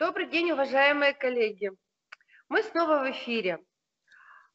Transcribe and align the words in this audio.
Добрый 0.00 0.28
день, 0.28 0.50
уважаемые 0.50 1.12
коллеги. 1.12 1.72
Мы 2.48 2.62
снова 2.62 3.00
в 3.04 3.10
эфире. 3.10 3.58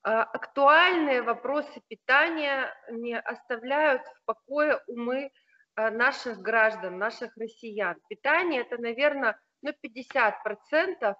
А, 0.01 0.23
актуальные 0.23 1.21
вопросы 1.21 1.83
питания 1.87 2.73
не 2.89 3.15
оставляют 3.15 4.01
в 4.01 4.25
покое 4.25 4.81
умы 4.87 5.29
а, 5.75 5.91
наших 5.91 6.39
граждан, 6.39 6.97
наших 6.97 7.37
россиян. 7.37 7.95
Питание– 8.09 8.61
это, 8.67 8.81
наверное, 8.81 9.39
ну, 9.61 9.71
50% 9.71 11.13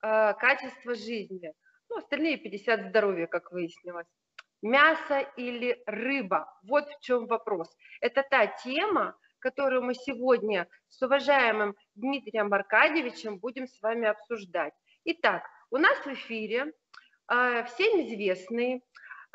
а, 0.00 0.32
качества 0.32 0.94
жизни, 0.94 1.52
ну, 1.90 1.98
остальные 1.98 2.42
50% 2.42 2.88
здоровья, 2.88 3.26
как 3.26 3.52
выяснилось. 3.52 4.08
Мясо 4.62 5.18
или 5.36 5.82
рыба– 5.84 6.50
вот 6.62 6.88
в 6.88 7.00
чем 7.00 7.26
вопрос. 7.26 7.76
Это 8.00 8.22
та 8.22 8.46
тема, 8.46 9.18
которую 9.38 9.82
мы 9.82 9.94
сегодня 9.94 10.68
с 10.88 11.02
уважаемым 11.02 11.74
Дмитрием 11.94 12.52
Аркадьевичем 12.52 13.38
будем 13.38 13.66
с 13.66 13.80
вами 13.80 14.08
обсуждать. 14.08 14.74
Итак, 15.04 15.42
у 15.70 15.78
нас 15.78 15.98
в 15.98 16.08
эфире 16.08 16.72
э, 17.30 17.64
всем 17.64 18.00
известный, 18.06 18.82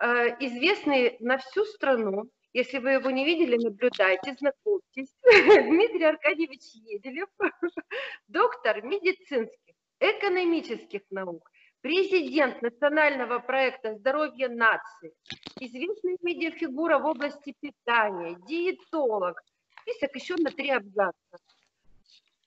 э, 0.02 0.06
известный 0.40 1.18
на 1.20 1.38
всю 1.38 1.66
страну, 1.66 2.30
если 2.54 2.80
вы 2.80 2.92
его 2.92 3.10
не 3.10 3.24
видели, 3.24 3.58
наблюдайте, 3.58 4.36
знакомьтесь, 4.38 5.16
Дмитрий 5.24 6.04
Аркадьевич 6.04 6.62
Еделев, 6.74 7.30
доктор 8.28 8.84
медицинских, 8.84 9.76
экономических 10.00 11.02
наук, 11.12 11.50
президент 11.82 12.62
национального 12.62 13.40
проекта 13.40 13.96
«Здоровье 13.96 14.50
нации», 14.50 15.14
известная 15.60 16.18
медиафигура 16.22 17.00
в 17.00 17.06
области 17.06 17.56
питания, 17.60 18.36
диетолог, 18.48 19.42
список 19.82 20.16
еще 20.16 20.36
на 20.38 20.52
три 20.52 20.70
абзаца. 20.70 21.16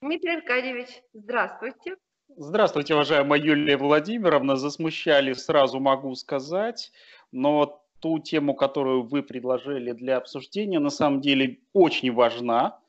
Дмитрий 0.01 0.35
Аркадьевич, 0.35 0.87
здравствуйте. 1.13 1.95
Здравствуйте, 2.37 2.93
уважаемая 2.95 3.39
Юлия 3.39 3.77
Владимировна. 3.77 4.55
Засмущали, 4.55 5.33
сразу 5.33 5.79
могу 5.79 6.15
сказать, 6.15 6.91
но 7.31 7.81
ту 7.99 8.19
тему, 8.19 8.55
которую 8.55 9.03
вы 9.03 9.23
предложили 9.23 9.91
для 9.91 10.17
обсуждения, 10.17 10.79
на 10.79 10.89
самом 10.89 11.21
деле 11.21 11.59
очень 11.73 12.11
важна. 12.11 12.79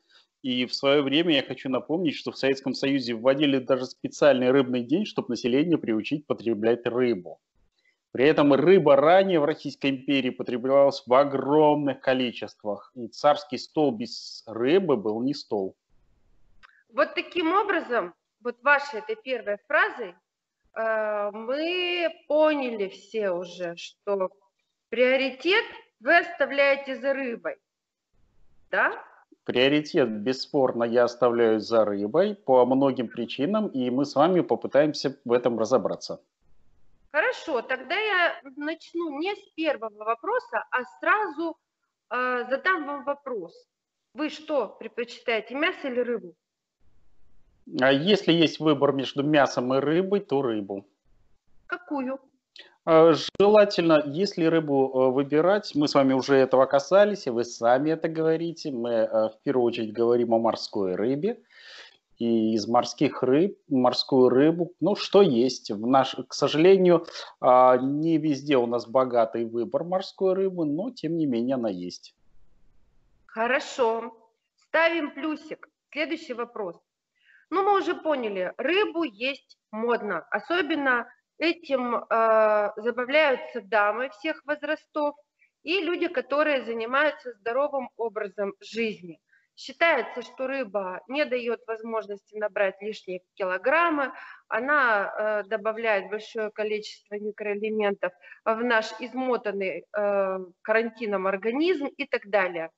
И 0.43 0.65
в 0.65 0.73
свое 0.73 1.01
время 1.01 1.35
я 1.35 1.43
хочу 1.43 1.69
напомнить, 1.69 2.15
что 2.15 2.31
в 2.31 2.37
Советском 2.37 2.73
Союзе 2.73 3.13
вводили 3.13 3.57
даже 3.57 3.85
специальный 3.85 4.51
рыбный 4.51 4.83
день, 4.83 5.05
чтобы 5.05 5.29
население 5.29 5.77
приучить 5.77 6.25
потреблять 6.25 6.85
рыбу. 6.85 7.39
При 8.17 8.25
этом 8.25 8.51
рыба 8.51 8.95
ранее 8.95 9.39
в 9.39 9.45
Российской 9.45 9.91
империи 9.91 10.31
потреблялась 10.31 11.03
в 11.05 11.13
огромных 11.13 11.99
количествах, 11.99 12.91
и 12.95 13.07
царский 13.09 13.59
стол 13.59 13.91
без 13.91 14.43
рыбы 14.47 14.97
был 14.97 15.21
не 15.21 15.35
стол. 15.35 15.75
Вот 16.89 17.13
таким 17.13 17.53
образом, 17.53 18.15
вот 18.41 18.55
вашей 18.63 19.01
этой 19.01 19.17
первой 19.17 19.59
фразой, 19.67 20.15
э, 20.73 21.29
мы 21.31 22.09
поняли 22.27 22.87
все 22.87 23.29
уже, 23.29 23.75
что 23.75 24.31
приоритет 24.89 25.65
вы 25.99 26.17
оставляете 26.17 26.99
за 26.99 27.13
рыбой, 27.13 27.57
да? 28.71 28.93
Приоритет, 29.43 30.09
бесспорно, 30.09 30.85
я 30.85 31.03
оставляю 31.03 31.59
за 31.59 31.85
рыбой 31.85 32.33
по 32.33 32.65
многим 32.65 33.09
причинам, 33.09 33.67
и 33.67 33.91
мы 33.91 34.05
с 34.05 34.15
вами 34.15 34.41
попытаемся 34.41 35.15
в 35.23 35.31
этом 35.31 35.59
разобраться. 35.59 36.19
Хорошо, 37.11 37.61
тогда 37.61 37.95
я 37.95 38.41
начну 38.55 39.19
не 39.19 39.33
с 39.35 39.49
первого 39.55 40.03
вопроса, 40.03 40.63
а 40.71 40.83
сразу 40.99 41.57
э, 42.09 42.45
задам 42.49 42.85
вам 42.85 43.03
вопрос. 43.05 43.53
Вы 44.13 44.29
что 44.29 44.67
предпочитаете, 44.67 45.55
мясо 45.55 45.87
или 45.87 46.01
рыбу? 46.01 46.35
А 47.81 47.91
если 47.91 48.33
есть 48.33 48.59
выбор 48.59 48.93
между 48.93 49.23
мясом 49.23 49.73
и 49.73 49.79
рыбой, 49.79 50.19
то 50.21 50.41
рыбу. 50.41 50.85
Какую? 51.65 52.19
А, 52.85 53.13
желательно, 53.39 54.01
если 54.05 54.45
рыбу 54.45 54.89
э, 54.89 55.11
выбирать, 55.11 55.75
мы 55.75 55.87
с 55.87 55.93
вами 55.93 56.13
уже 56.13 56.35
этого 56.35 56.65
касались, 56.65 57.27
и 57.27 57.29
вы 57.29 57.43
сами 57.43 57.91
это 57.91 58.07
говорите, 58.07 58.71
мы 58.71 58.91
э, 58.91 59.29
в 59.29 59.39
первую 59.43 59.65
очередь 59.65 59.91
говорим 59.91 60.33
о 60.33 60.39
морской 60.39 60.95
рыбе 60.95 61.41
и 62.17 62.53
из 62.53 62.67
морских 62.67 63.21
рыб, 63.23 63.57
морскую 63.67 64.29
рыбу, 64.29 64.73
ну, 64.79 64.95
что 64.95 65.21
есть. 65.21 65.71
В 65.71 65.85
наш, 65.85 66.15
к 66.27 66.33
сожалению, 66.33 67.05
а, 67.39 67.77
не 67.77 68.17
везде 68.17 68.57
у 68.57 68.65
нас 68.65 68.87
богатый 68.87 69.45
выбор 69.45 69.83
морской 69.83 70.33
рыбы, 70.33 70.65
но, 70.65 70.91
тем 70.91 71.17
не 71.17 71.25
менее, 71.25 71.55
она 71.55 71.69
есть. 71.69 72.15
Хорошо. 73.25 74.13
Ставим 74.55 75.11
плюсик. 75.11 75.69
Следующий 75.91 76.33
вопрос. 76.33 76.75
Ну, 77.49 77.63
мы 77.63 77.79
уже 77.79 77.95
поняли, 77.95 78.53
рыбу 78.57 79.03
есть 79.03 79.57
модно. 79.71 80.27
Особенно 80.31 81.07
этим 81.37 81.95
э, 81.95 82.71
забавляются 82.77 83.61
дамы 83.61 84.09
всех 84.09 84.43
возрастов 84.45 85.15
и 85.63 85.81
люди, 85.81 86.07
которые 86.07 86.65
занимаются 86.65 87.33
здоровым 87.33 87.89
образом 87.95 88.53
жизни. 88.59 89.19
Считается, 89.57 90.21
что 90.21 90.45
рыба 90.45 91.01
не 91.07 91.25
дает 91.25 91.61
возможности 91.65 92.37
набрать 92.37 92.79
лишние 92.79 93.23
килограммы, 93.33 94.13
она 94.47 95.11
э, 95.11 95.43
добавляет 95.49 96.11
большое 96.11 96.51
количество 96.51 97.15
микроэлементов 97.15 98.13
в 98.45 98.63
наш 98.63 98.93
измотанный 98.99 99.83
э, 99.97 100.39
карантином 100.61 101.25
организм 101.25 101.87
и 101.87 102.05
так 102.05 102.29
далее. 102.29 102.69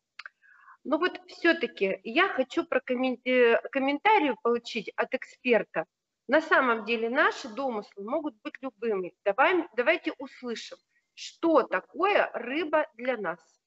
Но 0.86 0.98
вот 0.98 1.20
все-таки 1.28 2.00
я 2.06 2.30
хочу 2.30 2.64
про 2.64 2.80
э, 2.80 3.60
комментарий 3.72 4.34
получить 4.42 4.90
от 4.96 5.14
эксперта. 5.14 5.84
На 6.30 6.40
самом 6.40 6.86
деле 6.86 7.10
наши 7.10 7.50
домыслы 7.50 8.10
могут 8.10 8.36
быть 8.42 8.54
любыми. 8.62 9.14
Давай, 9.26 9.68
давайте 9.76 10.14
услышим, 10.18 10.78
что 11.14 11.64
такое 11.64 12.32
рыба 12.34 12.86
для 12.94 13.18
нас. 13.18 13.59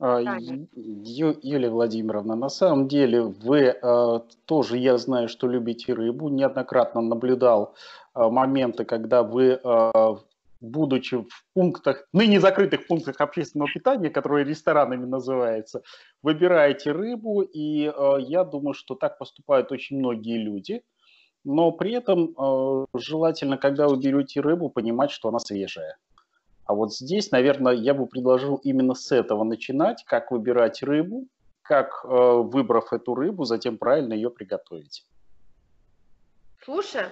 А, 0.00 0.18
Ю, 0.18 1.36
Юлия 1.42 1.68
Владимировна, 1.68 2.34
на 2.34 2.48
самом 2.48 2.88
деле 2.88 3.20
вы 3.20 3.58
э, 3.58 4.20
тоже, 4.46 4.78
я 4.78 4.96
знаю, 4.96 5.28
что 5.28 5.46
любите 5.46 5.92
рыбу, 5.92 6.30
неоднократно 6.30 7.02
наблюдал 7.02 7.74
э, 8.14 8.26
моменты, 8.26 8.86
когда 8.86 9.22
вы, 9.22 9.60
э, 9.62 10.14
будучи 10.62 11.16
в 11.16 11.44
пунктах, 11.52 12.08
ныне 12.14 12.40
закрытых 12.40 12.86
пунктах 12.86 13.20
общественного 13.20 13.68
питания, 13.70 14.08
которые 14.08 14.46
ресторанами 14.46 15.04
называются, 15.04 15.82
выбираете 16.22 16.92
рыбу, 16.92 17.42
и 17.42 17.92
я 18.20 18.44
думаю, 18.44 18.72
что 18.72 18.94
так 18.94 19.18
поступают 19.18 19.70
очень 19.70 19.98
многие 19.98 20.38
люди, 20.38 20.82
но 21.44 21.72
при 21.72 21.92
этом 21.92 22.86
желательно, 22.94 23.58
когда 23.58 23.86
вы 23.88 23.96
берете 23.96 24.40
рыбу, 24.40 24.70
понимать, 24.70 25.10
что 25.10 25.28
она 25.28 25.38
свежая. 25.38 25.96
А 26.70 26.72
вот 26.72 26.94
здесь, 26.94 27.32
наверное, 27.32 27.72
я 27.72 27.94
бы 27.94 28.06
предложил 28.06 28.54
именно 28.62 28.94
с 28.94 29.10
этого 29.10 29.42
начинать, 29.42 30.04
как 30.04 30.30
выбирать 30.30 30.84
рыбу, 30.84 31.26
как, 31.62 32.04
э, 32.04 32.08
выбрав 32.08 32.92
эту 32.92 33.16
рыбу, 33.16 33.44
затем 33.44 33.76
правильно 33.76 34.12
ее 34.12 34.30
приготовить. 34.30 35.04
Слушай, 36.62 37.06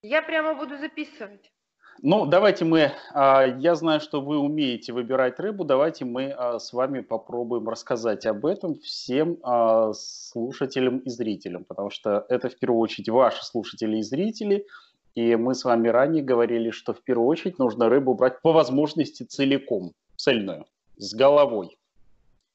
я 0.00 0.22
прямо 0.22 0.54
буду 0.54 0.78
записывать. 0.78 1.52
Ну, 2.00 2.24
давайте 2.24 2.64
мы, 2.64 2.92
а, 3.12 3.44
я 3.44 3.74
знаю, 3.74 4.00
что 4.00 4.22
вы 4.22 4.38
умеете 4.38 4.94
выбирать 4.94 5.38
рыбу, 5.38 5.64
давайте 5.64 6.06
мы 6.06 6.30
а, 6.30 6.58
с 6.58 6.72
вами 6.72 7.00
попробуем 7.00 7.68
рассказать 7.68 8.24
об 8.24 8.46
этом 8.46 8.76
всем 8.76 9.36
а, 9.42 9.92
слушателям 9.92 11.00
и 11.00 11.10
зрителям, 11.10 11.64
потому 11.64 11.90
что 11.90 12.24
это 12.30 12.48
в 12.48 12.58
первую 12.58 12.80
очередь 12.80 13.10
ваши 13.10 13.44
слушатели 13.44 13.98
и 13.98 14.02
зрители– 14.02 14.64
и 15.14 15.36
мы 15.36 15.54
с 15.54 15.64
вами 15.64 15.88
ранее 15.88 16.22
говорили, 16.22 16.70
что 16.70 16.94
в 16.94 17.02
первую 17.02 17.28
очередь 17.28 17.58
нужно 17.58 17.88
рыбу 17.88 18.14
брать 18.14 18.40
по 18.40 18.52
возможности 18.52 19.24
целиком, 19.24 19.92
цельную, 20.16 20.66
с 20.96 21.14
головой. 21.14 21.78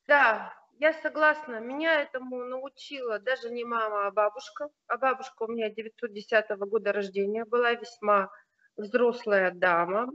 Да, 0.07 0.53
я 0.79 0.93
согласна. 0.93 1.59
Меня 1.59 2.01
этому 2.01 2.43
научила 2.43 3.19
даже 3.19 3.49
не 3.49 3.63
мама, 3.63 4.07
а 4.07 4.11
бабушка. 4.11 4.69
А 4.87 4.97
бабушка 4.97 5.43
у 5.43 5.47
меня 5.47 5.69
910 5.69 6.49
года 6.59 6.91
рождения 6.91 7.45
была, 7.45 7.73
весьма 7.73 8.29
взрослая 8.75 9.51
дама. 9.51 10.09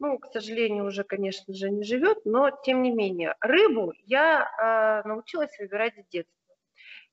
Ну, 0.00 0.18
к 0.18 0.26
сожалению, 0.26 0.86
уже, 0.86 1.04
конечно 1.04 1.52
же, 1.54 1.70
не 1.70 1.82
живет, 1.82 2.24
но 2.24 2.50
тем 2.64 2.82
не 2.82 2.92
менее. 2.92 3.34
Рыбу 3.40 3.92
я 4.06 5.02
э, 5.04 5.08
научилась 5.08 5.56
выбирать 5.58 5.94
с 5.94 6.08
детства. 6.08 6.34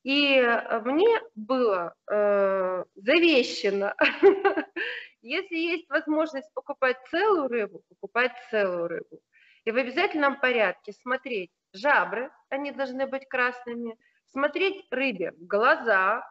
И 0.05 0.35
э, 0.37 0.81
мне 0.81 1.19
было 1.33 1.95
э, 2.07 2.83
завещено, 2.93 3.95
если 5.23 5.55
есть 5.55 5.89
возможность 5.89 6.53
покупать 6.53 6.97
целую 7.09 7.47
рыбу, 7.47 7.81
покупать 7.89 8.31
целую 8.51 8.87
рыбу. 8.87 9.19
И 9.63 9.71
в 9.71 9.77
обязательном 9.77 10.39
порядке 10.39 10.93
смотреть 10.93 11.49
жабры, 11.73 12.29
они 12.49 12.71
должны 12.71 13.07
быть 13.07 13.27
красными, 13.27 13.97
смотреть 14.27 14.85
рыбе 14.91 15.31
в 15.31 15.47
глаза, 15.47 16.23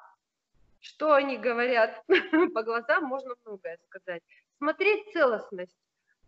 что 0.79 1.13
они 1.13 1.37
говорят, 1.37 2.01
по 2.55 2.63
глазам 2.63 3.07
можно 3.07 3.35
многое 3.45 3.77
сказать, 3.89 4.23
смотреть 4.57 5.13
целостность 5.13 5.77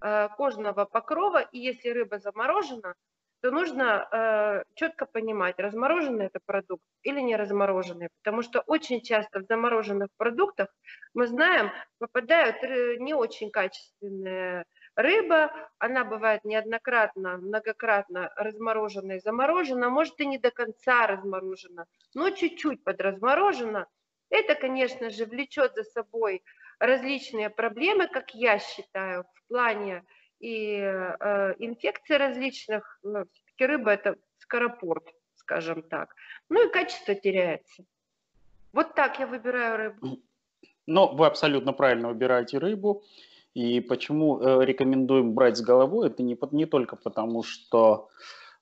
э, 0.01 0.31
кожного 0.37 0.85
покрова, 0.85 1.43
и 1.43 1.61
если 1.61 1.91
рыба 1.91 2.19
заморожена, 2.19 2.97
то 3.41 3.51
нужно 3.51 4.09
э, 4.11 4.63
четко 4.75 5.07
понимать, 5.07 5.59
размороженный 5.59 6.27
это 6.27 6.41
продукт 6.45 6.83
или 7.03 7.21
не 7.21 7.37
размороженный, 7.37 8.09
потому 8.23 8.43
что 8.43 8.61
очень 8.61 9.03
часто 9.03 9.41
в 9.41 9.45
замороженных 9.45 10.09
продуктах, 10.17 10.69
мы 11.15 11.27
знаем, 11.27 11.71
попадают 11.99 12.63
не 13.01 13.15
очень 13.15 13.51
качественные 13.51 14.65
рыба, 14.97 15.51
она 15.79 16.05
бывает 16.05 16.45
неоднократно, 16.45 17.37
многократно 17.37 18.33
разморожена 18.37 19.13
и 19.13 19.21
заморожена, 19.21 19.91
может 19.91 20.19
и 20.21 20.27
не 20.27 20.39
до 20.39 20.51
конца 20.51 21.07
разморожена, 21.07 21.87
но 22.15 22.31
чуть-чуть 22.31 22.83
подразморожена. 22.83 23.87
Это, 24.31 24.55
конечно 24.55 25.11
же, 25.11 25.27
влечет 25.27 25.75
за 25.75 25.85
собой 25.85 26.43
различные 26.79 27.51
проблемы, 27.51 28.09
как 28.09 28.35
я 28.35 28.59
считаю, 28.59 29.25
в 29.25 29.49
плане 29.49 30.05
и 30.41 30.79
э, 30.79 31.55
инфекций 31.59 32.17
различных, 32.17 32.99
ну, 33.03 33.25
все-таки 33.33 33.67
рыба 33.67 33.91
это 33.91 34.17
скоропорт, 34.39 35.05
скажем 35.37 35.83
так. 35.83 36.15
Ну 36.49 36.69
и 36.69 36.73
качество 36.73 37.15
теряется. 37.15 37.85
Вот 38.73 38.95
так 38.95 39.19
я 39.19 39.27
выбираю 39.27 39.77
рыбу. 39.77 40.19
Ну, 40.87 41.15
вы 41.15 41.27
абсолютно 41.27 41.73
правильно 41.73 42.09
выбираете 42.09 42.59
рыбу. 42.59 43.03
И 43.55 43.81
почему 43.81 44.39
э, 44.39 44.65
рекомендуем 44.67 45.33
брать 45.33 45.57
с 45.57 45.63
головой, 45.63 46.09
это 46.09 46.23
не, 46.23 46.37
не 46.53 46.67
только 46.67 46.95
потому, 46.95 47.43
что 47.43 48.09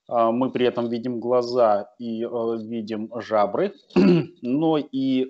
э, 0.07 0.31
мы 0.31 0.51
при 0.51 0.65
этом 0.65 0.87
видим 0.87 1.19
глаза 1.19 1.91
и 1.99 2.23
э, 2.23 2.27
видим 2.63 3.11
жабры, 3.19 3.73
но 4.41 4.77
и 4.77 5.29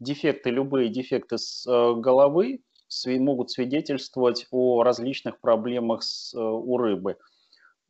дефекты, 0.00 0.50
любые 0.50 0.90
дефекты 0.90 1.38
с 1.38 1.64
головы 1.66 2.60
могут 3.06 3.50
свидетельствовать 3.50 4.46
о 4.50 4.82
различных 4.82 5.40
проблемах 5.40 6.02
с, 6.02 6.34
э, 6.34 6.38
у 6.38 6.76
рыбы. 6.76 7.16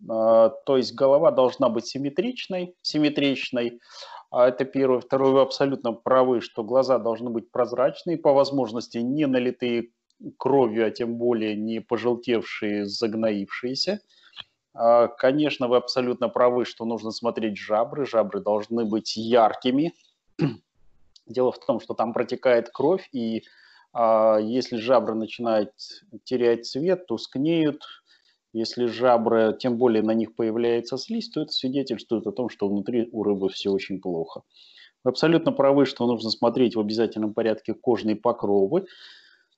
Э, 0.02 0.50
то 0.66 0.76
есть 0.76 0.94
голова 0.94 1.30
должна 1.30 1.68
быть 1.68 1.86
симметричной, 1.86 2.74
симметричной, 2.82 3.80
а 4.30 4.48
это 4.48 4.64
первое. 4.64 5.00
Второе, 5.00 5.32
вы 5.32 5.40
абсолютно 5.40 5.92
правы, 5.92 6.40
что 6.40 6.62
глаза 6.62 6.98
должны 6.98 7.30
быть 7.30 7.50
прозрачные, 7.50 8.18
по 8.18 8.32
возможности 8.32 8.98
не 8.98 9.26
налитые 9.26 9.90
кровью, 10.36 10.86
а 10.86 10.90
тем 10.90 11.16
более 11.16 11.54
не 11.54 11.80
пожелтевшие, 11.80 12.86
загноившиеся. 12.86 14.00
А, 14.74 15.08
конечно, 15.08 15.68
вы 15.68 15.76
абсолютно 15.76 16.28
правы, 16.28 16.64
что 16.64 16.84
нужно 16.84 17.10
смотреть 17.10 17.56
жабры. 17.56 18.06
Жабры 18.06 18.40
должны 18.40 18.84
быть 18.84 19.16
яркими. 19.16 19.94
Дело 21.26 21.52
в 21.52 21.58
том, 21.58 21.80
что 21.80 21.94
там 21.94 22.12
протекает 22.12 22.70
кровь, 22.70 23.08
и 23.12 23.44
а, 23.92 24.38
если 24.38 24.76
жабры 24.76 25.14
начинают 25.14 25.72
терять 26.24 26.66
цвет, 26.66 27.06
тускнеют. 27.06 27.82
Если 28.52 28.86
жабры, 28.86 29.56
тем 29.58 29.76
более 29.76 30.02
на 30.02 30.12
них 30.12 30.34
появляется 30.34 30.96
слизь, 30.96 31.28
то 31.30 31.42
это 31.42 31.52
свидетельствует 31.52 32.26
о 32.26 32.32
том, 32.32 32.48
что 32.48 32.68
внутри 32.68 33.08
у 33.12 33.22
рыбы 33.22 33.48
все 33.50 33.70
очень 33.70 34.00
плохо. 34.00 34.42
Вы 35.04 35.10
абсолютно 35.10 35.52
правы, 35.52 35.84
что 35.84 36.06
нужно 36.06 36.30
смотреть 36.30 36.74
в 36.74 36.80
обязательном 36.80 37.34
порядке 37.34 37.74
кожные 37.74 38.16
покровы. 38.16 38.86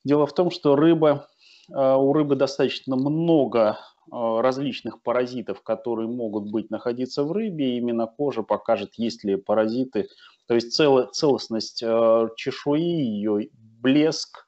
Дело 0.04 0.26
в 0.26 0.34
том, 0.34 0.50
что 0.50 0.76
рыба, 0.76 1.28
а, 1.72 1.96
у 1.96 2.12
рыбы 2.12 2.36
достаточно 2.36 2.96
много 2.96 3.78
а, 4.10 4.42
различных 4.42 5.02
паразитов, 5.02 5.62
которые 5.62 6.08
могут 6.08 6.50
быть 6.50 6.70
находиться 6.70 7.22
в 7.22 7.32
рыбе, 7.32 7.74
и 7.74 7.76
именно 7.78 8.06
кожа 8.06 8.42
покажет, 8.42 8.94
есть 8.96 9.24
ли 9.24 9.36
паразиты. 9.36 10.08
То 10.46 10.54
есть 10.54 10.72
цел, 10.72 11.06
целостность 11.06 11.82
а, 11.84 12.28
чешуи, 12.36 12.80
ее 12.80 13.48
блеск, 13.80 14.46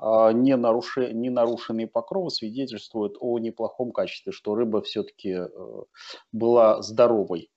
не, 0.00 0.56
наруши, 0.56 1.12
не 1.12 1.28
нарушенные 1.28 1.88
покровы 1.88 2.30
свидетельствуют 2.30 3.16
о 3.20 3.38
неплохом 3.40 3.90
качестве, 3.90 4.30
что 4.30 4.54
рыба 4.54 4.80
все-таки 4.80 5.38
была 6.30 6.82
здоровой. 6.82 7.50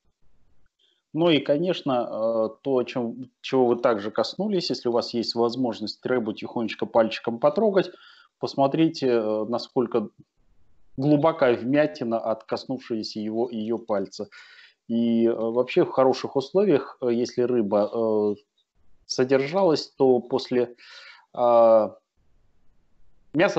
Ну 1.14 1.30
и, 1.30 1.40
конечно, 1.40 2.08
э, 2.10 2.50
то, 2.62 2.84
чем, 2.84 3.30
чего 3.42 3.68
вы 3.68 3.76
также 3.76 4.12
коснулись, 4.12 4.70
если 4.70 4.88
у 4.88 4.94
вас 4.94 5.14
есть 5.14 5.36
возможность 5.36 6.06
рыбу 6.06 6.32
тихонечко 6.32 6.86
пальчиком 6.86 7.38
потрогать, 7.38 7.92
посмотрите, 8.40 9.08
э, 9.08 9.46
насколько 9.50 10.08
глубокая 10.96 11.58
вмятина 11.58 12.18
от 12.18 12.46
коснувшейся 12.46 13.20
его, 13.20 13.50
ее 13.50 13.78
пальца. 13.78 14.30
И 14.88 15.26
э, 15.28 15.34
вообще 15.34 15.84
в 15.84 15.90
хороших 15.90 16.38
условиях, 16.38 16.98
если 17.02 17.42
рыба 17.42 18.36
содержалась, 19.06 19.88
то 19.90 20.20
после 20.20 20.76
мясо 21.34 21.98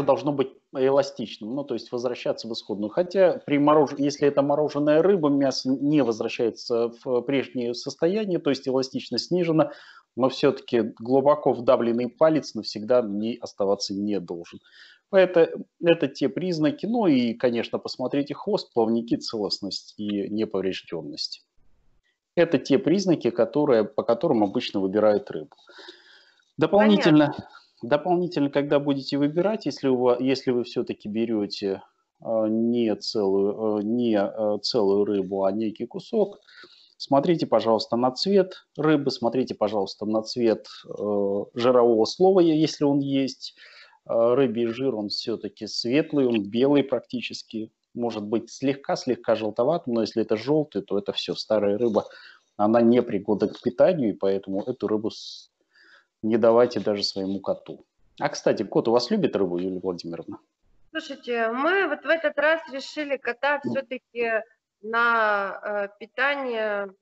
должно 0.03 0.33
быть 0.33 0.53
эластичным, 0.75 1.55
ну, 1.55 1.65
то 1.65 1.75
есть 1.75 1.93
возвращаться 1.93 2.49
в 2.49 2.53
исходную. 2.53 2.91
Хотя, 2.91 3.43
при 3.45 3.59
морож... 3.59 3.91
если 3.99 4.27
это 4.27 4.43
мороженая 4.43 5.03
рыба, 5.03 5.29
мясо 5.29 5.69
не 5.69 6.03
возвращается 6.03 6.93
в 7.05 7.21
прежнее 7.23 7.75
состояние, 7.75 8.39
то 8.39 8.51
есть 8.51 8.67
эластичность 8.67 9.27
снижена, 9.27 9.73
но 10.17 10.29
все-таки 10.29 10.93
глубоко 10.99 11.53
вдавленный 11.53 12.09
палец 12.09 12.55
навсегда 12.55 13.03
не 13.03 13.37
оставаться 13.37 13.95
не 13.95 14.19
должен. 14.21 14.61
Это, 15.11 15.51
это 15.83 16.09
те 16.09 16.31
признаки, 16.31 16.87
ну 16.87 17.07
и, 17.07 17.35
конечно, 17.35 17.79
посмотрите 17.79 18.33
хвост, 18.33 18.73
плавники, 18.73 19.17
целостность 19.17 19.93
и 19.99 20.29
неповрежденность. 20.31 21.45
Это 22.35 22.57
те 22.57 22.79
признаки, 22.79 23.29
которые, 23.29 23.85
по 23.85 24.05
которым 24.05 24.43
обычно 24.43 24.81
выбирают 24.81 25.31
рыбу. 25.31 25.55
Дополнительно... 26.57 27.35
Дополнительно, 27.83 28.49
когда 28.49 28.79
будете 28.79 29.19
выбирать, 29.19 29.67
если, 29.67 29.89
у 29.89 29.97
вас, 29.97 30.21
если 30.21 30.53
вы 30.53 30.63
все-таки 30.63 31.09
берете 31.09 31.83
а, 32.21 32.47
не 32.47 32.95
целую, 32.95 33.79
а, 33.79 33.83
не 33.83 34.17
а, 34.17 34.59
целую 34.59 35.05
рыбу, 35.05 35.45
а 35.45 35.51
некий 35.51 35.87
кусок, 35.87 36.39
смотрите, 36.97 37.47
пожалуйста, 37.47 37.97
на 37.97 38.13
цвет 38.13 38.67
рыбы, 38.77 39.11
смотрите, 39.11 39.57
пожалуйста, 39.57 40.07
на 40.07 40.23
цвет 40.23 40.67
жирового 41.55 42.05
слова, 42.05 42.41
если 42.41 42.85
он 42.85 43.01
есть. 43.01 43.55
Рыбий 44.05 44.67
жир, 44.67 44.97
он 44.97 45.11
все-таки 45.11 45.69
светлый, 45.69 46.27
он 46.27 46.43
белый 46.51 46.83
практически, 46.83 47.71
может 47.95 48.25
быть 48.25 48.51
слегка-слегка 48.51 49.37
желтоватый, 49.37 49.95
но 49.95 50.01
если 50.01 50.23
это 50.23 50.37
желтый, 50.37 50.83
то 50.83 50.99
это 50.99 51.13
все, 51.13 51.37
старая 51.37 51.79
рыба, 51.79 52.07
она 52.57 52.81
не 52.81 53.01
пригодна 53.01 53.47
к 53.47 53.61
питанию, 53.63 54.11
и 54.11 54.17
поэтому 54.17 54.63
эту 54.63 54.89
рыбу 54.89 55.11
не 56.23 56.39
давайте 56.39 56.81
даже 56.81 57.03
своему 57.03 57.41
коту. 57.41 57.85
А, 58.21 58.29
кстати, 58.29 58.63
кот 58.63 58.89
у 58.89 58.93
вас 58.93 59.11
любит 59.11 59.37
рыбу, 59.37 59.59
Юлия 59.59 59.81
Владимировна? 59.81 60.39
Слушайте, 60.91 61.49
мы 61.49 61.89
вот 61.89 62.05
в 62.05 62.09
этот 62.09 62.39
раз 62.39 62.61
решили 62.71 63.17
кота 63.17 63.61
все-таки 63.61 64.43
на 64.83 65.61
э, 65.63 65.89
питание 65.99 66.95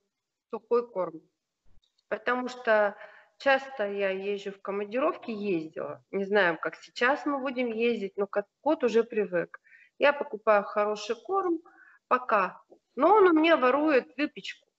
сухой 0.51 0.89
корм, 0.89 1.21
потому 2.09 2.49
что 2.49 2.97
часто 3.39 3.91
я 3.91 4.11
езжу 4.11 4.53
в 4.53 4.63
командировки, 4.63 5.31
ездила, 5.31 6.05
не 6.12 6.25
знаю, 6.25 6.59
как 6.61 6.77
сейчас 6.77 7.27
мы 7.27 7.39
будем 7.41 7.67
ездить, 7.73 8.12
но 8.17 8.29
кот 8.61 8.85
уже 8.85 9.03
привык. 9.03 9.61
Я 9.99 10.12
покупаю 10.12 10.65
хороший 10.65 11.17
корм 11.17 11.61
пока, 12.07 12.62
но 12.95 13.15
он 13.15 13.29
у 13.29 13.33
меня 13.33 13.57
ворует 13.57 14.17
выпечку 14.17 14.70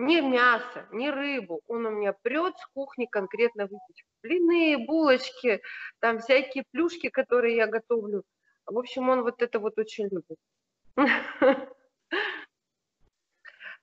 ни 0.00 0.20
мясо, 0.20 0.88
ни 0.92 1.08
рыбу. 1.08 1.60
Он 1.66 1.86
у 1.86 1.90
меня 1.90 2.12
прет 2.22 2.56
с 2.58 2.66
кухни 2.74 3.06
конкретно 3.06 3.64
выпечку. 3.64 4.08
Блины, 4.22 4.84
булочки, 4.86 5.60
там 6.00 6.18
всякие 6.20 6.64
плюшки, 6.72 7.10
которые 7.10 7.56
я 7.56 7.66
готовлю. 7.66 8.24
В 8.66 8.78
общем, 8.78 9.08
он 9.08 9.22
вот 9.22 9.42
это 9.42 9.58
вот 9.58 9.78
очень 9.78 10.08
любит. 10.08 10.38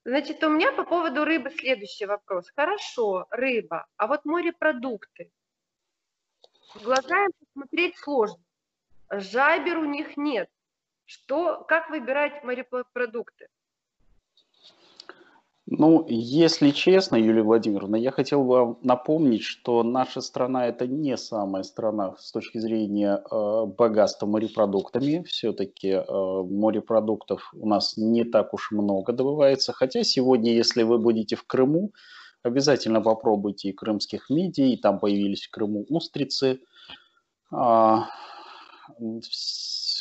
Значит, 0.05 0.43
у 0.43 0.50
меня 0.50 0.71
по 0.71 0.86
поводу 0.86 1.25
рыбы 1.25 1.51
следующий 1.51 2.05
вопрос. 2.05 2.50
Хорошо, 2.55 3.27
рыба, 3.29 3.86
а 3.97 4.07
вот 4.07 4.25
морепродукты. 4.25 5.31
В 6.74 6.83
глаза 6.83 7.25
им 7.25 7.31
посмотреть 7.39 7.97
сложно. 7.97 8.43
Жабер 9.12 9.77
у 9.77 9.86
них 9.86 10.17
нет. 10.17 10.50
Что, 11.05 11.63
как 11.65 11.89
выбирать 11.89 12.43
морепродукты? 12.43 13.47
Ну, 15.69 16.05
если 16.07 16.71
честно, 16.71 17.17
Юлия 17.17 17.43
Владимировна, 17.43 17.97
я 17.97 18.12
хотел 18.12 18.45
бы 18.45 18.77
напомнить, 18.83 19.43
что 19.43 19.83
наша 19.83 20.21
страна– 20.21 20.65
это 20.67 20.88
не 20.88 21.17
самая 21.17 21.63
страна 21.63 22.15
с 22.17 22.31
точки 22.31 22.57
зрения 22.57 23.21
э, 23.29 23.65
богатства 23.65 24.27
морепродуктами. 24.27 25.24
Все-таки 25.27 25.89
э, 25.89 26.03
морепродуктов 26.07 27.53
у 27.53 27.67
нас 27.67 27.97
не 27.97 28.24
так 28.24 28.53
уж 28.53 28.71
много 28.71 29.12
добывается. 29.12 29.74
Хотя 29.74 30.05
сегодня, 30.05 30.53
если 30.53 30.83
вы 30.83 31.00
будете 31.00 31.36
в 31.36 31.43
Крыму, 31.43 31.91
обязательно 32.43 33.01
попробуйте 33.01 33.67
и 33.67 33.74
крымских 33.74 34.29
мидий, 34.29 34.77
там 34.77 35.00
появились 35.00 35.47
в 35.47 35.51
Крыму 35.51 35.86
устрицы. 35.89 36.62
Э, 37.51 37.97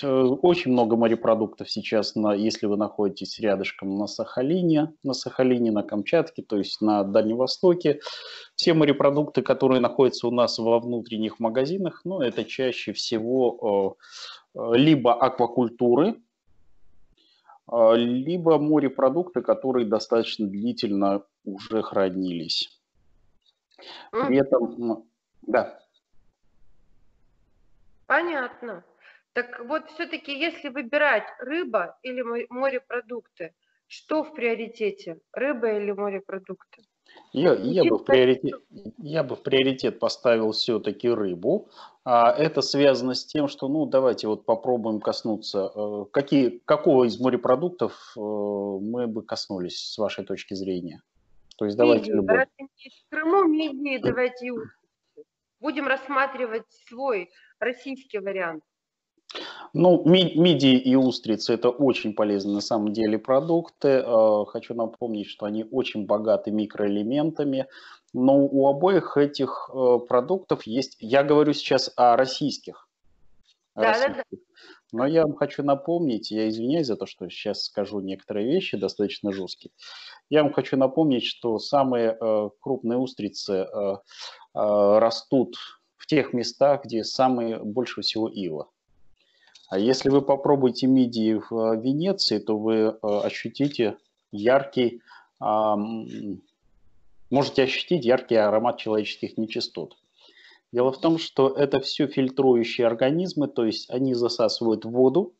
очень 0.04 0.72
много 0.72 0.96
морепродуктов 0.96 1.70
сейчас, 1.70 2.14
на, 2.14 2.34
если 2.34 2.66
вы 2.66 2.76
находитесь 2.76 3.38
рядышком 3.38 3.96
на 3.96 4.06
Сахалине, 4.06 4.92
на 5.02 5.14
Сахалине, 5.14 5.70
на 5.72 5.82
Камчатке, 5.82 6.42
то 6.42 6.56
есть 6.56 6.80
на 6.80 7.04
Дальнем 7.04 7.36
Востоке. 7.36 8.00
Все 8.54 8.74
морепродукты, 8.74 9.42
которые 9.42 9.80
находятся 9.80 10.28
у 10.28 10.30
нас 10.30 10.58
во 10.58 10.78
внутренних 10.80 11.40
магазинах, 11.40 12.02
ну, 12.04 12.20
это 12.20 12.44
чаще 12.44 12.92
всего 12.92 13.96
э, 14.54 14.76
либо 14.76 15.14
аквакультуры, 15.14 16.16
либо 17.68 18.58
морепродукты, 18.58 19.42
которые 19.42 19.86
достаточно 19.86 20.46
длительно 20.46 21.24
уже 21.44 21.82
хранились. 21.82 22.80
При 24.10 24.38
этом, 24.38 25.04
да. 25.42 25.78
Понятно. 28.06 28.84
Так 29.36 29.60
вот, 29.66 29.82
все-таки, 29.90 30.32
если 30.32 30.70
выбирать 30.70 31.26
рыба 31.40 31.98
или 32.02 32.22
морепродукты, 32.48 33.52
что 33.86 34.24
в 34.24 34.32
приоритете, 34.32 35.18
рыба 35.30 35.72
или 35.72 35.92
морепродукты? 35.92 36.84
Я, 37.34 37.52
я, 37.52 37.84
бы 37.84 37.98
в 37.98 38.04
приоритет, 38.04 38.62
я 38.96 39.22
бы 39.22 39.36
в 39.36 39.42
приоритет 39.42 39.98
поставил 39.98 40.52
все-таки 40.52 41.10
рыбу. 41.10 41.68
А 42.02 42.32
это 42.32 42.62
связано 42.62 43.12
с 43.12 43.26
тем, 43.26 43.46
что, 43.48 43.68
ну, 43.68 43.84
давайте 43.84 44.26
вот 44.26 44.46
попробуем 44.46 45.00
коснуться, 45.00 45.70
э, 45.74 46.04
какие, 46.12 46.62
какого 46.64 47.04
из 47.04 47.20
морепродуктов 47.20 48.14
э, 48.16 48.20
мы 48.20 49.06
бы 49.06 49.22
коснулись 49.22 49.92
с 49.92 49.98
вашей 49.98 50.24
точки 50.24 50.54
зрения? 50.54 51.02
То 51.58 51.66
есть 51.66 51.76
давайте 51.76 52.10
мидии, 52.10 52.16
любой. 52.16 52.46
В 52.46 53.10
Крыму 53.10 53.44
мидии, 53.44 53.98
давайте 53.98 54.50
Будем 55.60 55.86
рассматривать 55.86 56.64
свой 56.88 57.28
российский 57.58 58.18
вариант. 58.18 58.62
Ну, 59.78 60.02
мидии 60.06 60.78
и 60.78 60.94
устрицы– 60.94 61.52
это 61.54 61.68
очень 61.68 62.14
полезные 62.14 62.54
на 62.54 62.60
самом 62.62 62.94
деле 62.94 63.18
продукты. 63.18 63.88
Э, 63.88 64.44
хочу 64.46 64.72
напомнить, 64.72 65.26
что 65.26 65.44
они 65.44 65.66
очень 65.70 66.06
богаты 66.06 66.50
микроэлементами. 66.50 67.66
Но 68.14 68.38
у 68.38 68.68
обоих 68.68 69.18
этих 69.18 69.68
э, 69.70 69.98
продуктов 70.08 70.62
есть… 70.62 70.96
Я 70.98 71.22
говорю 71.22 71.52
сейчас 71.52 71.92
о 71.96 72.16
российских. 72.16 72.88
Да, 73.74 73.88
российских. 73.88 74.16
да, 74.16 74.22
да. 74.30 74.38
Но 74.92 75.04
я 75.04 75.24
вам 75.24 75.34
хочу 75.34 75.62
напомнить, 75.62 76.30
я 76.30 76.48
извиняюсь 76.48 76.86
за 76.86 76.96
то, 76.96 77.04
что 77.04 77.28
сейчас 77.28 77.64
скажу 77.64 78.00
некоторые 78.00 78.46
вещи 78.46 78.78
достаточно 78.78 79.30
жесткие. 79.30 79.72
Я 80.30 80.42
вам 80.42 80.54
хочу 80.54 80.78
напомнить, 80.78 81.24
что 81.24 81.58
самые 81.58 82.16
э, 82.18 82.48
крупные 82.60 82.98
устрицы 82.98 83.66
растут 84.54 85.56
в 85.98 86.06
тех 86.06 86.32
местах, 86.32 86.84
где 86.84 87.04
самые 87.04 87.58
больше 87.58 88.00
всего 88.00 88.26
ила. 88.26 88.70
А 89.68 89.78
если 89.78 90.10
вы 90.10 90.22
попробуете 90.22 90.86
мидии 90.86 91.40
в 91.50 91.52
э, 91.52 91.80
Венеции, 91.80 92.38
то 92.38 92.58
вы 92.58 92.74
э, 92.74 92.96
ощутите 93.02 93.96
яркий, 94.32 95.00
можете 97.30 97.62
ощутить 97.62 98.04
яркий 98.04 98.34
аромат 98.34 98.78
человеческих 98.78 99.38
нечистот. 99.38 99.96
Дело 100.72 100.92
в 100.92 101.00
том, 101.00 101.18
что 101.18 101.48
это 101.48 101.80
все 101.80 102.06
фильтрующие 102.06 102.86
организмы, 102.86 103.48
то 103.48 103.64
есть 103.64 103.88
они 103.90 104.14
засасывают 104.14 104.84
воду, 104.84 105.34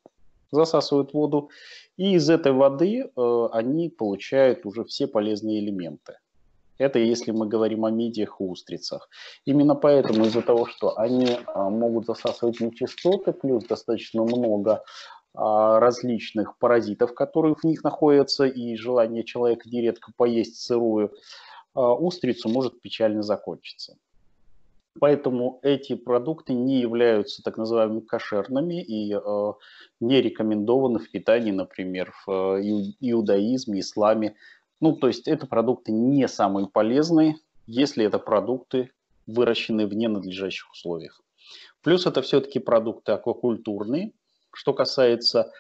засасывают 0.51 1.13
воду, 1.13 1.51
и 1.97 2.15
из 2.15 2.31
этой 2.31 2.53
воды 2.53 3.05
э, 3.05 3.49
они 3.53 3.89
получают 3.89 4.67
уже 4.67 4.85
все 4.85 5.07
полезные 5.07 5.61
элементы. 5.61 6.19
Это 6.79 6.99
если 6.99 7.31
мы 7.31 7.47
говорим 7.47 7.85
о 7.85 7.91
мидиях 7.91 8.41
и 8.41 8.45
устрицах. 8.45 9.09
Именно 9.45 9.75
поэтому 9.75 10.27
из-за 10.27 10.43
того, 10.43 10.67
что 10.67 10.99
они 10.99 11.39
а, 11.47 11.71
могут 11.71 12.07
засасывать 12.07 12.61
нечистоты, 12.61 13.33
плюс 13.33 13.65
достаточно 13.65 14.23
много 14.23 14.83
а, 15.35 15.81
различных 15.81 16.59
паразитов, 16.59 17.15
которые 17.15 17.55
в 17.55 17.65
них 17.65 17.83
находятся, 17.83 18.45
и 18.45 18.77
желание 18.77 19.25
человека 19.25 19.69
нередко 19.71 20.13
поесть 20.17 20.61
сырую 20.61 21.13
а, 21.75 21.95
устрицу 21.95 22.49
может 22.49 22.81
печально 22.81 23.23
закончиться. 23.23 23.97
Поэтому 24.99 25.61
эти 25.63 25.95
продукты 25.95 26.55
не 26.55 26.81
являются 26.81 27.43
так 27.43 27.59
называемыми 27.59 28.01
кошерными 28.01 28.83
и 28.83 29.15
э, 29.15 29.53
не 30.01 30.23
рекомендованы 30.23 31.01
в 31.01 31.11
питании, 31.11 31.51
например, 31.51 32.15
в 32.27 32.59
иудаизме, 33.01 33.81
исламе 33.81 34.37
ну, 34.81 34.95
то 34.97 35.07
есть 35.07 35.27
это 35.29 35.47
продукты 35.47 35.93
не 35.93 36.29
самые 36.29 36.69
полезные, 36.69 37.37
если 37.67 38.05
это 38.05 38.19
продукты, 38.19 38.91
выращенные 39.27 39.87
в 39.87 39.95
ненадлежащих 39.95 40.71
условиях. 40.71 41.21
Плюс 41.83 42.07
это 42.07 42.23
все-таки 42.23 42.59
продукты 42.59 43.13
аквакультурные. 43.13 44.13
Что 44.53 44.73
касается 44.73 45.53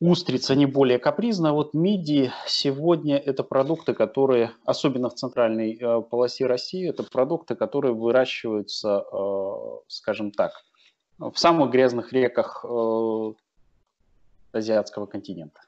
устриц, 0.00 0.50
они 0.50 0.66
более 0.66 0.98
капризны. 0.98 1.48
А 1.48 1.52
вот 1.52 1.74
мидии 1.74 2.32
сегодня 2.46 3.16
это 3.16 3.42
продукты, 3.42 3.94
которые, 3.94 4.52
особенно 4.64 5.08
в 5.08 5.14
центральной 5.14 5.76
э, 5.76 6.02
полосе 6.02 6.46
России, 6.46 6.88
это 6.88 7.02
продукты, 7.02 7.54
которые 7.54 7.94
выращиваются, 7.94 9.04
э, 9.10 9.48
скажем 9.88 10.30
так, 10.30 10.52
в 11.18 11.36
самых 11.36 11.70
грязных 11.70 12.12
реках 12.12 12.64
э, 12.68 13.32
азиатского 14.52 15.06
континента. 15.06 15.60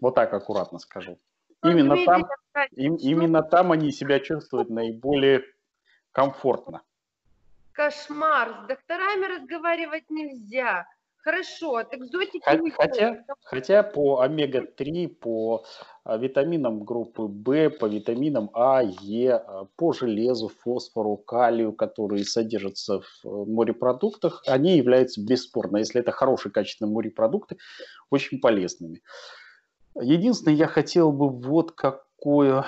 Вот 0.00 0.14
так 0.14 0.32
аккуратно 0.32 0.78
скажу. 0.78 1.18
Именно 1.62 2.04
там, 2.04 2.26
им, 2.72 2.96
именно 2.96 3.42
там 3.42 3.72
они 3.72 3.92
себя 3.92 4.20
чувствуют 4.20 4.70
наиболее 4.70 5.44
комфортно. 6.12 6.82
Кошмар, 7.72 8.64
с 8.64 8.66
докторами 8.68 9.26
разговаривать 9.38 10.10
нельзя. 10.10 10.86
Хорошо, 11.22 11.76
от 11.76 11.94
экзотики 11.94 12.42
хотя, 12.42 12.62
не 12.62 12.70
хотя, 12.70 13.24
хотя 13.44 13.82
по 13.82 14.20
омега-3, 14.20 15.08
по 15.08 15.64
а, 16.02 16.16
витаминам 16.16 16.82
группы 16.82 17.24
В, 17.24 17.68
по 17.68 17.84
витаминам 17.84 18.48
А, 18.54 18.82
Е, 18.82 19.34
а, 19.34 19.66
по 19.76 19.92
железу, 19.92 20.48
фосфору, 20.48 21.18
калию, 21.18 21.74
которые 21.74 22.24
содержатся 22.24 23.00
в 23.00 23.26
э, 23.26 23.28
морепродуктах, 23.28 24.42
они 24.46 24.78
являются 24.78 25.22
бесспорно, 25.22 25.76
если 25.76 26.00
это 26.00 26.10
хорошие 26.10 26.52
качественные 26.52 26.94
морепродукты, 26.94 27.58
очень 28.08 28.40
полезными. 28.40 29.02
Единственное, 29.94 30.56
я 30.56 30.66
хотел 30.66 31.12
бы 31.12 31.28
вот 31.28 31.72
какое, 31.72 32.66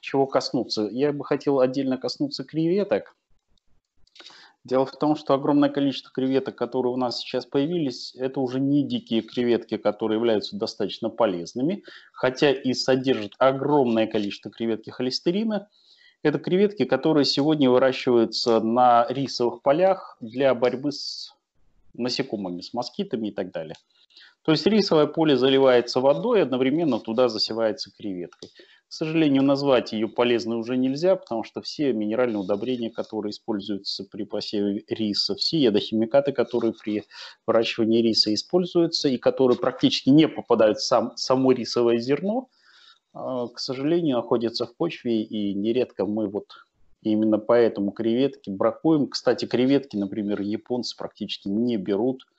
чего 0.00 0.26
коснуться. 0.26 0.88
Я 0.90 1.12
бы 1.12 1.24
хотел 1.24 1.60
отдельно 1.60 1.98
коснуться 1.98 2.44
креветок. 2.44 3.14
Дело 4.64 4.84
в 4.84 4.90
том, 4.98 5.14
что 5.14 5.34
огромное 5.34 5.68
количество 5.68 6.10
креветок, 6.12 6.56
которые 6.56 6.92
у 6.92 6.96
нас 6.96 7.18
сейчас 7.18 7.46
появились, 7.46 8.12
это 8.16 8.40
уже 8.40 8.58
не 8.58 8.82
дикие 8.82 9.22
креветки, 9.22 9.76
которые 9.76 10.16
являются 10.16 10.56
достаточно 10.56 11.08
полезными, 11.08 11.84
хотя 12.12 12.50
и 12.50 12.74
содержат 12.74 13.34
огромное 13.38 14.08
количество 14.08 14.50
креветки 14.50 14.90
холестерина. 14.90 15.68
Это 16.24 16.40
креветки, 16.40 16.84
которые 16.84 17.24
сегодня 17.24 17.70
выращиваются 17.70 18.58
на 18.58 19.06
рисовых 19.08 19.62
полях 19.62 20.16
для 20.20 20.52
борьбы 20.52 20.90
с 20.90 21.32
насекомыми, 21.94 22.60
с 22.60 22.74
москитами 22.74 23.28
и 23.28 23.32
так 23.32 23.52
далее. 23.52 23.76
То 24.46 24.52
есть 24.52 24.64
рисовое 24.64 25.06
поле 25.06 25.36
заливается 25.36 25.98
водой, 25.98 26.40
одновременно 26.40 27.00
туда 27.00 27.28
засевается 27.28 27.90
креветкой. 27.90 28.50
К 28.88 28.92
сожалению, 28.92 29.42
назвать 29.42 29.92
ее 29.92 30.06
полезной 30.06 30.56
уже 30.56 30.76
нельзя, 30.76 31.16
потому 31.16 31.42
что 31.42 31.62
все 31.62 31.92
минеральные 31.92 32.38
удобрения, 32.38 32.88
которые 32.88 33.30
используются 33.30 34.04
при 34.04 34.22
посеве 34.22 34.84
риса, 34.86 35.34
все 35.34 35.58
ядохимикаты, 35.58 36.30
которые 36.30 36.74
при 36.74 37.02
выращивании 37.44 38.00
риса 38.02 38.32
используются 38.32 39.08
и 39.08 39.16
которые 39.16 39.58
практически 39.58 40.10
не 40.10 40.28
попадают 40.28 40.78
в 40.78 40.84
сам, 40.84 41.16
само 41.16 41.50
рисовое 41.50 41.98
зерно, 41.98 42.48
а, 43.14 43.48
к 43.48 43.58
сожалению, 43.58 44.18
находятся 44.18 44.64
в 44.64 44.76
почве, 44.76 45.22
и 45.24 45.54
нередко 45.54 46.06
мы 46.06 46.28
вот 46.28 46.52
именно 47.02 47.38
поэтому 47.38 47.90
креветки 47.90 48.50
бракуем. 48.50 49.08
Кстати, 49.08 49.44
креветки, 49.44 49.96
например, 49.96 50.40
японцы 50.40 50.96
практически 50.96 51.48
не 51.48 51.76
берут– 51.78 52.28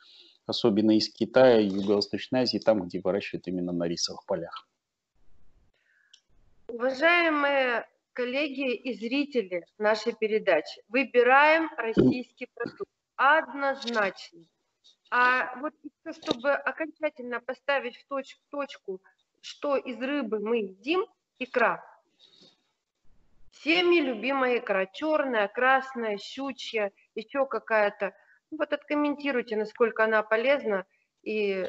особенно 0.48 0.98
из 0.98 1.14
Китая, 1.14 1.60
Юго-Восточной 1.60 2.42
Азии, 2.42 2.58
там, 2.58 2.88
где 2.88 3.00
выращивают 3.00 3.48
именно 3.48 3.74
на 3.74 3.84
рисовых 3.84 4.26
полях. 4.26 4.68
Уважаемые 6.68 7.88
коллеги 8.14 8.74
и 8.74 8.94
зрители 8.94 9.66
нашей 9.78 10.14
передачи, 10.14 10.82
выбираем 10.88 11.70
российский 11.78 12.48
продукт 12.56 12.90
однозначно. 13.16 14.40
А 15.10 15.56
вот 15.60 15.74
чтобы 16.20 16.52
окончательно 16.52 17.40
поставить 17.40 17.98
в 17.98 18.08
точку, 18.08 18.42
точку, 18.50 19.02
что 19.42 19.78
из 19.78 19.98
рыбы 20.02 20.40
мы 20.40 20.58
едим, 20.58 21.06
икра. 21.40 21.84
Всеми 23.52 24.00
любимая 24.00 24.60
икра, 24.60 24.86
черная, 24.88 25.48
красная, 25.48 26.18
щучья, 26.18 26.92
еще 27.16 27.46
какая-то– 27.46 28.14
вот 28.52 28.74
откомментируйте, 28.74 29.56
насколько 29.56 30.04
она 30.04 30.24
полезна 30.24 30.86
и 31.24 31.52
э, 31.52 31.68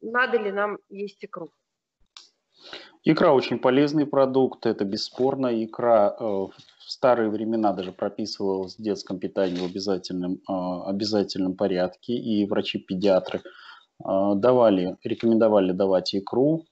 надо 0.00 0.38
ли 0.38 0.52
нам 0.52 0.78
есть 0.88 1.24
икру. 1.24 1.50
Икра 3.02 3.32
очень 3.34 3.58
полезный 3.58 4.06
продукт, 4.06 4.66
это 4.66 4.84
бесспорно. 4.84 5.64
Икра 5.64 6.16
э, 6.18 6.24
в 6.24 6.52
старые 6.78 7.28
времена 7.28 7.72
даже 7.72 7.92
прописывалась 7.92 8.76
в 8.78 8.82
детском 8.82 9.18
питании 9.18 9.60
в 9.60 9.70
обязательном, 9.70 10.34
э, 10.34 10.88
обязательном 10.88 11.56
порядке, 11.56 12.14
и 12.14 12.46
врачи-педиатры 12.46 13.42
давали, 14.00 14.96
рекомендовали 15.04 15.70
давать 15.70 16.16
икру. 16.16 16.64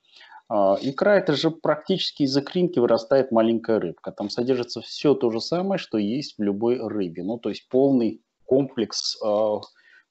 Икра 0.51 1.17
это 1.17 1.35
же 1.35 1.53
практически 1.53 2.25
из 2.25 2.37
икринки 2.37 2.81
вырастает 2.81 3.31
маленькая 3.31 3.79
рыбка. 3.79 4.11
Там 4.11 4.29
содержится 4.29 4.81
все 4.81 5.15
то 5.15 5.31
же 5.31 5.41
самое, 5.41 5.79
что 5.79 5.99
есть 5.99 6.35
в 6.37 6.43
любой 6.43 6.85
рыбе. 6.85 7.23
Ну, 7.23 7.39
то 7.39 7.49
есть 7.49 7.69
полный 7.69 8.23
комплекс 8.47 9.17
э, 9.25 9.57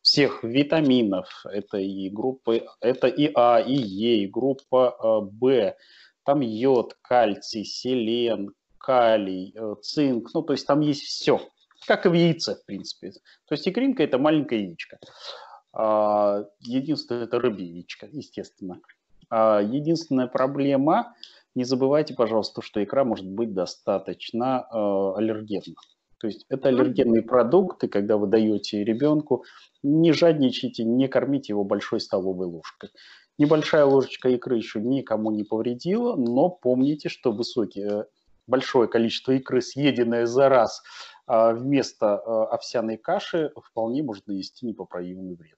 всех 0.02 0.44
витаминов. 0.44 1.28
Это 1.46 1.78
и 1.78 2.10
группа, 2.10 2.62
это 2.80 3.08
и 3.08 3.32
А, 3.36 3.60
и 3.60 3.74
Е, 3.74 4.24
и 4.24 4.28
группа 4.28 4.96
э, 5.02 5.26
Б. 5.26 5.76
Там 6.24 6.42
йод, 6.42 6.98
кальций, 7.02 7.66
селен, 7.66 8.54
калий, 8.78 9.54
э, 9.56 9.76
цинк. 9.82 10.30
Ну, 10.34 10.42
то 10.42 10.54
есть 10.54 10.68
там 10.68 10.82
есть 10.82 11.04
все. 11.04 11.42
Как 11.88 12.06
и 12.06 12.10
в 12.10 12.14
яйце, 12.14 12.56
в 12.56 12.66
принципе. 12.66 13.12
То 13.48 13.56
есть 13.56 13.68
икринка– 13.68 14.04
это 14.06 14.20
маленькое 14.20 14.64
яичко. 14.66 15.00
А, 15.74 16.44
единственное– 16.60 17.24
это 17.26 17.40
рыбье 17.40 17.68
яичко, 17.68 18.08
естественно. 18.12 18.80
А, 19.30 19.62
единственная 19.62 20.28
проблема– 20.28 21.16
не 21.56 21.66
забывайте, 21.66 22.14
пожалуйста, 22.14 22.62
что 22.62 22.82
икра 22.82 23.04
может 23.04 23.28
быть 23.28 23.54
достаточно 23.54 24.62
аллергенна. 24.70 25.76
То 26.22 26.28
есть 26.28 26.46
это 26.50 26.70
аллергенные 26.70 27.24
продукты, 27.24 27.88
когда 27.88 28.16
вы 28.16 28.28
даете 28.28 28.84
ребенку, 28.84 29.44
не 29.82 30.14
жадничайте, 30.14 30.84
не 30.84 31.08
кормите 31.08 31.54
его 31.54 31.64
большой 31.64 32.00
столовой 32.00 32.46
ложкой. 32.46 32.92
Небольшая 33.40 33.86
ложечка 33.86 34.30
икры 34.30 34.58
еще 34.58 34.80
никому 34.80 35.32
не 35.32 35.44
повредила, 35.44 36.16
но 36.16 36.48
помните, 36.50 37.10
что 37.10 37.32
высокие, 37.32 38.06
большое 38.46 38.88
количество 38.88 39.32
икры, 39.32 39.62
съеденное 39.64 40.28
за 40.28 40.48
раз 40.48 40.84
а, 41.26 41.54
вместо 41.54 42.20
а, 42.20 42.46
овсяной 42.54 42.98
каши, 42.98 43.52
вполне 43.56 44.04
может 44.04 44.28
нанести 44.28 44.68
непоправимый 44.68 45.36
вред. 45.36 45.58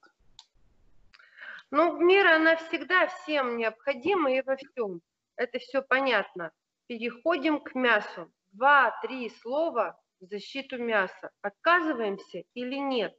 Ну, 1.72 1.98
мера, 1.98 2.38
она 2.38 2.55
всегда 2.55 3.08
всем 3.08 3.58
необходима 3.58 4.32
и 4.32 4.41
во 4.41 4.55
всем. 4.55 5.01
Это 5.36 5.60
все 5.60 5.82
понятно. 5.82 6.51
Переходим 6.88 7.60
к 7.60 7.75
мясу. 7.75 8.32
Два-три 8.53 9.29
слова 9.41 10.00
в 10.24 10.30
защиту 10.30 10.77
мяса. 10.77 11.30
Отказываемся 11.42 12.44
или 12.53 12.75
нет? 12.75 13.13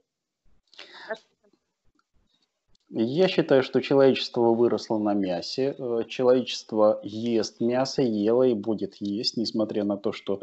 Я 2.90 3.28
считаю, 3.28 3.62
что 3.62 3.80
человечество 3.80 4.54
выросло 4.54 4.98
на 4.98 5.14
мясе. 5.14 5.74
Э, 5.76 6.04
человечество 6.06 7.00
ест 7.02 7.60
мясо, 7.60 8.02
ело 8.02 8.44
и 8.44 8.54
будет 8.54 8.96
есть, 9.00 9.36
несмотря 9.36 9.84
на 9.84 9.96
то, 9.96 10.12
что 10.12 10.40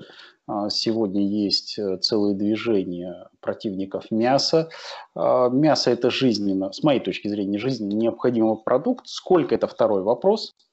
а, 0.47 0.69
сегодня 0.69 1.25
есть 1.25 1.79
э, 1.79 1.97
целое 1.99 2.33
движение 2.33 3.29
противников 3.39 4.11
мяса. 4.11 4.69
А, 5.15 5.47
мясо– 5.49 5.91
это 5.91 6.09
жизненно, 6.09 6.73
с 6.73 6.83
моей 6.83 6.99
точки 6.99 7.29
зрения, 7.29 7.57
жизненно 7.57 7.93
необходимый 7.93 8.57
продукт. 8.57 9.07
Сколько– 9.07 9.55
это 9.55 9.67
второй 9.67 10.03
вопрос– 10.03 10.53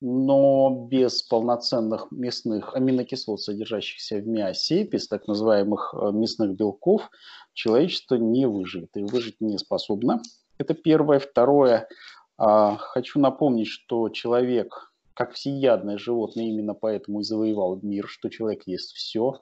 но 0.00 0.86
без 0.90 1.22
полноценных 1.22 2.10
мясных 2.10 2.74
аминокислот, 2.74 3.40
содержащихся 3.40 4.16
в 4.16 4.26
мясе, 4.26 4.84
без 4.84 5.08
так 5.08 5.26
называемых 5.26 5.94
э, 5.94 6.12
мясных 6.12 6.54
белков, 6.54 7.10
человечество 7.52 8.14
не 8.14 8.46
выживет 8.46 8.90
и 8.96 9.02
выжить 9.02 9.40
не 9.40 9.58
способно. 9.58 10.22
Это 10.58 10.74
первое. 10.74 11.18
Второе, 11.18 11.88
а, 12.36 12.76
хочу 12.76 13.18
напомнить, 13.18 13.66
что 13.66 14.08
человек, 14.08 14.92
как 15.14 15.32
всеядное 15.32 15.98
животное, 15.98 16.44
именно 16.44 16.74
поэтому 16.74 17.20
и 17.20 17.24
завоевал 17.24 17.80
мир, 17.82 18.06
что 18.08 18.28
человек 18.28 18.62
ест 18.66 18.94
все. 18.94 19.40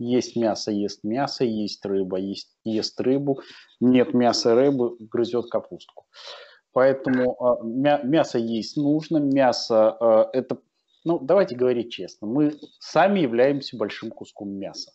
Есть 0.00 0.34
мясо, 0.34 0.72
ест 0.72 1.04
мясо, 1.04 1.44
есть 1.44 1.84
рыба, 1.86 2.18
есть, 2.18 2.50
ест 2.64 3.00
рыбу. 3.00 3.40
Нет 3.78 4.14
мяса 4.14 4.56
рыбы, 4.56 4.96
грызет 4.98 5.48
капустку. 5.48 6.06
Поэтому 6.72 7.36
а, 7.38 7.62
мясо 7.62 8.38
есть 8.38 8.76
нужно, 8.76 9.18
мясо 9.18 9.96
а, 10.00 10.30
это, 10.32 10.58
ну 11.04 11.18
давайте 11.18 11.54
говорить 11.54 11.92
честно, 11.92 12.26
мы 12.26 12.58
сами 12.78 13.20
являемся 13.20 13.76
большим 13.76 14.10
куском 14.10 14.50
мяса. 14.50 14.92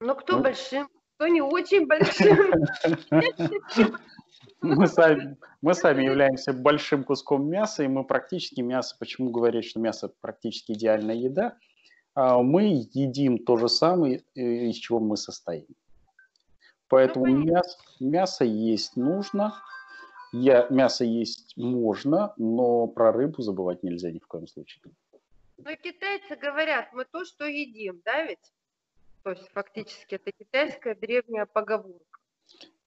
Ну 0.00 0.14
кто 0.14 0.36
ну, 0.36 0.42
большим, 0.42 0.88
кто 1.14 1.28
не 1.28 1.40
очень 1.40 1.86
большим. 1.86 2.54
Мы 4.62 4.86
сами, 4.86 5.36
мы 5.60 5.74
сами 5.74 6.04
являемся 6.04 6.52
большим 6.52 7.04
куском 7.04 7.48
мяса, 7.48 7.84
и 7.84 7.88
мы 7.88 8.04
практически 8.04 8.62
мясо, 8.62 8.96
почему 8.98 9.30
говорят, 9.30 9.64
что 9.64 9.78
мясо 9.78 10.10
практически 10.20 10.72
идеальная 10.72 11.14
еда, 11.14 11.56
а, 12.14 12.42
мы 12.42 12.84
едим 12.92 13.38
то 13.38 13.58
же 13.58 13.68
самое, 13.68 14.22
из 14.34 14.76
чего 14.76 14.98
мы 14.98 15.16
состоим. 15.16 15.66
Поэтому 16.88 17.26
ну, 17.26 17.44
мясо, 17.44 17.78
мясо 18.00 18.44
есть 18.44 18.96
нужно, 18.96 19.54
я, 20.42 20.66
мясо 20.70 21.04
есть 21.04 21.56
можно, 21.56 22.34
но 22.36 22.86
про 22.86 23.12
рыбу 23.12 23.42
забывать 23.42 23.82
нельзя 23.82 24.10
ни 24.10 24.18
в 24.18 24.26
коем 24.26 24.46
случае. 24.46 24.82
Ну, 25.58 25.76
китайцы 25.76 26.36
говорят, 26.36 26.92
мы 26.92 27.04
то, 27.04 27.24
что 27.24 27.46
едим, 27.46 28.00
да 28.04 28.24
ведь? 28.24 28.52
То 29.22 29.30
есть 29.30 29.48
фактически 29.52 30.16
это 30.16 30.30
китайская 30.32 30.94
древняя 30.94 31.46
поговорка. 31.46 32.20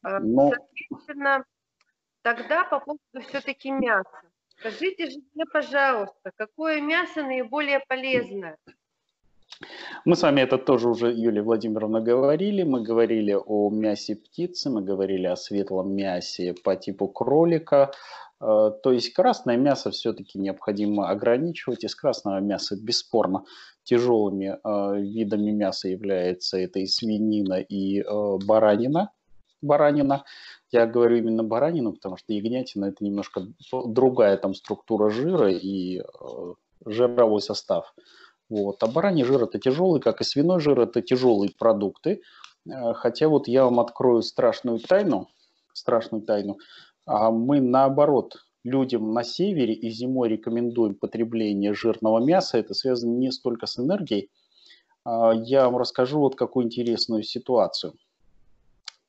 А, 0.02 0.20
но... 0.20 0.52
Соответственно, 0.52 1.46
тогда 2.22 2.64
по 2.66 2.80
поводу 2.80 3.28
все-таки 3.28 3.72
мяса. 3.72 4.22
Скажите 4.60 5.10
же 5.10 5.20
мне, 5.34 5.46
пожалуйста, 5.46 6.32
какое 6.36 6.82
мясо 6.82 7.24
наиболее 7.24 7.80
полезное? 7.88 8.58
Мы 10.06 10.16
с 10.16 10.22
вами 10.22 10.42
это 10.42 10.58
тоже 10.58 10.90
уже, 10.90 11.12
Юлия 11.12 11.42
Владимировна, 11.42 12.00
говорили. 12.00 12.64
Мы 12.64 12.82
говорили 12.82 13.34
о 13.34 13.70
мясе 13.70 14.16
птицы, 14.16 14.70
мы 14.70 14.82
говорили 14.82 15.26
о 15.28 15.36
светлом 15.36 15.94
мясе 15.94 16.54
по 16.64 16.76
типу 16.76 17.08
кролика. 17.08 17.92
Э, 18.42 18.72
то 18.84 18.92
есть 18.92 19.14
красное 19.14 19.58
мясо 19.58 19.92
все-таки 19.92 20.40
необходимо 20.40 21.10
ограничивать. 21.10 21.84
Из 21.84 21.96
красного 21.96 22.40
мяса 22.40 22.78
бесспорно 22.78 23.44
тяжелыми 23.84 24.58
э, 24.64 25.02
видами 25.02 25.52
мяса 25.52 25.90
является 25.90 26.58
это 26.58 26.80
и 26.80 26.86
свинина, 26.86 27.60
и 27.60 28.02
э, 28.02 28.38
баранина. 28.46 29.12
Баранина. 29.62 30.24
Я 30.72 30.86
говорю 30.86 31.18
именно 31.18 31.44
баранину, 31.44 31.94
потому 31.94 32.16
что 32.16 32.32
ягнятина 32.32 32.86
это 32.86 33.04
немножко 33.04 33.48
другая 33.72 34.38
там 34.38 34.54
структура 34.54 35.10
жира 35.10 35.52
и 35.52 36.02
жировой 36.86 37.42
состав. 37.42 37.94
Вот. 38.50 38.82
А 38.84 38.88
бараний 38.88 39.24
жир 39.24 39.44
это 39.44 39.60
тяжелый, 39.60 40.02
как 40.02 40.22
и 40.22 40.24
свиной 40.24 40.60
жир, 40.60 40.80
это 40.80 41.02
тяжелые 41.02 41.52
продукты. 41.58 42.22
Э, 42.68 42.94
хотя 42.94 43.28
вот 43.28 43.48
я 43.48 43.66
вам 43.66 43.80
открою 43.80 44.22
страшную 44.22 44.80
тайну, 44.80 45.30
страшную 45.74 46.24
тайну. 46.24 46.58
А 47.06 47.32
мы 47.32 47.62
наоборот 47.62 48.38
людям 48.64 49.14
на 49.14 49.24
севере 49.24 49.74
и 49.74 49.90
зимой 49.90 50.30
рекомендуем 50.30 50.96
потребление 50.96 51.74
жирного 51.74 52.20
мяса. 52.20 52.58
Это 52.58 52.74
связано 52.74 53.12
не 53.18 53.32
столько 53.32 53.68
с 53.68 53.80
энергией. 53.80 54.30
А 55.06 55.32
я 55.34 55.66
вам 55.66 55.78
расскажу 55.78 56.20
вот 56.20 56.36
какую 56.36 56.66
интересную 56.66 57.24
ситуацию. 57.24 57.94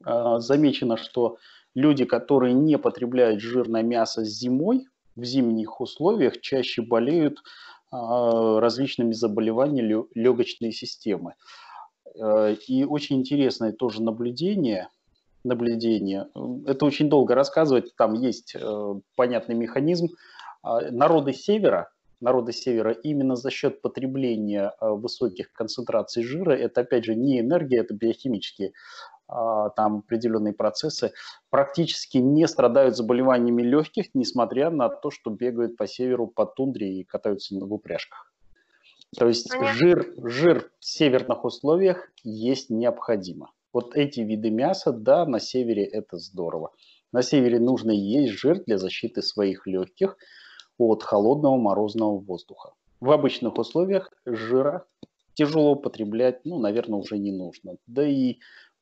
А, 0.04 0.40
замечено, 0.40 0.96
что 0.96 1.38
люди, 1.74 2.04
которые 2.04 2.54
не 2.54 2.78
потребляют 2.78 3.40
жирное 3.40 3.82
мясо 3.82 4.24
зимой, 4.24 4.86
в 5.16 5.24
зимних 5.24 5.80
условиях 5.80 6.40
чаще 6.40 6.82
болеют 6.82 7.42
различными 7.92 9.12
заболеваниями 9.12 10.04
легочной 10.14 10.72
системы. 10.72 11.34
Э, 12.18 12.54
и 12.66 12.84
очень 12.84 13.16
интересное 13.16 13.72
тоже 13.72 14.02
наблюдение, 14.02 14.88
наблюдение. 15.44 16.28
Это 16.66 16.84
очень 16.84 17.08
долго 17.08 17.34
рассказывать, 17.34 17.94
там 17.96 18.14
есть 18.14 18.54
э, 18.54 18.94
понятный 19.16 19.54
механизм. 19.54 20.08
А, 20.62 20.90
народы 20.90 21.32
севера, 21.32 21.90
народы 22.20 22.52
севера 22.52 22.92
именно 22.92 23.36
за 23.36 23.50
счет 23.50 23.80
потребления 23.80 24.72
э, 24.80 24.88
высоких 24.90 25.52
концентраций 25.52 26.22
жира, 26.22 26.52
это 26.52 26.82
опять 26.82 27.04
же 27.04 27.14
не 27.14 27.40
энергия, 27.40 27.78
это 27.78 27.94
биохимические 27.94 28.72
а, 29.19 29.19
там 29.76 29.98
определенные 29.98 30.52
процессы, 30.52 31.12
практически 31.50 32.18
не 32.18 32.48
страдают 32.48 32.96
заболеваниями 32.96 33.62
легких, 33.62 34.06
несмотря 34.14 34.70
на 34.70 34.88
то, 34.88 35.10
что 35.10 35.30
бегают 35.30 35.76
по 35.76 35.86
северу 35.86 36.26
по 36.26 36.46
тундре 36.46 37.00
и 37.00 37.04
катаются 37.04 37.54
в 37.54 37.72
упряжках. 37.72 38.32
То 39.16 39.26
есть 39.26 39.52
жир, 39.74 40.12
жир 40.24 40.70
в 40.78 40.84
северных 40.84 41.44
условиях 41.44 42.10
есть 42.22 42.70
необходимо. 42.70 43.52
Вот 43.72 43.96
эти 43.96 44.20
виды 44.20 44.50
мяса, 44.50 44.92
да, 44.92 45.26
на 45.26 45.40
севере 45.40 45.84
это 45.84 46.16
здорово. 46.16 46.72
На 47.12 47.22
севере 47.22 47.58
нужно 47.58 47.90
есть 47.90 48.32
жир 48.32 48.62
для 48.64 48.78
защиты 48.78 49.22
своих 49.22 49.66
легких 49.66 50.16
от 50.78 51.02
холодного 51.02 51.56
морозного 51.56 52.18
воздуха. 52.18 52.72
В 53.00 53.10
обычных 53.10 53.58
условиях 53.58 54.12
жира 54.24 54.86
тяжело 55.34 55.72
употреблять, 55.72 56.44
ну, 56.44 56.58
наверное, 56.58 56.98
уже 56.98 57.18
не 57.18 57.32
нужно. 57.32 57.76
Да 57.86 58.06
и 58.06 58.38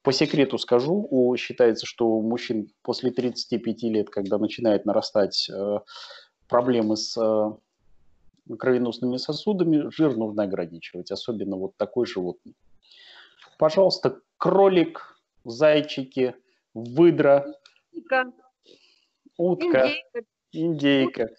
по 0.08 0.12
секрету 0.12 0.56
скажу, 0.56 1.06
у, 1.10 1.36
считается, 1.36 1.84
что 1.84 2.08
у 2.08 2.22
мужчин 2.22 2.72
после 2.80 3.10
35 3.10 3.82
лет, 3.82 4.08
когда 4.08 4.38
начинают 4.38 4.86
нарастать 4.86 5.50
э, 5.50 5.80
проблемы 6.48 6.96
с 6.96 7.14
э, 7.20 8.54
кровеносными 8.56 9.18
сосудами, 9.18 9.90
жир 9.90 10.16
нужно 10.16 10.44
ограничивать, 10.44 11.10
особенно 11.10 11.56
вот 11.56 11.76
такой 11.76 12.06
животный. 12.06 12.56
Пожалуйста, 13.58 14.22
кролик, 14.38 15.20
зайчики, 15.44 16.34
выдра, 16.72 17.44
утка, 17.92 18.32
утка 19.36 19.90
индейка, 19.90 20.26
индейка 20.52 21.30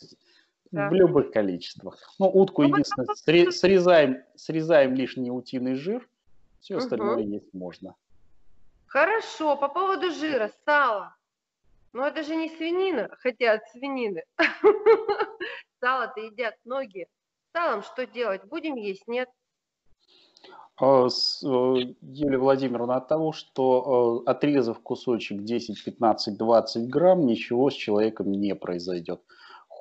да. 0.69 0.89
в 0.89 0.93
любых 0.93 1.32
количествах. 1.32 1.97
Ну, 2.19 2.29
утку 2.29 2.62
ну, 2.62 2.67
единственное, 2.67 3.49
срезаем, 3.49 4.17
срезаем 4.36 4.93
лишний 4.93 5.32
утиный 5.32 5.73
жир, 5.73 6.08
все 6.60 6.77
остальное 6.77 7.23
угу. 7.23 7.29
есть 7.32 7.51
можно. 7.51 7.95
Хорошо, 8.89 9.56
по 9.56 9.69
поводу 9.69 10.12
жира, 10.12 10.52
сала. 10.65 11.15
Ну 11.93 12.04
это 12.04 12.23
же 12.23 12.36
не 12.36 12.49
свинина, 12.49 13.10
хотя 13.19 13.54
от 13.54 13.62
свинины. 13.69 14.23
Сало-то 15.80 16.19
едят 16.19 16.56
многие. 16.65 17.08
Салом 17.54 17.84
что 17.84 18.08
делать? 18.08 18.43
Будем 18.45 18.75
есть? 18.75 19.08
Нет? 19.08 19.30
А, 20.82 21.06
э, 21.06 22.38
Владимировна, 22.38 22.95
от 22.95 23.08
того, 23.08 23.32
что 23.32 24.23
э, 24.25 24.30
отрезав 24.32 24.80
кусочек 24.80 25.43
10, 25.43 25.84
15, 25.84 26.38
20 26.38 26.89
грамм, 26.89 27.28
ничего 27.28 27.69
с 27.69 27.75
человеком 27.75 28.32
не 28.32 28.56
произойдет. 28.56 29.21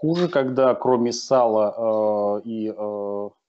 Хуже, 0.00 0.28
когда 0.28 0.76
кроме 0.76 1.10
сала 1.10 2.38
э, 2.38 2.48
и 2.48 2.72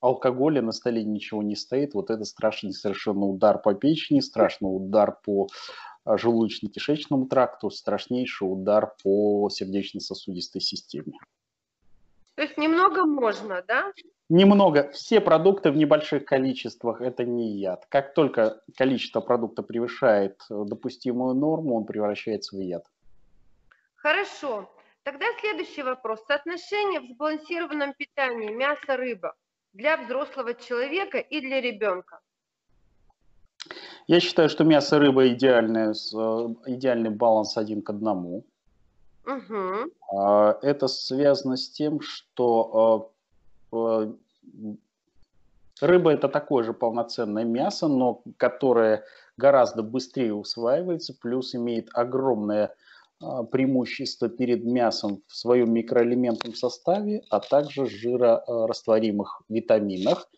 алкоголя 0.02 0.64
на 0.64 0.72
столе 0.72 1.04
ничего 1.04 1.44
не 1.44 1.56
стоит. 1.56 1.94
Вот 1.94 2.10
это 2.10 2.26
страшный 2.26 2.74
совершенно 2.74 3.28
удар 3.28 3.62
по 3.62 3.76
печени, 3.76 4.20
страшный 4.20 4.76
удар 4.76 5.20
по 5.24 5.48
желудочно-кишечному 6.08 7.28
тракту, 7.28 7.70
страшнейший 7.70 8.52
удар 8.52 8.96
по 9.04 9.50
сердечно-сосудистой 9.52 10.62
системе. 10.62 11.14
То 12.34 12.42
есть 12.42 12.58
немного 12.58 13.06
можно, 13.06 13.64
да? 13.68 13.92
Немного. 14.28 14.90
Все 14.92 15.22
продукты 15.22 15.70
в 15.70 15.78
небольших 15.78 16.26
количествах– 16.26 17.02
это 17.02 17.26
не 17.26 17.60
яд. 17.60 17.86
Как 17.90 18.16
только 18.16 18.62
количество 18.76 19.22
продукта 19.22 19.62
превышает 19.62 20.42
э, 20.50 20.64
допустимую 20.66 21.36
норму, 21.36 21.76
он 21.76 21.86
превращается 21.86 22.56
в 22.56 22.60
яд. 22.60 22.86
Хорошо. 23.96 24.68
Тогда 25.04 25.26
следующий 25.40 25.84
вопрос. 25.84 26.24
Соотношение 26.28 27.00
в 27.00 27.14
сбалансированном 27.14 27.94
питании 27.94 28.50
мясо-рыба 28.50 29.36
для 29.74 29.98
взрослого 29.98 30.54
человека 30.54 31.18
и 31.18 31.42
для 31.42 31.62
ребенка? 31.62 32.20
Я 34.08 34.20
считаю, 34.20 34.50
что 34.50 34.64
мясо-рыба 34.64 35.28
идеальный, 35.30 35.92
э, 35.92 36.74
идеальный 36.74 37.10
баланс 37.12 37.58
один 37.58 37.82
к 37.82 37.90
одному. 37.90 38.44
Угу. 39.26 39.92
Это 40.64 40.88
связано 40.88 41.56
с 41.56 41.70
тем, 41.70 42.02
что 42.02 43.14
а, 43.72 43.78
а, 43.78 44.14
рыба 45.82 46.12
это 46.12 46.28
такое 46.28 46.64
же 46.64 46.74
полноценное 46.74 47.44
мясо, 47.44 47.88
но 47.88 48.24
которое 48.38 49.04
гораздо 49.38 49.84
быстрее 49.84 50.34
усваивается, 50.34 51.14
плюс 51.14 51.54
имеет 51.54 51.90
огромное 51.94 52.74
преимущество 53.20 54.30
перед 54.30 54.64
мясом 54.64 55.24
в 55.28 55.36
своем 55.36 55.74
микроэлементном 55.74 56.56
составе, 56.56 57.24
а 57.30 57.40
также 57.40 57.86
жирорастворимых 57.86 59.42
витаминах. 59.50 60.30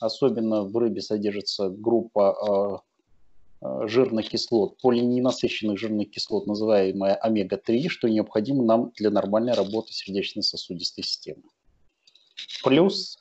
Особенно 0.00 0.62
в 0.62 0.76
рыбе 0.76 1.02
содержится 1.02 1.68
группа 1.68 2.82
Э, 3.60 3.88
жирных 3.88 4.28
кислот, 4.28 4.80
полиненасыщенных 4.80 5.78
жирных 5.78 6.10
кислот, 6.10 6.46
называемая 6.46 7.16
омега-3, 7.16 7.88
что 7.88 8.08
необходимо 8.08 8.62
нам 8.62 8.92
для 8.96 9.10
нормальной 9.10 9.54
работы 9.54 9.92
сердечно-сосудистой 9.92 11.02
системы. 11.02 11.42
Плюс 12.62 13.18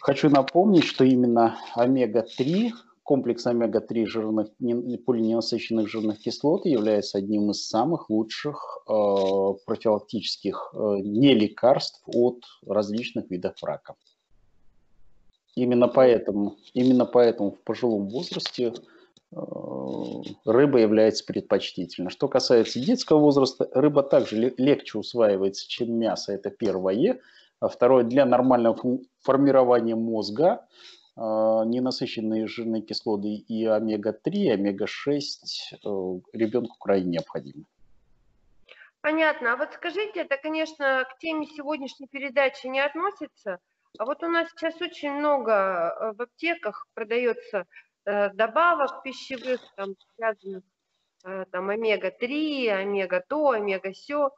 хочу 0.00 0.30
напомнить, 0.30 0.82
что 0.82 1.04
именно 1.04 1.60
омега-3, 1.74 2.72
комплекс 3.06 3.46
омега-3 3.46 4.06
жирных, 4.06 4.48
полиненасыщенных 5.06 5.88
жирных 5.88 6.18
кислот 6.18 6.66
является 6.66 7.18
одним 7.18 7.50
из 7.50 7.66
самых 7.66 8.10
лучших 8.10 8.84
э, 8.86 8.92
профилактических 9.64 10.74
э, 10.74 10.78
нелекарств 11.02 12.02
от 12.06 12.44
различных 12.66 13.30
видов 13.30 13.54
рака. 13.62 13.94
Именно 15.54 15.88
поэтому, 15.88 16.56
именно 16.74 17.06
поэтому 17.06 17.52
в 17.52 17.62
пожилом 17.62 18.08
возрасте 18.08 18.74
Э, 19.32 19.38
рыба 20.44 20.78
является 20.78 21.24
предпочтительной. 21.24 22.10
Что 22.10 22.28
касается 22.28 22.80
детского 22.80 23.18
возраста, 23.18 23.68
рыба 23.72 24.02
также 24.02 24.54
легче 24.56 24.98
усваивается, 24.98 25.68
чем 25.68 25.92
мясо, 25.98 26.32
это 26.32 26.50
первое. 26.50 27.20
А 27.58 27.68
второе, 27.68 28.04
для 28.04 28.24
нормального 28.24 29.00
формирования 29.22 29.96
мозга 29.96 30.66
ненасыщенные 31.16 32.46
жирные 32.46 32.82
кислоты 32.82 33.34
и 33.34 33.64
омега-3, 33.64 34.52
омега-6 34.52 35.16
э, 35.72 35.76
ребенку 36.32 36.76
крайне 36.78 37.10
необходимы. 37.10 37.64
Понятно. 39.00 39.52
А 39.52 39.56
вот 39.56 39.72
скажите, 39.72 40.20
это, 40.20 40.36
конечно, 40.36 41.04
к 41.08 41.18
теме 41.18 41.46
сегодняшней 41.46 42.08
передачи 42.08 42.66
не 42.66 42.80
относится, 42.80 43.60
а 43.98 44.04
вот 44.04 44.22
у 44.22 44.28
нас 44.28 44.50
сейчас 44.50 44.80
очень 44.82 45.12
много 45.12 46.14
в 46.16 46.22
аптеках 46.22 46.86
продается 46.94 47.66
Э, 48.06 48.30
добавок 48.32 49.02
пищевых, 49.02 49.60
там, 49.74 49.96
связанных 50.14 50.62
э, 51.24 51.44
там 51.50 51.70
омега-3, 51.70 52.68
омега-то, 52.68 53.50
омега-сё. 53.50 54.30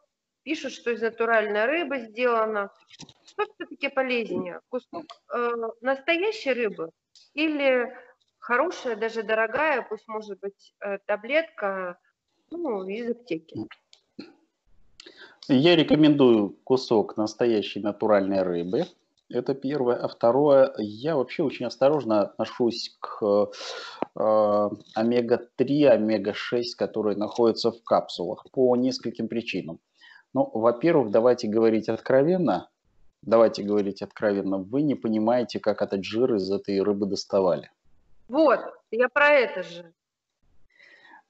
Пишут, 0.43 0.73
что 0.73 0.91
из 0.91 1.03
натуральной 1.03 1.67
рыбы 1.67 1.99
сделано. 2.01 2.71
Что 3.25 3.45
все-таки 3.55 3.89
полезнее? 3.89 4.61
Кусок 4.69 5.05
э, 5.35 5.51
настоящей 5.81 6.53
рыбы 6.53 6.91
или 7.35 7.93
хорошая, 8.39 8.97
даже 8.97 9.23
дорогая, 9.23 9.83
пусть 9.83 10.09
может 10.09 10.41
быть 10.41 10.75
э, 10.81 10.99
таблетка 11.07 11.99
ну, 12.51 12.87
из 12.89 13.11
аптеки? 13.11 13.67
Я 15.49 15.77
рекомендую 15.77 16.57
кусок 16.65 17.17
настоящей 17.17 17.81
натуральной 17.81 18.43
рыбы. 18.43 18.85
Это 19.31 19.55
первое. 19.55 19.97
А 19.97 20.09
второе, 20.09 20.73
я 20.79 21.17
вообще 21.17 21.43
очень 21.43 21.67
осторожно 21.67 22.23
отношусь 22.23 22.97
к 23.01 23.51
э, 24.17 24.71
омега-3, 24.95 25.87
омега-6, 25.87 26.63
которые 26.77 27.17
находятся 27.17 27.71
в 27.71 27.83
капсулах 27.83 28.47
по 28.51 28.75
нескольким 28.77 29.29
причинам. 29.29 29.81
Ну, 30.35 30.51
во-первых, 30.53 31.11
давайте 31.11 31.49
говорить 31.49 31.89
откровенно. 31.89 32.69
Давайте 33.23 33.63
говорить 33.63 34.03
откровенно. 34.03 34.59
Вы 34.59 34.83
не 34.83 34.95
понимаете, 34.95 35.59
как 35.59 35.83
этот 35.83 36.05
жир 36.05 36.35
из 36.35 36.51
этой 36.51 36.81
рыбы 36.81 37.07
доставали. 37.07 37.71
Вот, 38.29 38.61
я 38.91 39.09
про 39.09 39.31
это 39.31 39.63
же. 39.63 39.93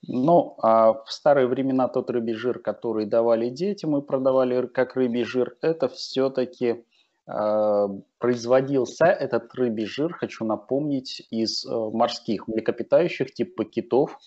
Ну, 0.07 0.57
а 0.63 0.93
в 0.93 1.11
старые 1.11 1.47
времена 1.47 1.89
тот 1.89 2.11
рыбий 2.11 2.35
жир, 2.35 2.59
который 2.59 3.07
давали 3.07 3.49
детям 3.49 3.97
и 3.97 4.03
продавали 4.03 4.67
как 4.67 4.97
рыбий 4.97 5.25
жир, 5.25 5.57
это 5.61 5.89
все-таки 5.89 6.85
Э, 7.29 7.89
производился 8.19 9.05
этот 9.05 9.55
рыбий 9.55 9.85
жир, 9.85 10.15
хочу 10.15 10.47
напомнить, 10.47 11.27
из 11.31 11.65
э, 11.67 11.69
морских 11.71 12.49
млекопитающих 12.49 13.35
типа 13.35 13.67
китов. 13.67 14.19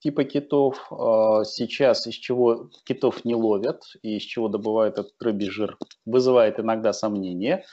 Типа 0.00 0.24
китов 0.24 0.90
э, 0.90 1.44
сейчас 1.44 2.06
из 2.06 2.14
чего 2.14 2.70
китов 2.84 3.24
не 3.24 3.34
ловят 3.34 3.82
и 4.02 4.16
из 4.16 4.22
чего 4.22 4.48
добывают 4.48 4.98
этот 4.98 5.14
рыбий 5.20 5.50
жир, 5.50 5.78
вызывает 6.04 6.58
иногда 6.58 6.92
сомнения 6.92 7.64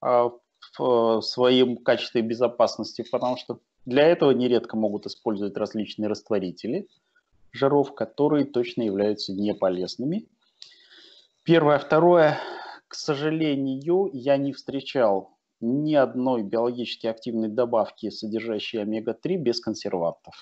в 0.00 1.20
своем 1.20 1.76
качестве 1.78 2.20
безопасности, 2.20 3.04
потому 3.10 3.36
что 3.36 3.60
для 3.86 4.06
этого 4.06 4.32
нередко 4.32 4.76
могут 4.76 5.06
использовать 5.06 5.56
различные 5.56 6.08
растворители 6.08 6.88
жиров, 7.52 7.94
которые 7.94 8.44
точно 8.44 8.82
являются 8.82 9.32
неполезными. 9.32 10.26
Первое. 11.44 11.78
Второе 11.78 12.38
к 12.94 12.96
сожалению, 12.96 14.08
я 14.12 14.36
не 14.36 14.52
встречал 14.52 15.36
ни 15.60 15.94
одной 15.94 16.44
биологически 16.44 17.08
активной 17.08 17.48
добавки, 17.48 18.08
содержащей 18.08 18.80
омега-3, 18.80 19.34
без 19.34 19.60
консервантов. 19.60 20.32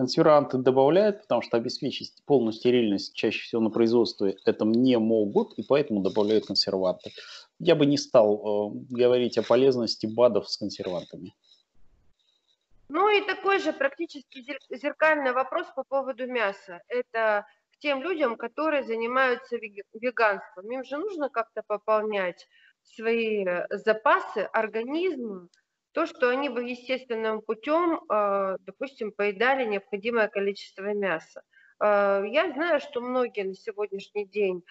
Консерванты 0.00 0.56
добавляют, 0.56 1.20
потому 1.20 1.42
что 1.42 1.58
обеспечить 1.58 2.14
полную 2.24 2.54
стерильность 2.54 3.14
чаще 3.14 3.42
всего 3.42 3.60
на 3.60 3.68
производстве 3.68 4.38
это 4.46 4.64
не 4.64 4.98
могут, 4.98 5.52
и 5.58 5.62
поэтому 5.62 6.00
добавляют 6.00 6.46
консерванты. 6.46 7.10
Я 7.58 7.74
бы 7.74 7.84
не 7.84 7.98
стал 7.98 8.32
э, 8.32 8.78
говорить 8.88 9.36
о 9.36 9.42
полезности 9.42 10.06
БАДов 10.06 10.48
с 10.48 10.56
консервантами. 10.56 11.34
Ну 12.88 13.10
и 13.10 13.20
такой 13.26 13.58
же 13.58 13.74
практически 13.74 14.42
зеркальный 14.70 15.32
вопрос 15.32 15.66
по 15.76 15.84
поводу 15.84 16.26
мяса. 16.26 16.80
Это 16.88 17.44
тем 17.80 18.02
людям, 18.02 18.36
которые 18.36 18.84
занимаются 18.84 19.58
веганством. 19.92 20.72
Им 20.72 20.82
же 20.82 20.96
нужно 20.96 21.28
как-то 21.28 21.62
пополнять 21.66 22.48
свои 22.84 23.44
запасы 23.68 24.48
организма, 24.50 25.48
то, 25.92 26.06
что 26.06 26.28
они 26.28 26.48
бы 26.48 26.62
естественным 26.62 27.42
путем, 27.42 28.00
э, 28.08 28.56
допустим, 28.60 29.12
поедали 29.12 29.64
необходимое 29.64 30.28
количество 30.28 30.92
мяса. 30.94 31.42
Э, 31.80 32.22
я 32.26 32.52
знаю, 32.52 32.80
что 32.80 33.00
многие 33.00 33.44
на 33.44 33.54
сегодняшний 33.54 34.26
день 34.26 34.62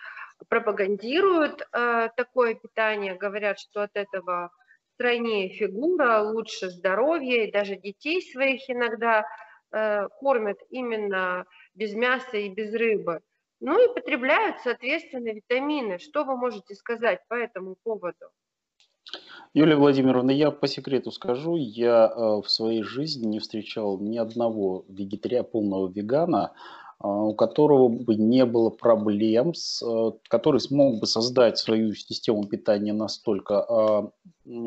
пропагандируют 0.48 1.68
такое 2.16 2.54
питание, 2.54 3.16
говорят, 3.16 3.60
что 3.60 3.82
от 3.82 3.92
этого 3.94 4.52
стройнее 4.94 5.50
фигура, 5.50 6.22
лучше 6.22 6.70
здоровье, 6.70 7.48
и 7.48 7.52
даже 7.52 7.76
детей 7.76 8.22
своих 8.22 8.62
иногда 8.70 9.26
кормят 10.22 10.58
именно 10.70 11.46
без 11.74 11.94
мяса 11.94 12.38
и 12.38 12.48
без 12.48 12.74
рыбы. 12.74 13.20
Ну 13.60 13.78
и 13.84 13.94
потребляют, 13.94 14.62
соответственно, 14.64 15.34
витамины. 15.34 16.00
Что 16.00 16.24
вы 16.24 16.38
можете 16.38 16.74
сказать 16.76 17.20
по 17.28 17.34
этому 17.34 17.76
поводу? 17.84 18.32
Юлия 19.54 19.76
Владимировна, 19.76 20.32
я 20.32 20.52
по 20.52 20.68
секрету 20.68 21.12
скажу, 21.12 21.56
я 21.56 22.08
э, 22.08 22.42
в 22.42 22.50
своей 22.50 22.84
жизни 22.84 23.26
не 23.26 23.40
встречал 23.40 24.00
ни 24.00 24.18
одного 24.18 24.86
вегетария, 24.88 25.44
полного 25.44 25.88
вегана, 25.88 26.52
э, 27.04 27.08
у 27.08 27.34
которого 27.34 27.90
бы 27.90 28.16
не 28.16 28.46
было 28.46 28.70
проблем, 28.70 29.54
с, 29.54 29.82
э, 29.82 30.12
который 30.28 30.60
смог 30.60 31.00
бы 31.00 31.08
создать 31.08 31.58
свою 31.58 31.94
систему 31.96 32.46
питания 32.46 32.94
настолько 32.94 34.12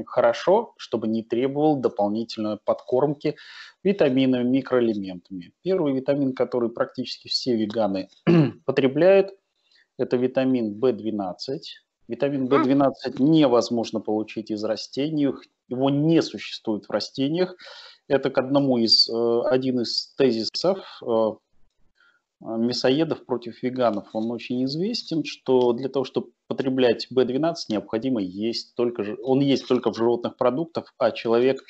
хорошо, 0.06 0.74
чтобы 0.76 1.08
не 1.08 1.22
требовал 1.22 1.76
дополнительной 1.76 2.58
подкормки 2.64 3.36
витаминами, 3.82 4.48
микроэлементами. 4.48 5.52
Первый 5.62 5.92
витамин, 5.92 6.34
который 6.34 6.70
практически 6.70 7.28
все 7.28 7.56
веганы 7.56 8.08
потребляют, 8.64 9.30
это 9.98 10.16
витамин 10.16 10.78
В12, 10.80 11.34
Витамин 12.12 12.46
В12 12.46 13.22
невозможно 13.22 13.98
получить 13.98 14.50
из 14.50 14.62
растений, 14.64 15.30
его 15.68 15.88
не 15.88 16.20
существует 16.20 16.84
в 16.84 16.90
растениях. 16.90 17.56
Это 18.06 18.28
к 18.28 18.36
одному 18.36 18.76
из, 18.76 19.08
э, 19.08 19.42
один 19.46 19.80
из 19.80 20.14
тезисов 20.18 20.78
э, 21.02 21.30
мясоедов 22.40 23.24
против 23.24 23.62
веганов. 23.62 24.08
Он 24.12 24.30
очень 24.30 24.62
известен, 24.66 25.24
что 25.24 25.72
для 25.72 25.88
того, 25.88 26.04
чтобы 26.04 26.32
потреблять 26.48 27.08
В12, 27.10 27.54
необходимо 27.70 28.20
есть 28.20 28.74
только, 28.74 29.16
он 29.22 29.40
есть 29.40 29.66
только 29.66 29.90
в 29.90 29.96
животных 29.96 30.36
продуктах, 30.36 30.92
а 30.98 31.12
человек 31.12 31.64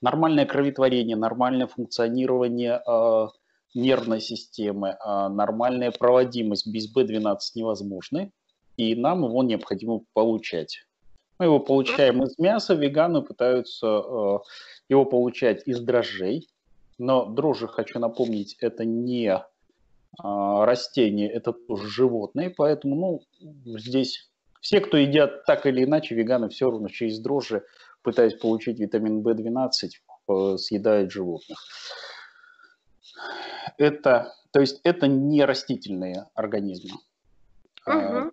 нормальное 0.00 0.44
кроветворение, 0.44 1.16
нормальное 1.16 1.68
функционирование 1.68 2.82
э, 2.84 3.26
нервной 3.76 4.20
системы, 4.20 4.96
нормальная 5.04 5.92
проводимость 5.92 6.66
без 6.66 6.92
В12 6.92 7.38
невозможны 7.54 8.32
и 8.76 8.94
нам 8.94 9.24
его 9.24 9.42
необходимо 9.42 10.00
получать. 10.12 10.86
Мы 11.38 11.46
его 11.46 11.58
получаем 11.58 12.22
из 12.22 12.38
мяса, 12.38 12.74
веганы 12.74 13.22
пытаются 13.22 13.86
э, 13.86 14.38
его 14.88 15.04
получать 15.04 15.66
из 15.66 15.80
дрожжей, 15.80 16.48
но 16.98 17.26
дрожжи, 17.26 17.66
хочу 17.66 17.98
напомнить, 17.98 18.56
это 18.60 18.84
не 18.84 19.26
э, 19.28 19.42
растения, 20.22 21.28
это 21.28 21.52
тоже 21.52 21.88
животные, 21.88 22.50
поэтому 22.50 23.22
ну, 23.40 23.78
здесь 23.78 24.30
все, 24.60 24.80
кто 24.80 24.96
едят 24.96 25.44
так 25.44 25.66
или 25.66 25.84
иначе, 25.84 26.14
веганы 26.14 26.48
все 26.48 26.70
равно 26.70 26.88
через 26.88 27.18
дрожжи, 27.18 27.64
пытаясь 28.02 28.34
получить 28.34 28.78
витамин 28.78 29.20
В12, 29.20 29.90
э, 30.28 30.56
съедают 30.56 31.10
животных. 31.10 31.58
Это, 33.76 34.32
то 34.52 34.60
есть 34.60 34.80
это 34.84 35.08
не 35.08 35.44
растительные 35.44 36.26
организмы. 36.34 36.98
Угу. 37.86 38.30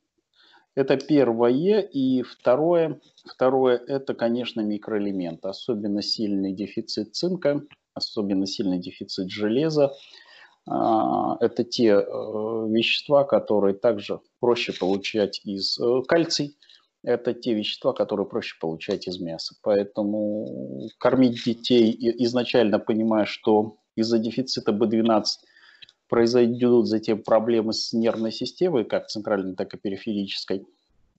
Это 0.75 0.97
первое. 0.97 1.81
И 1.81 2.21
второе, 2.21 2.99
второе 3.25 3.77
это, 3.77 4.13
конечно, 4.13 4.61
микроэлементы. 4.61 5.47
Особенно 5.49 6.01
сильный 6.01 6.53
дефицит 6.53 7.15
цинка, 7.15 7.61
особенно 7.93 8.45
сильный 8.45 8.79
дефицит 8.79 9.29
железа. 9.29 9.91
А, 10.69 11.37
это 11.39 11.63
те 11.63 11.87
э, 11.87 12.01
вещества, 12.01 13.23
которые 13.23 13.73
также 13.73 14.19
проще 14.39 14.73
получать 14.73 15.41
из 15.43 15.77
э, 15.79 16.01
кальций. 16.07 16.55
Это 17.03 17.33
те 17.33 17.53
вещества, 17.55 17.93
которые 17.93 18.27
проще 18.27 18.55
получать 18.61 19.07
из 19.07 19.19
мяса. 19.19 19.55
Поэтому 19.63 20.87
кормить 20.99 21.43
детей, 21.43 21.97
изначально 22.23 22.77
понимая, 22.77 23.25
что 23.25 23.77
из-за 23.95 24.19
дефицита 24.19 24.71
B12 24.71 25.23
произойдут 26.11 26.89
затем 26.89 27.23
проблемы 27.23 27.71
с 27.71 27.93
нервной 27.93 28.33
системой, 28.33 28.83
как 28.83 29.07
центральной, 29.07 29.55
так 29.55 29.73
и 29.73 29.77
периферической. 29.77 30.67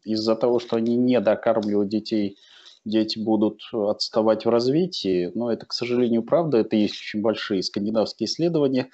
Из-за 0.04 0.36
того, 0.36 0.58
что 0.58 0.76
они 0.76 0.96
не 0.96 1.18
докармливают 1.18 1.88
детей, 1.88 2.36
дети 2.84 3.18
будут 3.18 3.62
отставать 3.72 4.44
в 4.44 4.50
развитии. 4.50 5.32
Но 5.34 5.50
это, 5.50 5.64
к 5.64 5.72
сожалению, 5.72 6.22
правда. 6.22 6.58
Это 6.58 6.76
есть 6.76 6.96
очень 6.96 7.22
большие 7.22 7.62
скандинавские 7.62 8.26
исследования, 8.26 8.90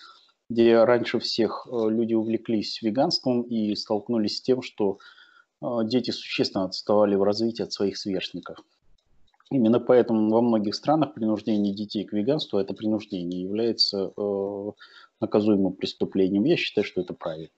где 0.48 0.84
раньше 0.84 1.18
всех 1.18 1.66
э, 1.66 1.90
люди 1.90 2.14
увлеклись 2.14 2.80
веганством 2.80 3.42
и 3.42 3.74
столкнулись 3.74 4.37
с 4.37 4.40
тем, 4.40 4.62
что 4.62 4.98
э, 5.61 5.66
дети 5.82 6.12
существенно 6.12 6.64
отставали 6.64 7.16
в 7.16 7.24
развитии 7.24 7.64
от 7.64 7.72
своих 7.72 7.96
сверстников. 7.96 8.58
Именно 9.50 9.80
поэтому 9.80 10.30
во 10.30 10.42
многих 10.42 10.76
странах 10.76 11.14
принуждение 11.14 11.74
детей 11.74 12.04
к 12.04 12.12
веганству, 12.12 12.61
это 12.61 12.72
принуждение 12.72 13.42
является 13.42 14.12
э, 14.16 14.70
наказуемым 15.20 15.72
преступлением. 15.72 16.44
Я 16.44 16.57
считаю, 16.57 16.85
что 16.85 17.00
это 17.00 17.14
правильно. 17.14 17.48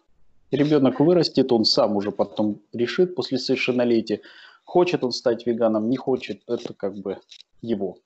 Ребенок 0.50 0.98
вырастет, 0.98 1.52
он 1.52 1.64
сам 1.64 1.96
уже 1.96 2.10
потом 2.10 2.60
решит 2.72 3.14
после 3.14 3.38
совершеннолетия, 3.38 4.20
хочет 4.64 5.04
он 5.04 5.12
стать 5.12 5.46
веганом, 5.46 5.88
не 5.88 5.96
хочет, 5.96 6.42
это 6.48 6.74
как 6.74 6.96
бы 6.96 7.18
его 7.62 7.98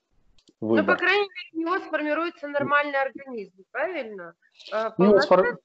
выбор. 0.61 0.85
Ну, 0.85 0.93
по 0.93 0.99
крайней 0.99 1.29
мере, 1.29 1.51
у 1.53 1.59
него 1.59 1.79
сформируется 1.87 2.49
нормальный 2.49 3.01
организм, 3.01 3.65
правильно? 3.71 4.35
А, 4.73 4.95
ну, 4.99 5.19
сфор... 5.21 5.59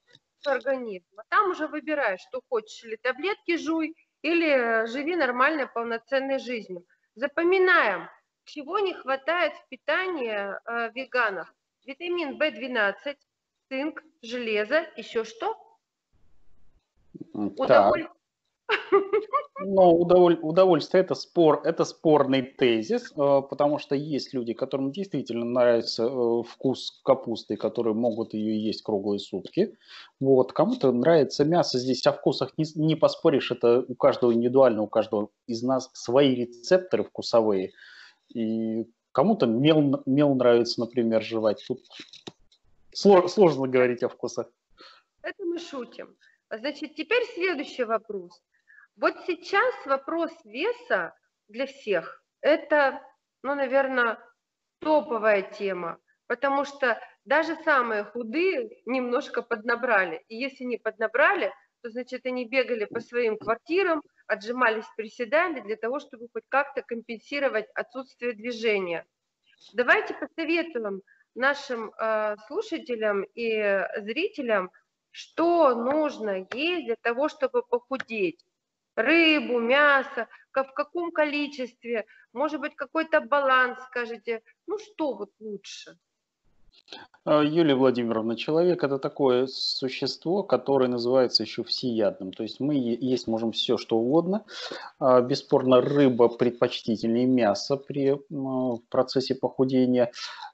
организм. 0.46 1.06
А 1.16 1.22
там 1.28 1.50
уже 1.50 1.66
выбираешь, 1.66 2.20
что 2.20 2.40
хочешь, 2.48 2.82
или 2.84 2.96
таблетки 2.96 3.58
жуй, 3.58 3.94
или 4.22 4.86
живи 4.86 5.16
нормальной 5.16 5.66
полноценной 5.66 6.38
жизнью. 6.38 6.84
Запоминаем, 7.14 8.08
чего 8.44 8.78
не 8.78 8.94
хватает 8.94 9.52
в 9.54 9.68
питании 9.68 10.32
э, 10.32 10.90
веганов. 10.94 11.52
Витамин 11.86 12.40
В12, 12.40 13.16
цинк, 13.70 14.02
железо, 14.22 14.86
еще 14.96 15.24
что? 15.24 15.56
Удоволь... 17.32 18.08
Но 19.62 19.92
удоволь... 19.92 20.38
удовольствие 20.40 21.02
это 21.02 21.14
спор, 21.14 21.60
это 21.64 21.84
спорный 21.84 22.42
тезис, 22.42 23.12
э, 23.12 23.42
потому 23.48 23.78
что 23.78 23.94
есть 23.94 24.32
люди, 24.32 24.54
которым 24.54 24.90
действительно 24.90 25.44
нравится 25.44 26.04
э, 26.04 26.42
вкус 26.48 27.00
капусты, 27.04 27.56
которые 27.56 27.94
могут 27.94 28.32
ее 28.32 28.58
есть 28.58 28.82
круглые 28.82 29.18
сутки. 29.18 29.76
Вот 30.18 30.52
кому-то 30.52 30.92
нравится 30.92 31.44
мясо. 31.44 31.78
Здесь 31.78 32.06
о 32.06 32.12
вкусах 32.12 32.56
не, 32.56 32.64
не 32.74 32.96
поспоришь, 32.96 33.50
это 33.50 33.84
у 33.86 33.94
каждого 33.94 34.32
индивидуально, 34.32 34.82
у 34.82 34.88
каждого 34.88 35.28
из 35.46 35.62
нас 35.62 35.90
свои 35.92 36.34
рецепторы 36.34 37.04
вкусовые. 37.04 37.72
И 38.32 38.86
кому-то 39.12 39.46
мел, 39.46 40.02
мел 40.06 40.34
нравится, 40.34 40.80
например, 40.80 41.22
жевать. 41.22 41.62
Тут 41.66 41.80
сложно, 42.92 43.68
говорить 43.68 44.02
о 44.02 44.08
вкусах. 44.08 44.48
Это 45.22 45.44
мы 45.44 45.58
шутим. 45.58 46.16
Значит, 46.50 46.94
теперь 46.94 47.24
следующий 47.34 47.84
вопрос. 47.84 48.42
Вот 48.96 49.14
сейчас 49.26 49.74
вопрос 49.86 50.32
веса 50.44 51.14
для 51.48 51.66
всех– 51.66 52.22
это, 52.40 53.00
ну, 53.42 53.54
наверное, 53.54 54.18
топовая 54.80 55.42
тема, 55.42 55.98
потому 56.26 56.64
что 56.64 57.00
даже 57.24 57.54
самые 57.64 58.04
худые 58.04 58.82
немножко 58.86 59.42
поднабрали. 59.42 60.24
И 60.28 60.36
если 60.36 60.64
не 60.64 60.76
поднабрали, 60.76 61.52
то, 61.82 61.90
значит, 61.90 62.26
они 62.26 62.46
бегали 62.46 62.84
по 62.84 63.00
своим 63.00 63.38
квартирам, 63.38 64.02
отжимались, 64.26 64.84
приседали 64.96 65.60
для 65.60 65.76
того, 65.76 65.98
чтобы 65.98 66.28
хоть 66.32 66.44
как-то 66.48 66.82
компенсировать 66.82 67.66
отсутствие 67.74 68.32
движения. 68.32 69.06
Давайте 69.74 70.14
посоветуем 70.14 71.02
нашим 71.34 71.90
э, 71.90 72.36
слушателям 72.46 73.24
и 73.34 73.86
зрителям– 73.98 74.70
что 75.10 75.74
нужно 75.74 76.46
есть 76.52 76.86
для 76.86 76.96
того, 76.96 77.28
чтобы 77.28 77.62
похудеть. 77.62 78.44
Рыбу, 78.96 79.60
мясо, 79.60 80.28
в 80.52 80.72
каком 80.72 81.10
количестве, 81.12 82.06
может 82.32 82.60
быть, 82.60 82.74
какой-то 82.76 83.20
баланс, 83.20 83.78
скажите, 83.86 84.42
ну 84.66 84.78
что 84.78 85.14
вот 85.14 85.30
лучше? 85.38 85.96
А, 87.24 87.42
Юлия 87.42 87.74
Владимировна, 87.74 88.36
человек 88.36 88.82
это 88.82 88.98
такое 88.98 89.46
существо, 89.46 90.42
которое 90.42 90.88
называется 90.88 91.42
еще 91.42 91.62
всеядным. 91.62 92.32
То 92.32 92.42
есть 92.42 92.60
мы 92.60 92.74
есть 92.74 93.26
можем 93.26 93.52
все, 93.52 93.76
что 93.76 93.98
угодно. 93.98 94.44
А, 94.98 95.20
бесспорно, 95.20 95.80
рыба 95.80 96.28
предпочтительнее 96.28 97.26
мяса 97.26 97.76
при 97.76 98.18
процессе 98.88 99.34
похудения. 99.34 100.12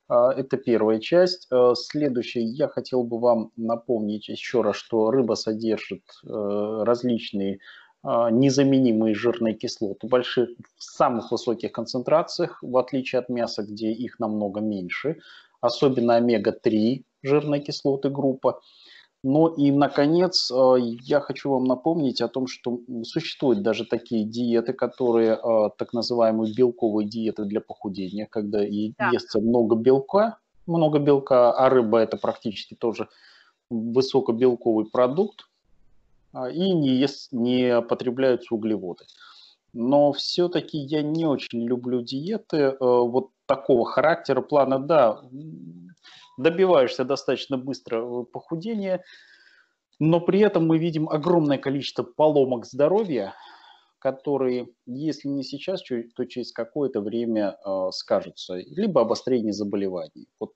А, 0.09 0.33
это 0.33 0.57
первая 0.57 0.99
часть. 0.99 1.49
Следующее, 1.75 2.45
я 2.45 2.69
хотел 2.69 3.05
бы 3.05 3.21
вам 3.21 3.53
напомнить 3.57 4.29
еще 4.29 4.63
раз, 4.63 4.77
что 4.77 5.11
рыба 5.11 5.35
содержит 5.35 6.03
э, 6.25 6.83
различные 6.85 7.61
незаменимые 8.05 9.17
жирные 9.17 9.55
кислоты 9.55 10.07
больших, 10.07 10.51
в 10.77 10.83
самых 10.83 11.33
высоких 11.33 11.73
концентрациях, 11.73 12.63
в 12.63 12.77
отличие 12.77 13.19
от 13.19 13.29
мяса, 13.29 13.65
где 13.65 13.91
их 13.91 14.21
намного 14.21 14.61
меньше 14.61 15.19
особенно 15.67 16.17
омега-3 16.17 17.03
жирной 17.23 17.61
кислоты 17.61 18.09
группа. 18.09 18.61
Ну 19.23 19.49
и, 19.49 19.73
наконец, 19.73 20.51
э, 20.53 20.77
я 20.79 21.21
хочу 21.21 21.51
вам 21.51 21.65
напомнить 21.65 22.21
о 22.21 22.29
том, 22.29 22.47
что 22.47 22.81
существуют 23.03 23.63
даже 23.63 23.85
такие 23.85 24.25
диеты, 24.25 24.73
которые 24.73 25.33
э, 25.33 25.71
так 25.77 25.93
называемые 25.93 26.55
белковые 26.55 27.09
диеты 27.09 27.45
для 27.45 27.61
похудения, 27.61 28.27
когда 28.31 28.59
да. 28.59 29.11
естся 29.13 29.41
много 29.41 29.75
белка, 29.75 30.39
много 30.67 30.99
белка, 30.99 31.53
а 31.53 31.69
рыба 31.69 31.99
это 31.99 32.17
практически 32.17 32.75
тоже 32.75 33.09
высокобелковый 33.69 34.87
продукт, 34.87 35.49
а, 36.33 36.51
и 36.51 36.73
не, 36.73 36.91
ест, 36.91 37.33
не 37.33 37.81
потребляются 37.83 38.55
углеводы. 38.55 39.05
но 39.73 40.13
все-таки 40.13 40.79
я 40.79 41.03
не 41.03 41.25
очень 41.25 41.67
люблю 41.67 42.03
диеты 42.03 42.57
э, 42.57 42.77
вот 42.81 43.31
такого 43.47 43.85
характера, 43.85 44.41
плана, 44.41 44.79
да, 44.79 45.23
добиваешься 46.37 47.05
достаточно 47.05 47.57
быстро 47.57 48.03
э, 48.03 48.25
похудения, 48.25 49.03
но 49.99 50.21
при 50.21 50.41
этом 50.41 50.67
мы 50.67 50.79
видим 50.79 51.09
огромное 51.09 51.59
количество 51.59 52.03
поломок 52.03 52.67
здоровья, 52.67 53.35
которые, 53.99 54.69
если 54.85 55.29
не 55.29 55.43
сейчас, 55.43 55.83
то 55.83 56.25
через 56.27 56.53
какое-то 56.53 57.01
время 57.01 57.57
э, 57.65 57.89
скажутся, 57.93 58.57
либо 58.57 59.01
обострение 59.01 59.53
заболеваний. 59.53 60.29
Вот, 60.39 60.53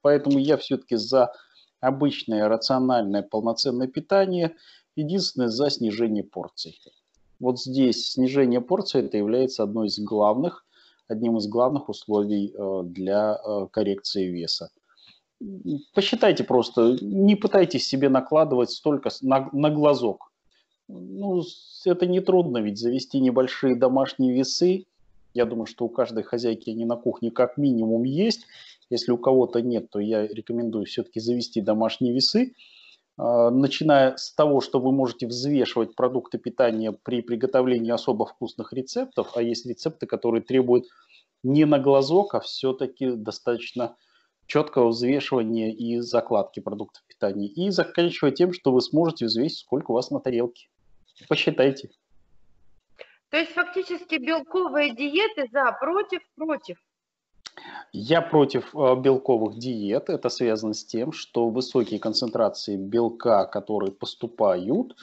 поэтому 0.00 0.38
я 0.38 0.56
все-таки 0.56 0.96
за 0.96 1.32
обычное 1.80 2.48
рациональное 2.48 3.22
полноценное 3.22 3.88
питание, 3.88 4.56
единственное 4.96 5.48
за 5.48 5.68
снижение 5.68 6.24
порций. 6.24 6.78
Вот 7.40 7.60
здесь 7.60 8.12
снижение 8.12 8.60
порции 8.60 9.04
это 9.04 9.16
является 9.16 9.64
одной 9.64 9.88
из 9.88 9.98
главных, 9.98 10.64
одним 11.08 11.36
из 11.38 11.46
главных 11.46 11.88
условий 11.88 12.52
э, 12.54 12.82
для 12.84 13.36
э, 13.36 13.66
коррекции 13.70 14.26
веса. 14.26 14.70
Посчитайте 15.94 16.44
просто, 16.44 16.96
не 17.00 17.34
пытайтесь 17.34 17.86
себе 17.86 18.08
накладывать 18.08 18.70
столько 18.70 19.10
на, 19.22 19.48
на 19.52 19.70
глазок. 19.70 20.32
Ну, 20.88 21.42
это 21.84 22.06
не 22.06 22.20
трудно, 22.20 22.58
ведь 22.58 22.78
завести 22.78 23.20
небольшие 23.20 23.76
домашние 23.76 24.34
весы. 24.34 24.86
Я 25.34 25.46
думаю, 25.46 25.66
что 25.66 25.84
у 25.84 25.88
каждой 25.88 26.22
хозяйки 26.22 26.70
они 26.70 26.84
на 26.84 26.96
кухне 26.96 27.30
как 27.30 27.56
минимум 27.56 28.04
есть. 28.04 28.46
Если 28.90 29.10
у 29.10 29.18
кого-то 29.18 29.62
нет, 29.62 29.90
то 29.90 29.98
я 29.98 30.26
рекомендую 30.26 30.84
все-таки 30.84 31.18
завести 31.18 31.60
домашние 31.60 32.12
весы 32.12 32.54
начиная 33.16 34.16
с 34.16 34.32
того, 34.32 34.60
что 34.60 34.80
вы 34.80 34.92
можете 34.92 35.26
взвешивать 35.26 35.94
продукты 35.94 36.38
питания 36.38 36.92
при 36.92 37.20
приготовлении 37.22 37.90
особо 37.90 38.26
вкусных 38.26 38.72
рецептов, 38.72 39.32
а 39.36 39.42
есть 39.42 39.66
рецепты, 39.66 40.06
которые 40.06 40.42
требуют 40.42 40.86
не 41.42 41.64
на 41.64 41.78
глазок, 41.78 42.34
а 42.34 42.40
все-таки 42.40 43.12
достаточно 43.12 43.96
четкого 44.46 44.88
взвешивания 44.88 45.72
и 45.72 45.98
закладки 46.00 46.60
продуктов 46.60 47.02
питания. 47.06 47.46
И 47.46 47.70
заканчивая 47.70 48.32
тем, 48.32 48.52
что 48.52 48.72
вы 48.72 48.80
сможете 48.80 49.26
взвесить, 49.26 49.60
сколько 49.60 49.90
у 49.90 49.94
вас 49.94 50.10
на 50.10 50.20
тарелке. 50.20 50.68
Посчитайте. 51.28 51.90
То 53.30 53.38
есть 53.38 53.52
фактически 53.52 54.16
белковые 54.16 54.94
диеты 54.94 55.48
за, 55.50 55.72
против, 55.80 56.20
против. 56.36 56.78
Я 57.92 58.22
против 58.22 58.74
э, 58.74 58.96
белковых 58.96 59.58
диет. 59.58 60.08
Это 60.08 60.30
связано 60.30 60.72
с 60.72 60.84
тем, 60.84 61.12
что 61.12 61.50
высокие 61.50 62.00
концентрации 62.00 62.76
белка, 62.76 63.44
которые 63.44 63.92
поступают, 63.92 64.92
э, 64.92 64.94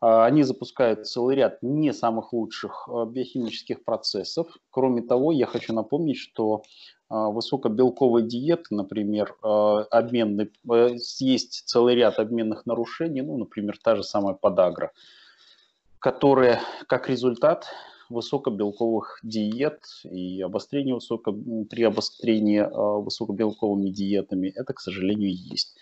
они 0.00 0.42
запускают 0.42 1.06
целый 1.06 1.36
ряд 1.36 1.62
не 1.62 1.92
самых 1.92 2.32
лучших 2.32 2.88
э, 2.88 3.04
биохимических 3.04 3.84
процессов. 3.84 4.48
Кроме 4.70 5.02
того, 5.02 5.32
я 5.32 5.46
хочу 5.46 5.74
напомнить, 5.74 6.16
что 6.18 6.62
высокобелковые 7.10 8.26
диеты, 8.26 8.74
например, 8.74 9.36
обменный, 9.42 10.50
есть 11.20 11.64
целый 11.66 11.94
ряд 11.94 12.18
обменных 12.18 12.64
нарушений, 12.64 13.20
ну, 13.20 13.36
например, 13.36 13.76
та 13.84 13.96
же 13.96 14.02
самая 14.02 14.32
подагра, 14.32 14.92
которая 15.98 16.62
как 16.86 17.10
результат 17.10 17.66
высокобелковых 18.12 19.20
диет 19.22 19.80
и 20.04 20.40
обострение 20.40 20.94
высоко, 20.94 21.32
при 21.68 21.82
обострении 21.82 22.58
а, 22.58 22.70
высокобелковыми 22.98 23.90
диетами, 23.90 24.48
это, 24.48 24.72
к 24.72 24.80
сожалению, 24.80 25.34
есть. 25.34 25.74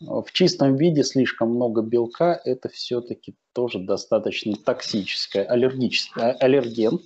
В 0.00 0.26
чистом 0.32 0.76
виде 0.76 1.02
слишком 1.04 1.50
много 1.50 1.82
белка– 1.82 2.40
это 2.44 2.68
все-таки 2.68 3.34
тоже 3.52 3.78
достаточно 3.78 4.56
токсическое, 4.56 5.44
аллергическое, 5.44 6.32
а, 6.32 6.36
аллерген. 6.44 7.00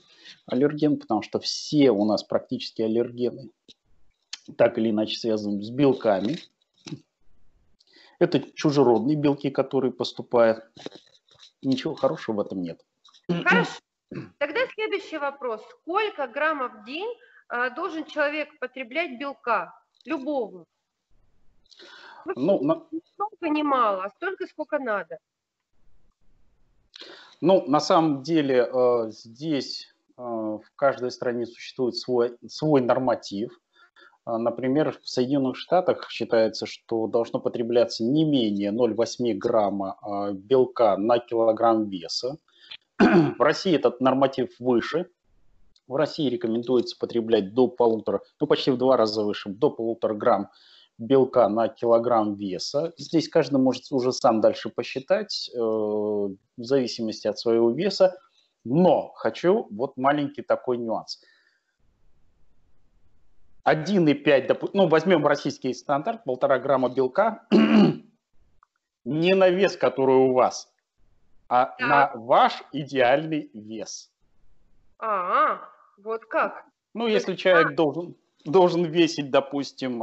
Аллерген, 0.46 0.98
потому 0.98 1.22
что 1.22 1.38
все 1.40 1.90
у 1.90 2.04
нас 2.04 2.22
практически 2.22 2.82
аллергены 2.82 3.50
так 4.56 4.78
или 4.78 4.90
иначе 4.90 5.16
связаны 5.16 5.62
с 5.62 5.70
белками. 5.70 6.38
Это 8.18 8.42
чужеродные 8.54 9.16
белки, 9.16 9.50
которые 9.50 9.92
поступают. 9.92 10.64
Ничего 11.62 11.94
хорошего 11.94 12.36
в 12.36 12.40
этом 12.40 12.62
нет. 12.62 12.80
Хорошо. 13.28 13.70
Тогда 14.38 14.60
следующий 14.74 15.18
вопрос. 15.18 15.62
Сколько 15.82 16.26
граммов 16.26 16.72
в 16.80 16.84
день 16.84 17.08
а, 17.48 17.70
должен 17.70 18.04
человек 18.04 18.58
потреблять 18.58 19.18
белка? 19.18 19.74
Любого. 20.04 20.64
Ну, 22.24 22.62
на... 22.62 22.86
Много, 23.18 23.48
не 23.54 23.62
мало, 23.62 24.04
а 24.04 24.10
столько, 24.10 24.46
сколько 24.46 24.78
надо. 24.78 25.18
Ну, 27.40 27.64
на 27.66 27.80
самом 27.80 28.22
деле, 28.22 28.68
э, 28.72 29.10
здесь 29.10 29.94
э, 30.16 30.22
в 30.22 30.64
каждой 30.74 31.10
стране 31.10 31.46
существует 31.46 31.96
свой, 31.96 32.36
свой 32.48 32.80
норматив. 32.80 33.52
Э, 34.26 34.36
например, 34.36 34.98
в 35.02 35.08
Соединенных 35.08 35.56
Штатах 35.56 36.10
считается, 36.10 36.66
что 36.66 37.06
должно 37.06 37.38
потребляться 37.38 38.02
не 38.02 38.24
менее 38.24 38.72
0,8 38.72 39.34
грамма 39.34 39.98
белка 40.32 40.96
на 40.96 41.18
килограмм 41.20 41.88
веса. 41.88 42.38
В 43.38 43.40
России 43.40 43.74
этот 43.74 44.00
норматив 44.00 44.50
выше. 44.58 45.06
В 45.86 45.94
России 45.96 46.28
рекомендуется 46.28 46.96
потреблять 46.98 47.54
до 47.54 47.66
полутора, 47.68 48.20
ну 48.40 48.46
почти 48.46 48.70
в 48.70 48.76
два 48.76 48.96
раза 48.96 49.24
выше, 49.24 49.48
до 49.48 49.70
полутора 49.70 50.14
грамм 50.14 50.50
белка 50.98 51.48
на 51.48 51.68
килограмм 51.68 52.34
веса. 52.34 52.92
Здесь 52.98 53.28
каждый 53.28 53.58
может 53.58 53.84
уже 53.90 54.12
сам 54.12 54.40
дальше 54.40 54.68
посчитать, 54.68 55.50
э, 55.54 55.58
в 55.58 56.36
зависимости 56.56 57.26
от 57.26 57.38
своего 57.38 57.70
веса. 57.70 58.18
Но 58.64 59.12
хочу 59.14 59.68
вот 59.70 59.96
маленький 59.96 60.42
такой 60.42 60.76
нюанс. 60.76 61.22
1,5, 63.64 64.70
ну 64.72 64.88
возьмем 64.88 65.26
российский 65.26 65.72
стандарт, 65.72 66.24
полтора 66.24 66.58
грамма 66.58 66.88
белка, 66.88 67.46
не 69.04 69.34
на 69.34 69.48
вес, 69.50 69.76
который 69.76 70.16
у 70.16 70.32
вас, 70.32 70.72
а 71.48 71.74
да. 71.78 71.86
на 71.86 72.12
ваш 72.14 72.62
идеальный 72.72 73.50
вес. 73.54 74.10
А, 74.98 75.60
вот 75.96 76.24
как? 76.26 76.64
Ну, 76.94 77.06
если 77.06 77.34
человек 77.36 77.74
должен, 77.74 78.16
должен 78.44 78.84
весить, 78.84 79.30
допустим, 79.30 80.02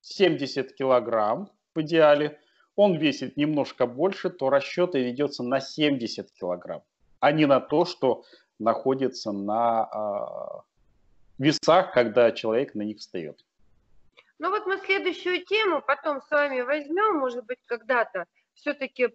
70 0.00 0.70
а, 0.70 0.74
килограмм 0.74 1.48
в 1.74 1.80
идеале, 1.82 2.38
он 2.76 2.96
весит 2.96 3.36
немножко 3.36 3.86
больше, 3.86 4.30
то 4.30 4.50
расчет 4.50 4.94
ведется 4.94 5.42
на 5.42 5.60
70 5.60 6.32
килограмм, 6.32 6.82
а 7.20 7.32
не 7.32 7.46
на 7.46 7.60
то, 7.60 7.84
что 7.84 8.24
находится 8.58 9.32
на 9.32 9.84
а, 9.84 10.62
весах, 11.38 11.92
когда 11.92 12.32
человек 12.32 12.74
на 12.74 12.82
них 12.82 12.98
встает. 12.98 13.44
Ну 14.38 14.50
вот 14.50 14.66
мы 14.66 14.78
следующую 14.78 15.44
тему 15.44 15.82
потом 15.86 16.20
с 16.20 16.30
вами 16.30 16.62
возьмем, 16.62 17.18
может 17.18 17.44
быть, 17.44 17.60
когда-то 17.66 18.26
все-таки 18.54 19.08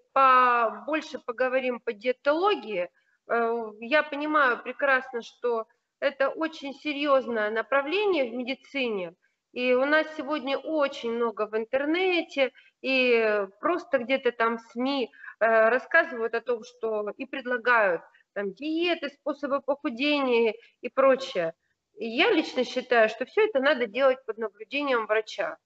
больше 0.86 1.20
поговорим 1.20 1.80
по 1.80 1.94
диетологии. 1.94 2.90
Э, 3.30 3.72
я 3.80 4.04
понимаю 4.04 4.62
прекрасно, 4.62 5.22
что 5.22 5.68
это 6.00 6.30
очень 6.30 6.74
серьезное 6.74 7.50
направление 7.50 8.30
в 8.30 8.34
медицине, 8.34 9.14
и 9.54 9.74
у 9.74 9.86
нас 9.86 10.06
сегодня 10.16 10.58
очень 10.58 11.12
много 11.14 11.48
в 11.48 11.58
интернете, 11.58 12.52
и 12.82 13.48
просто 13.60 13.98
где-то 13.98 14.32
там 14.32 14.60
СМИ 14.60 15.10
э, 15.40 15.70
рассказывают 15.70 16.36
о 16.36 16.42
том, 16.42 16.64
что 16.64 17.10
и 17.18 17.26
предлагают 17.26 18.02
там 18.34 18.54
диеты, 18.54 19.10
способы 19.10 19.62
похудения 19.62 20.54
и 20.82 20.90
прочее. 20.90 21.54
И 21.96 22.08
я 22.08 22.30
лично 22.30 22.64
считаю, 22.64 23.10
что 23.10 23.26
все 23.26 23.48
это 23.48 23.60
надо 23.60 23.88
делать 23.88 24.24
под 24.26 24.38
наблюдением 24.38 25.08
врача. 25.08 25.58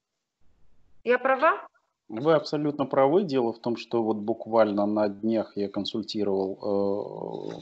Я 1.03 1.19
права? 1.19 1.67
Вы 2.11 2.33
абсолютно 2.33 2.85
правы. 2.85 3.23
Дело 3.23 3.53
в 3.53 3.59
том, 3.59 3.77
что 3.77 4.03
вот 4.03 4.17
буквально 4.17 4.85
на 4.85 5.07
днях 5.07 5.53
я 5.55 5.69
консультировал, 5.69 7.61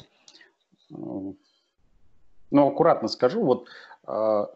э, 0.90 0.96
э, 0.96 1.34
ну, 2.50 2.68
аккуратно 2.68 3.08
скажу, 3.10 3.44
вот 3.44 3.68
э, 4.08 4.48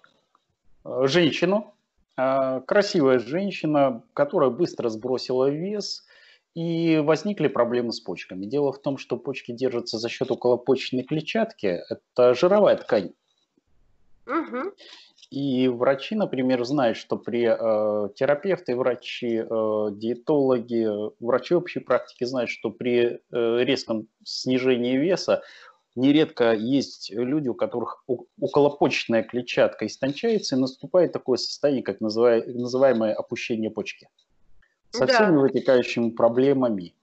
женщину, 0.84 1.75
красивая 2.15 3.19
женщина, 3.19 4.03
которая 4.13 4.49
быстро 4.49 4.89
сбросила 4.89 5.49
вес, 5.49 6.06
и 6.56 6.97
возникли 6.97 7.47
проблемы 7.47 7.91
с 7.91 7.99
почками. 7.99 8.45
Дело 8.45 8.71
в 8.71 8.79
том, 8.79 8.97
что 8.97 9.17
почки 9.17 9.51
держатся 9.51 9.97
за 9.97 10.10
счет 10.10 10.29
околопочечной 10.29 11.04
клетчатки. 11.04 11.81
Это 11.89 12.33
жировая 12.33 12.77
ткань. 12.77 13.13
Угу. 14.27 14.73
И 15.34 15.67
врачи, 15.67 16.13
например, 16.13 16.63
знают, 16.63 16.96
что 16.96 17.17
при 17.17 17.48
э, 17.50 18.10
терапевты, 18.13 18.75
врачи, 18.75 19.38
э, 19.38 19.88
диетологи, 19.92 20.88
врачи 21.19 21.56
общей 21.56 21.79
практики 21.79 22.23
знают, 22.23 22.52
что 22.52 22.69
при 22.69 23.19
э, 23.31 23.63
резком 23.63 24.08
снижении 24.23 24.96
веса 24.96 25.42
нередко 25.96 26.54
есть 26.54 27.10
люди, 27.12 27.48
у 27.48 27.56
которых 27.56 28.04
околопочечная 28.40 29.23
клетчатка 29.23 29.88
истончается, 29.88 30.56
и 30.56 30.60
наступает 30.60 31.13
такое 31.13 31.38
состояние, 31.38 31.81
как 31.81 32.00
называемое 32.00 33.15
опущение 33.15 33.71
почки. 33.71 34.10
Со 34.92 35.08
да. 35.08 35.13
всеми 35.15 35.38
вытекающими 35.38 36.12
проблемами. 36.12 36.94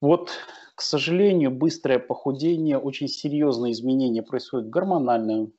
Вот 0.00 0.32
к 0.78 0.80
сожалению, 0.80 1.50
быстрое 1.50 1.98
похудение, 1.98 2.78
очень 2.78 3.08
серьезные 3.08 3.72
изменения 3.72 4.22
происходят 4.22 4.68
в 4.68 4.70
гормональном 4.70 5.52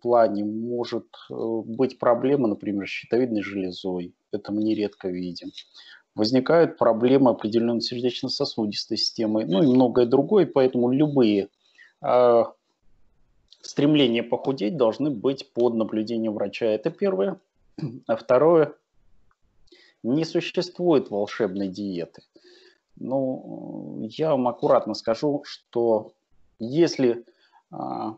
плане. 0.00 0.44
Может 0.44 1.06
э, 1.30 1.34
быть 1.64 1.98
проблема, 1.98 2.48
например, 2.48 2.86
с 2.86 2.90
щитовидной 2.90 3.42
железой. 3.42 4.14
Это 4.32 4.52
мы 4.52 4.62
нередко 4.62 5.08
видим. 5.08 5.50
Возникают 6.14 6.76
проблемы 6.76 7.30
определенной 7.30 7.80
сердечно-сосудистой 7.80 8.98
системы, 8.98 9.44
ну 9.46 9.62
и 9.62 9.66
многое 9.66 10.06
другое. 10.06 10.46
Поэтому 10.46 10.90
любые 10.90 11.48
э, 12.02 12.44
стремления 13.62 14.22
похудеть 14.22 14.76
должны 14.76 15.10
быть 15.10 15.52
под 15.52 15.74
наблюдением 15.74 16.34
врача. 16.34 16.66
Это 16.66 16.90
первое. 16.90 17.40
А 18.06 18.16
второе, 18.16 18.74
не 20.02 20.24
существует 20.24 21.10
волшебной 21.10 21.68
диеты. 21.68 22.22
Ну, 22.96 24.06
я 24.10 24.32
вам 24.32 24.48
аккуратно 24.48 24.94
скажу, 24.94 25.42
что 25.44 26.12
если 26.58 27.24
а, 27.70 28.16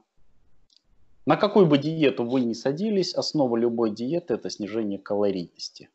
на 1.27 1.37
какую 1.37 1.67
бы 1.67 1.79
диету 1.79 2.25
вы 2.25 2.41
ни 2.41 2.53
садились, 2.53 3.15
основа 3.15 3.57
любой 3.57 3.91
диеты– 3.91 4.35
это 4.35 4.51
снижение 4.51 4.99
калорийности. 4.99 5.89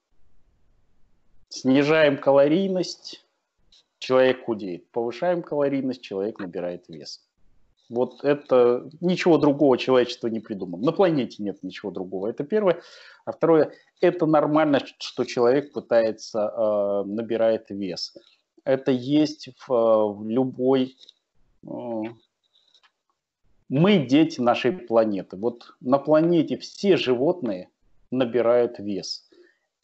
Снижаем 1.49 2.17
калорийность, 2.17 3.25
человек 3.99 4.45
худеет. 4.45 4.89
Повышаем 4.91 5.41
калорийность, 5.41 6.01
человек 6.01 6.39
набирает 6.39 6.87
вес. 6.89 7.25
Вот 7.89 8.23
это 8.23 8.87
ничего 9.01 9.39
другого 9.39 9.77
человечество 9.77 10.27
не 10.27 10.39
придумало. 10.39 10.81
На 10.81 10.91
планете 10.91 11.41
нет 11.41 11.63
ничего 11.63 11.91
другого. 11.91 12.27
Это 12.27 12.43
первое. 12.43 12.81
А 13.25 13.31
второе, 13.31 13.71
это 13.99 14.27
нормально, 14.27 14.79
что 14.99 15.23
человек 15.23 15.73
пытается, 15.73 16.53
э, 16.55 17.03
набирает 17.07 17.65
вес 17.69 18.13
это 18.69 18.91
есть 18.91 19.49
в, 19.57 20.13
в 20.13 20.27
любой... 20.27 20.95
Э, 21.65 22.03
мы 23.69 24.05
дети 24.05 24.41
нашей 24.41 24.71
планеты. 24.71 25.37
Вот 25.37 25.75
на 25.79 25.97
планете 25.97 26.57
все 26.57 26.97
животные 26.97 27.69
набирают 28.11 28.79
вес. 28.79 29.29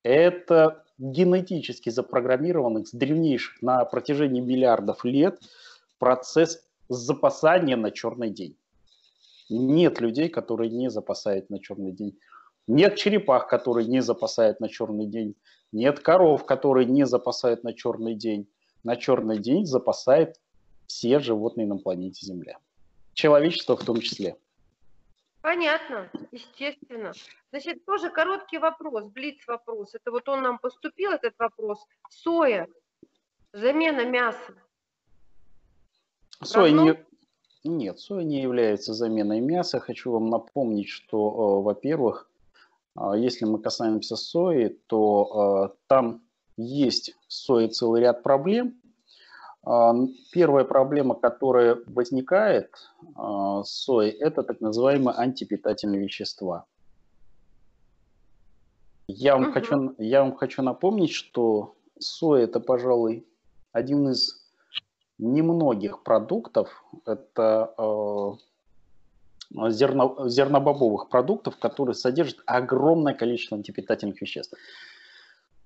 Это 0.03 0.83
генетически 0.97 1.89
запрограммированных 1.89 2.87
с 2.87 2.91
древнейших 2.91 3.61
на 3.61 3.85
протяжении 3.85 4.41
миллиардов 4.41 5.05
лет 5.05 5.39
процесс 5.99 6.67
запасания 6.89 7.77
на 7.77 7.91
черный 7.91 8.29
день. 8.29 8.57
Нет 9.49 10.01
людей, 10.01 10.29
которые 10.29 10.69
не 10.69 10.89
запасают 10.89 11.49
на 11.49 11.59
черный 11.59 11.91
день. 11.91 12.17
Нет 12.67 12.95
черепах, 12.95 13.47
которые 13.47 13.87
не 13.87 14.01
запасают 14.01 14.59
на 14.59 14.69
черный 14.69 15.05
день. 15.05 15.35
Нет 15.71 15.99
коров, 15.99 16.45
которые 16.45 16.87
не 16.87 17.05
запасают 17.05 17.63
на 17.63 17.73
черный 17.73 18.15
день 18.15 18.47
на 18.85 18.95
черный 18.95 19.39
день 19.39 19.65
запасает 19.65 20.39
все 20.85 21.19
животные 21.19 21.65
на 21.67 21.77
планете 21.77 22.25
Земля. 22.25 22.59
Человечество 23.15 23.75
в 23.77 23.83
том 23.83 24.01
числе. 24.01 24.35
Понятно, 25.41 26.09
естественно. 26.31 27.13
Значит, 27.49 27.85
тоже 27.85 28.09
короткий 28.09 28.57
вопрос, 28.57 29.05
блиц 29.05 29.37
вопрос. 29.47 29.95
Это 29.95 30.11
вот 30.11 30.27
он 30.27 30.43
нам 30.43 30.59
поступил, 30.59 31.11
этот 31.11 31.33
вопрос. 31.39 31.79
Соя, 32.09 32.67
замена 33.53 34.05
мяса. 34.05 34.53
Соя 36.43 36.71
не... 36.71 37.05
Нет, 37.63 37.99
соя 37.99 38.23
не 38.23 38.41
является 38.41 38.93
заменой 38.93 39.39
мяса. 39.39 39.79
Хочу 39.79 40.11
вам 40.11 40.29
напомнить, 40.29 40.89
что, 40.89 41.17
э, 41.17 41.63
во-первых, 41.63 42.29
э, 42.97 43.13
если 43.17 43.45
мы 43.45 43.59
касаемся 43.59 44.17
сои, 44.17 44.77
то 44.87 45.71
э, 45.71 45.77
там 45.87 46.21
есть 46.57 47.15
в 47.27 47.33
сое 47.33 47.69
целый 47.69 48.01
ряд 48.01 48.23
проблем. 48.23 48.79
А, 49.65 49.95
первая 50.31 50.63
проблема, 50.63 51.15
которая 51.15 51.77
возникает 51.87 52.71
а, 53.15 53.63
с 53.63 53.69
соей, 53.69 54.11
это 54.11 54.43
так 54.43 54.61
называемые 54.61 55.15
антипитательные 55.17 56.01
вещества. 56.01 56.65
Я 59.07 59.35
вам, 59.35 59.45
угу. 59.45 59.53
хочу, 59.53 59.95
я 59.97 60.21
вам 60.21 60.35
хочу 60.35 60.61
напомнить, 60.61 61.11
что 61.11 61.75
соя 61.99 62.43
это, 62.43 62.59
пожалуй, 62.59 63.27
один 63.71 64.09
из 64.09 64.45
немногих 65.17 66.03
продуктов, 66.03 66.83
это 67.05 67.73
э, 67.77 68.31
зерно, 69.69 70.27
зернобобовых 70.27 71.09
продуктов, 71.09 71.57
которые 71.57 71.95
содержат 71.95 72.39
огромное 72.45 73.13
количество 73.13 73.57
антипитательных 73.57 74.21
веществ. 74.21 74.57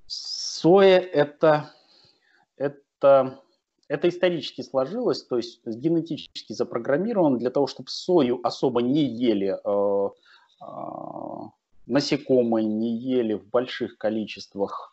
Соя 0.05 0.99
это, 0.99 1.71
это, 2.57 3.39
это 3.89 4.07
исторически 4.07 4.61
сложилось, 4.61 5.23
то 5.23 5.35
есть 5.37 5.65
генетически 5.65 6.53
запрограммирован 6.53 7.37
для 7.39 7.49
того, 7.49 7.67
чтобы 7.67 7.89
сою 7.89 8.39
особо 8.43 8.81
не 8.81 9.03
ели 9.03 9.57
э, 9.63 10.09
э, 10.61 10.65
насекомые, 11.87 12.67
не 12.67 12.95
ели 12.97 13.33
в 13.33 13.49
больших 13.49 13.97
количествах 13.97 14.91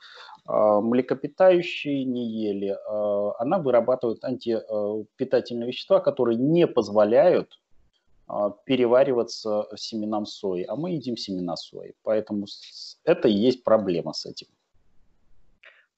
э, 0.49 0.53
млекопитающие, 0.53 2.05
не 2.05 2.27
ели. 2.27 2.71
Э, 2.71 3.33
она 3.39 3.59
вырабатывает 3.59 4.25
антипитательные 4.25 5.69
вещества, 5.69 6.01
которые 6.01 6.39
не 6.39 6.67
позволяют 6.67 7.61
э, 8.31 8.33
перевариваться 8.65 9.69
семенам 9.77 10.25
сои, 10.25 10.63
а 10.63 10.75
мы 10.75 10.93
едим 10.93 11.19
семена 11.19 11.57
сои. 11.57 11.93
Поэтому 12.03 12.47
это 13.05 13.29
и 13.29 13.35
есть 13.35 13.63
проблема 13.63 14.15
с 14.15 14.25
этим. 14.25 14.47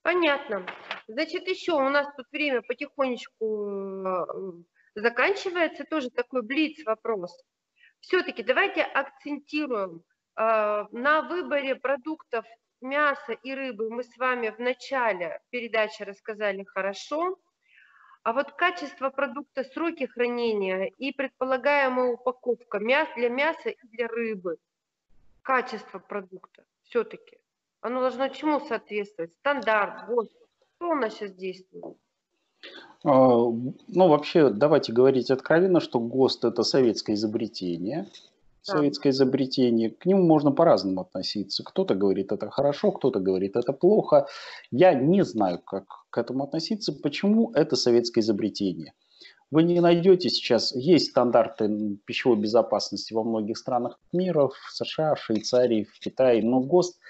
Понятно. 0.03 0.65
Значит, 1.07 1.49
еще 1.49 1.73
у 1.73 1.89
нас 1.89 2.07
тут 2.17 2.27
время 2.33 2.63
потихонечку 2.63 4.07
э, 4.07 4.27
заканчивается. 4.95 5.85
Тоже 5.85 6.11
такой 6.11 6.43
блиц 6.43 6.85
вопрос. 6.85 7.37
Все-таки 8.01 8.43
давайте 8.43 8.83
акцентируем 8.83 10.03
э, 10.37 10.85
на 10.93 11.23
выборе 11.23 11.75
продуктов 11.75 12.45
мяса 12.81 13.33
и 13.33 13.55
рыбы. 13.55 13.91
Мы 13.91 14.05
с 14.05 14.17
вами 14.17 14.51
в 14.51 14.59
начале 14.59 15.41
передачи 15.51 16.03
рассказали 16.03 16.65
хорошо. 16.65 17.39
А 18.23 18.33
вот 18.33 18.53
качество 18.53 19.11
продукта, 19.11 19.65
сроки 19.65 20.07
хранения 20.07 20.85
и 20.85 21.13
предполагаемая 21.13 22.13
упаковка 22.13 22.79
мяс 22.79 23.09
для 23.17 23.31
мяса 23.31 23.71
и 23.71 23.87
для 23.89 24.07
рыбы. 24.07 24.59
Качество 25.43 25.99
продукта 25.99 26.65
все-таки. 26.83 27.38
Оно 27.89 28.03
должно 28.03 28.29
чему 28.29 28.61
соответствовать? 28.61 29.33
Стандарт, 29.41 30.09
ГОСТ. 30.09 30.37
Что 30.77 30.91
у 30.91 30.95
нас 30.95 31.15
сейчас 31.15 31.33
действует? 31.33 31.97
А, 33.03 33.11
ну, 33.11 34.09
вообще, 34.09 34.51
давайте 34.51 34.93
говорить 34.93 35.31
откровенно, 35.31 35.81
что 35.81 35.99
ГОСТ– 35.99 36.45
это 36.45 36.65
советское 36.65 37.15
изобретение. 37.15 38.03
Да. 38.67 38.75
Советское 38.75 39.09
изобретение. 39.09 39.89
К 39.89 40.05
нему 40.05 40.23
можно 40.27 40.51
по-разному 40.51 41.01
относиться. 41.01 41.65
Кто-то 41.65 41.95
говорит, 41.95 42.31
это 42.31 42.51
хорошо, 42.51 42.93
кто-то 42.93 43.21
говорит, 43.21 43.57
это 43.57 43.73
плохо. 43.73 44.27
Я 44.71 44.93
не 44.93 45.25
знаю, 45.25 45.59
как 45.59 45.87
к 46.11 46.19
этому 46.19 46.45
относиться. 46.45 46.93
Почему 46.93 47.53
это 47.55 47.75
советское 47.75 48.21
изобретение? 48.21 48.93
Вы 49.51 49.63
не 49.63 49.81
найдете 49.81 50.29
сейчас, 50.29 50.77
есть 50.77 51.13
стандарты 51.13 51.97
пищевой 52.05 52.37
безопасности 52.37 53.15
во 53.15 53.25
многих 53.25 53.57
странах 53.57 53.99
мира, 54.13 54.49
в 54.49 54.73
США, 54.75 55.15
в 55.15 55.23
Швейцарии, 55.23 55.85
в 55.85 55.99
Китае, 56.01 56.43
но 56.43 56.61
ГОСТ– 56.61 56.99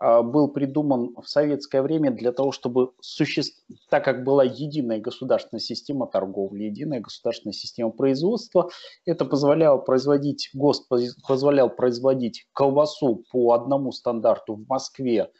был 0.00 0.48
придуман 0.48 1.14
в 1.20 1.28
советское 1.28 1.82
время 1.82 2.10
для 2.10 2.32
того, 2.32 2.52
чтобы 2.52 2.92
существ... 3.00 3.64
так 3.90 4.04
как 4.04 4.24
была 4.24 4.44
единая 4.44 5.00
государственная 5.00 5.60
система 5.60 6.06
торговли, 6.06 6.64
единая 6.64 7.00
государственная 7.00 7.52
система 7.52 7.90
производства, 7.90 8.70
это 9.04 9.24
позволяло 9.24 9.78
производить, 9.78 10.50
ГОСТ 10.54 10.88
позволял 11.26 11.68
производить 11.68 12.46
колбасу 12.52 13.24
по 13.32 13.52
одному 13.52 13.90
стандарту 13.90 14.54
в 14.54 14.68
Москве, 14.68 15.30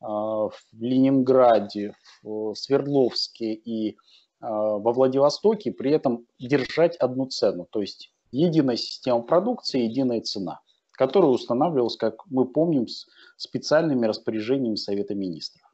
а, 0.00 0.48
в 0.48 0.54
Ленинграде, 0.78 1.94
в 2.22 2.54
Свердловске 2.54 3.54
и 3.54 3.96
а, 4.40 4.78
во 4.78 4.92
Владивостоке, 4.92 5.72
при 5.72 5.90
этом 5.90 6.26
держать 6.38 6.96
одну 6.96 7.26
цену, 7.26 7.66
то 7.70 7.80
есть 7.80 8.12
единая 8.30 8.76
система 8.76 9.22
продукции, 9.22 9.82
единая 9.82 10.20
цена 10.20 10.60
которая 10.96 11.30
устанавливалась, 11.30 11.96
как 11.96 12.24
мы 12.30 12.44
помним, 12.44 12.88
с 12.88 13.06
специальными 13.36 14.06
распоряжениями 14.06 14.76
Совета 14.76 15.14
Министров. 15.14 15.68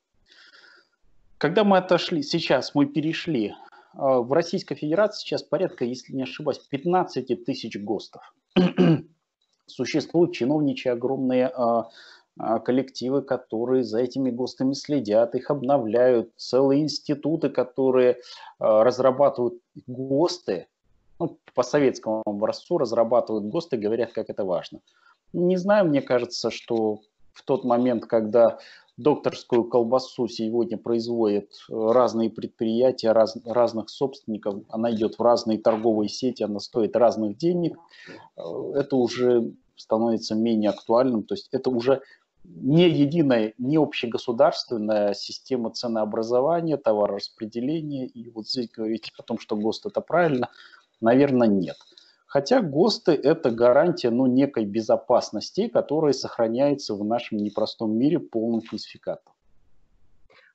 Когда 1.39 1.65
мы 1.65 1.79
отошли, 1.79 2.23
сейчас 2.23 2.75
мы 2.75 2.87
перешли, 2.87 3.55
а, 3.95 4.21
в 4.21 4.33
Российской 4.33 4.75
Федерации 4.75 5.21
сейчас 5.21 5.43
порядка, 5.43 5.85
если 5.85 6.15
не 6.15 6.23
ошибаюсь, 6.23 6.59
15 6.59 7.45
тысяч 7.45 7.79
ГОСТов. 7.79 8.35
Существуют 9.67 10.33
чиновничьи 10.33 10.91
огромные 10.91 11.47
а, 11.47 11.89
а, 12.39 12.59
коллективы, 12.59 13.23
которые 13.23 13.85
за 13.85 14.01
этими 14.01 14.31
ГОСТами 14.31 14.73
следят, 14.75 15.35
их 15.35 15.51
обновляют, 15.51 16.31
целые 16.37 16.83
институты, 16.83 17.49
которые 17.49 18.19
разрабатывают 18.59 19.55
ГОСТы, 19.87 20.67
ну, 21.19 21.39
по 21.55 21.63
советскому 21.63 22.23
образцу 22.25 22.79
разрабатывают 22.79 23.45
ГОСТы, 23.45 23.77
говорят, 23.77 24.13
как 24.13 24.31
это 24.31 24.45
важно. 24.45 24.81
Не 25.33 25.57
знаю, 25.57 25.87
мне 25.87 26.03
кажется, 26.03 26.51
что 26.51 27.01
в 27.33 27.43
тот 27.45 27.65
момент, 27.65 28.07
когда 28.07 28.59
докторскую 28.97 29.65
колбасу 29.65 30.29
сегодня 30.29 30.77
производят 30.77 31.47
разные 31.69 32.31
предприятия, 32.31 33.13
раз, 33.13 33.37
разных 33.45 33.89
собственников, 33.89 34.63
она 34.69 34.93
идет 34.93 35.19
в 35.19 35.23
разные 35.23 35.59
торговые 35.59 36.09
сети, 36.09 36.43
она 36.43 36.61
стоит 36.61 36.97
разных 36.97 37.37
денег, 37.37 37.79
это 38.37 38.97
уже 38.97 39.55
становится 39.77 40.35
менее 40.35 40.71
актуальным, 40.71 41.23
то 41.23 41.35
есть 41.35 41.49
это 41.53 41.71
уже 41.71 42.03
не 42.45 42.89
единая, 42.89 43.55
не 43.59 43.77
общегосударственная 43.77 45.15
система 45.15 45.71
ценообразования, 45.71 46.77
товарораспределения, 46.77 48.07
и 48.07 48.31
вот 48.31 48.49
здесь 48.49 48.69
говорить 48.71 49.13
о 49.19 49.23
том, 49.23 49.39
что 49.39 49.57
ГОСТ 49.57 49.87
это 49.87 50.01
правильно, 50.01 50.51
наверное, 51.01 51.49
нет. 51.49 51.77
Хотя 52.31 52.63
ГОСТы– 52.63 53.11
это 53.25 53.51
гарантия 53.51 54.11
ну, 54.11 54.27
некой 54.27 54.65
безопасности, 54.65 55.67
которая 55.67 56.13
сохраняется 56.13 56.95
в 56.95 57.05
нашем 57.05 57.39
непростом 57.39 57.99
мире 57.99 58.21
полным 58.21 58.61
фальсификатом. 58.61 59.35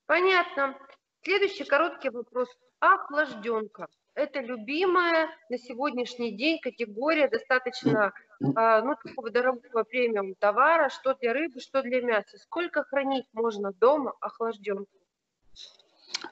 Понятно. 0.05 0.78
Следующий 1.21 1.65
короткий 1.65 2.11
вопрос. 2.11 2.47
Охлажденка. 2.80 3.88
Это 4.13 4.39
любимая 4.39 5.28
на 5.49 5.57
сегодняшний 5.57 6.32
день 6.32 6.61
категория 6.61 7.28
достаточно 7.28 8.13
а, 8.55 8.82
ну, 8.82 8.95
такого 9.03 9.30
дорогого 9.30 9.84
премиум 9.84 10.34
товара, 10.36 10.88
что 10.88 11.13
для 11.15 11.34
рыбы, 11.34 11.59
что 11.59 11.82
для 11.82 12.01
мяса. 12.01 12.38
Сколько 12.38 12.84
хранить 12.86 13.26
можно 13.34 13.73
дома 13.73 14.13
охлажденку? 14.21 14.88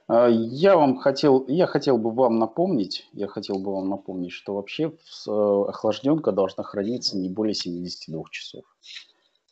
А, 0.07 0.27
я 0.29 0.75
вам 0.75 0.97
хотел, 0.97 1.45
я 1.47 1.67
хотел 1.67 1.97
бы 1.97 2.11
вам 2.11 2.39
напомнить, 2.39 3.07
я 3.13 3.27
хотел 3.27 3.59
бы 3.59 3.73
вам 3.73 3.89
напомнить, 3.89 4.31
что 4.31 4.55
вообще 4.55 4.93
э, 5.27 5.31
охлажденка 5.31 6.31
должна 6.31 6.63
храниться 6.63 7.17
не 7.17 7.29
более 7.29 7.53
72 7.53 8.23
часов. 8.31 8.63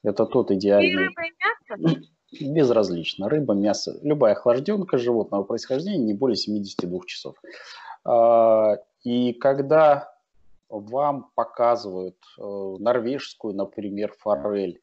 Это 0.03 0.25
тот 0.25 0.51
идеальный... 0.51 0.89
И 0.89 0.95
рыба, 0.95 1.21
и 1.21 1.79
мясо? 1.79 2.53
Безразлично. 2.53 3.29
Рыба, 3.29 3.53
мясо, 3.53 3.99
любая 4.01 4.33
охлажденка 4.33 4.97
животного 4.97 5.43
происхождения 5.43 6.05
не 6.05 6.13
более 6.13 6.37
72 6.37 6.99
часов. 7.05 7.35
А, 8.03 8.77
и 9.03 9.33
когда 9.33 10.13
вам 10.69 11.29
показывают 11.35 12.17
э, 12.37 12.75
норвежскую, 12.79 13.53
например, 13.53 14.13
форель 14.17 14.81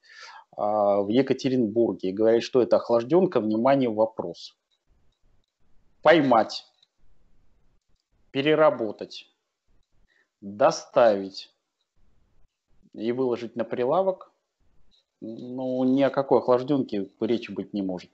а, 0.57 1.01
в 1.01 1.09
Екатеринбурге 1.09 2.11
и 2.11 2.13
говорят, 2.13 2.43
что 2.43 2.61
это 2.61 2.77
охлажденка, 2.77 3.41
внимание, 3.41 3.89
вопрос– 3.89 4.55
поймать, 6.09 6.65
переработать, 8.31 9.27
доставить 10.41 11.53
и 12.95 13.13
выложить 13.13 13.57
на 13.57 13.65
прилавок, 13.65 14.33
ну, 15.21 15.85
ни 15.85 16.01
о 16.01 16.09
какой 16.09 16.39
охлажденке 16.39 17.11
речи 17.21 17.51
быть 17.51 17.75
не 17.75 17.83
может. 17.83 18.11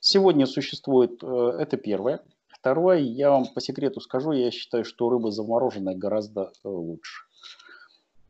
Сегодня 0.00 0.46
существует, 0.46 1.22
э, 1.22 1.56
это 1.58 1.76
первое. 1.76 2.22
Второе, 2.48 3.00
я 3.00 3.28
вам 3.28 3.44
по 3.52 3.60
секрету 3.60 4.00
скажу, 4.00 4.32
я 4.32 4.50
считаю, 4.50 4.86
что 4.86 5.10
рыба 5.10 5.30
замороженная 5.30 5.94
гораздо 5.94 6.44
э, 6.64 6.68
лучше. 6.68 7.24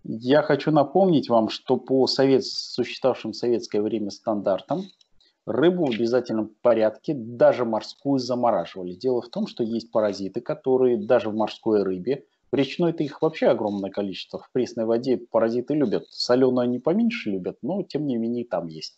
Я 0.02 0.42
хочу 0.42 0.72
напомнить 0.72 1.28
вам, 1.28 1.50
что 1.50 1.76
по 1.76 2.08
совет, 2.08 2.44
существовавшим 2.44 3.30
в 3.30 3.36
советское 3.36 3.80
время 3.80 4.10
стандартам, 4.10 4.82
Рыбу 5.46 5.86
в 5.86 5.90
обязательном 5.90 6.54
порядке, 6.62 7.14
даже 7.14 7.64
морскую, 7.64 8.18
замораживали. 8.18 8.94
Дело 8.94 9.20
в 9.20 9.28
том, 9.28 9.46
что 9.46 9.62
есть 9.62 9.90
паразиты, 9.90 10.40
которые 10.40 10.96
даже 10.96 11.28
в 11.28 11.34
морской 11.34 11.82
рыбе, 11.82 12.24
в 12.50 12.56
речной-то 12.56 13.02
их 13.02 13.20
вообще 13.20 13.48
огромное 13.48 13.90
количество, 13.90 14.38
в 14.38 14.50
пресной 14.52 14.84
воде 14.84 15.16
паразиты 15.18 15.74
любят, 15.74 16.06
соленую 16.08 16.60
они 16.60 16.78
поменьше 16.78 17.30
любят, 17.30 17.58
но 17.62 17.82
тем 17.82 18.06
не 18.06 18.16
менее 18.16 18.44
там 18.44 18.68
есть. 18.68 18.96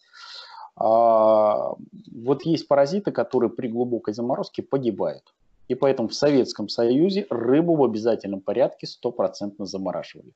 А, 0.77 1.75
вот 2.13 2.45
есть 2.45 2.69
паразиты, 2.69 3.11
которые 3.13 3.51
при 3.51 3.69
глубокой 3.69 4.15
заморозке 4.15 4.63
погибают. 4.63 5.35
И 5.69 5.75
поэтому 5.75 6.09
в 6.09 6.15
Советском 6.15 6.69
Союзе 6.69 7.27
рыбу 7.31 7.75
в 7.75 7.83
обязательном 7.83 8.41
порядке 8.41 8.87
стопроцентно 8.87 9.67
замораживали. 9.67 10.33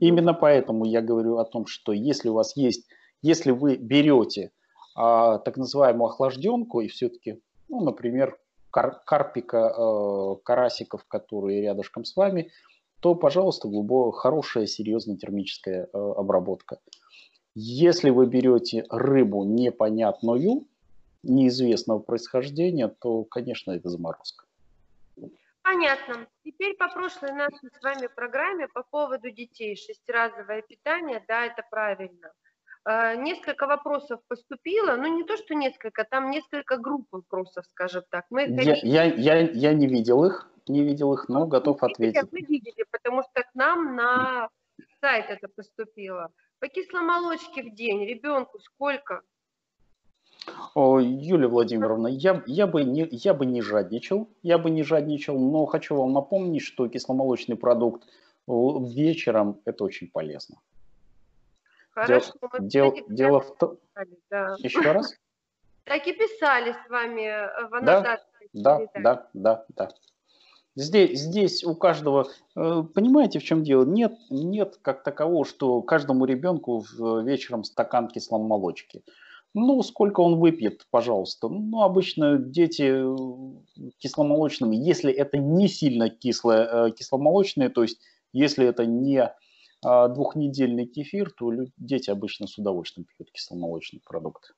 Именно 0.00 0.34
поэтому 0.34 0.84
я 0.84 1.00
говорю 1.00 1.38
о 1.38 1.44
том, 1.44 1.66
что 1.66 1.92
если 1.92 2.28
у 2.28 2.34
вас 2.34 2.56
есть, 2.56 2.86
если 3.22 3.52
вы 3.52 3.76
берете 3.76 4.50
а, 5.00 5.38
так 5.38 5.56
называемую 5.56 6.08
охлажденку 6.08 6.80
и 6.80 6.88
все-таки, 6.88 7.40
ну, 7.68 7.84
например, 7.84 8.36
кар 8.72 9.00
карпика, 9.06 9.72
э, 9.78 10.36
карасиков, 10.42 11.04
которые 11.04 11.62
рядышком 11.62 12.04
с 12.04 12.16
вами, 12.16 12.50
то, 12.98 13.14
пожалуйста, 13.14 13.68
глубокая, 13.68 14.18
хорошая, 14.18 14.66
серьезная 14.66 15.16
термическая 15.16 15.84
э, 15.84 15.88
обработка. 15.92 16.80
Если 17.54 18.10
вы 18.10 18.26
берете 18.26 18.86
рыбу 18.90 19.44
непонятную, 19.44 20.66
неизвестного 21.22 22.00
происхождения, 22.00 22.88
то, 22.88 23.22
конечно, 23.22 23.70
это 23.70 23.90
заморозка. 23.90 24.46
Понятно. 25.62 26.26
Теперь 26.44 26.76
по 26.76 26.88
прошлой 26.88 27.34
нашей 27.34 27.70
с 27.70 27.82
вами 27.84 28.08
программе 28.08 28.66
по 28.66 28.82
поводу 28.82 29.30
детей. 29.30 29.76
Шестиразовое 29.76 30.62
питание, 30.62 31.24
да, 31.28 31.46
это 31.46 31.62
правильно. 31.70 32.32
А, 32.90 33.16
несколько 33.16 33.66
вопросов 33.66 34.20
поступило, 34.28 34.96
ну 34.96 35.14
не 35.14 35.22
то, 35.24 35.36
что 35.36 35.54
несколько, 35.54 36.04
там 36.04 36.30
несколько 36.30 36.78
групп 36.78 37.06
вопросов, 37.12 37.66
скажем 37.66 38.02
так. 38.08 38.24
Мы 38.30 38.46
я, 38.48 38.76
я, 38.76 39.04
я, 39.04 39.40
я 39.40 39.74
не 39.74 39.86
видел 39.86 40.24
их, 40.24 40.50
не 40.66 40.82
видел 40.82 41.12
их, 41.12 41.28
но 41.28 41.46
готов 41.46 41.82
ответить. 41.82 42.32
Вы 42.32 42.40
видели, 42.40 42.86
потому 42.90 43.24
что 43.24 43.42
к 43.42 43.54
нам 43.54 43.94
на 43.94 44.48
сайт 45.02 45.26
это 45.28 45.48
поступило. 45.54 46.30
По 46.60 46.68
кисломолочке 46.68 47.62
в 47.62 47.74
день 47.74 48.06
ребенку 48.06 48.58
сколько? 48.58 49.20
О, 50.74 50.98
Юлия 50.98 51.48
Владимировна, 51.48 52.06
я, 52.06 52.42
я, 52.46 52.66
бы 52.66 52.84
не, 52.84 53.06
я 53.10 53.34
бы 53.34 53.44
не 53.44 53.60
жадничал, 53.60 54.30
я 54.42 54.56
бы 54.56 54.70
не 54.70 54.82
жадничал, 54.82 55.38
но 55.38 55.66
хочу 55.66 55.94
вам 55.94 56.14
напомнить, 56.14 56.62
что 56.62 56.88
кисломолочный 56.88 57.56
продукт 57.56 58.08
вечером 58.46 59.60
это 59.66 59.84
очень 59.84 60.10
полезно. 60.10 60.56
Хорошо. 62.02 62.32
Дел, 62.60 62.92
дел, 62.92 63.06
дело 63.08 63.40
в 63.40 63.56
том... 63.56 63.78
Да. 64.30 64.54
Еще 64.58 64.80
раз? 64.80 65.14
Так 65.84 66.06
и 66.06 66.12
писали 66.12 66.72
с 66.72 66.90
вами 66.90 67.22
э, 67.22 67.68
в 67.68 67.74
аннотации. 67.74 68.48
Да, 68.52 68.78
да, 68.78 69.00
да, 69.00 69.26
да, 69.32 69.64
да. 69.74 69.88
Здесь, 70.76 71.18
здесь 71.18 71.64
у 71.64 71.74
каждого, 71.74 72.28
э, 72.54 72.82
понимаете, 72.94 73.38
в 73.38 73.42
чем 73.42 73.64
дело? 73.64 73.84
Нет, 73.84 74.14
нет 74.30 74.78
как 74.82 75.02
такового, 75.02 75.44
что 75.44 75.82
каждому 75.82 76.24
ребенку 76.24 76.84
вечером 77.22 77.64
стакан 77.64 78.08
кисломолочки. 78.08 79.02
Ну, 79.54 79.82
сколько 79.82 80.20
он 80.20 80.38
выпьет, 80.38 80.86
пожалуйста. 80.90 81.48
Ну, 81.48 81.82
обычно 81.82 82.38
дети 82.38 82.82
э, 82.82 83.90
кисломолочными, 83.98 84.76
если 84.76 85.12
это 85.12 85.38
не 85.38 85.68
сильно 85.68 86.10
кислое, 86.10 86.90
кисломолочные, 86.92 87.70
то 87.70 87.82
есть 87.82 87.98
если 88.32 88.66
это 88.66 88.86
не 88.86 89.32
двухнедельный 89.82 90.86
кефир, 90.86 91.30
то 91.30 91.52
дети 91.76 92.10
обычно 92.10 92.46
с 92.46 92.58
удовольствием 92.58 93.06
пьют 93.06 93.30
кисломолочный 93.30 94.00
продукт. 94.04 94.54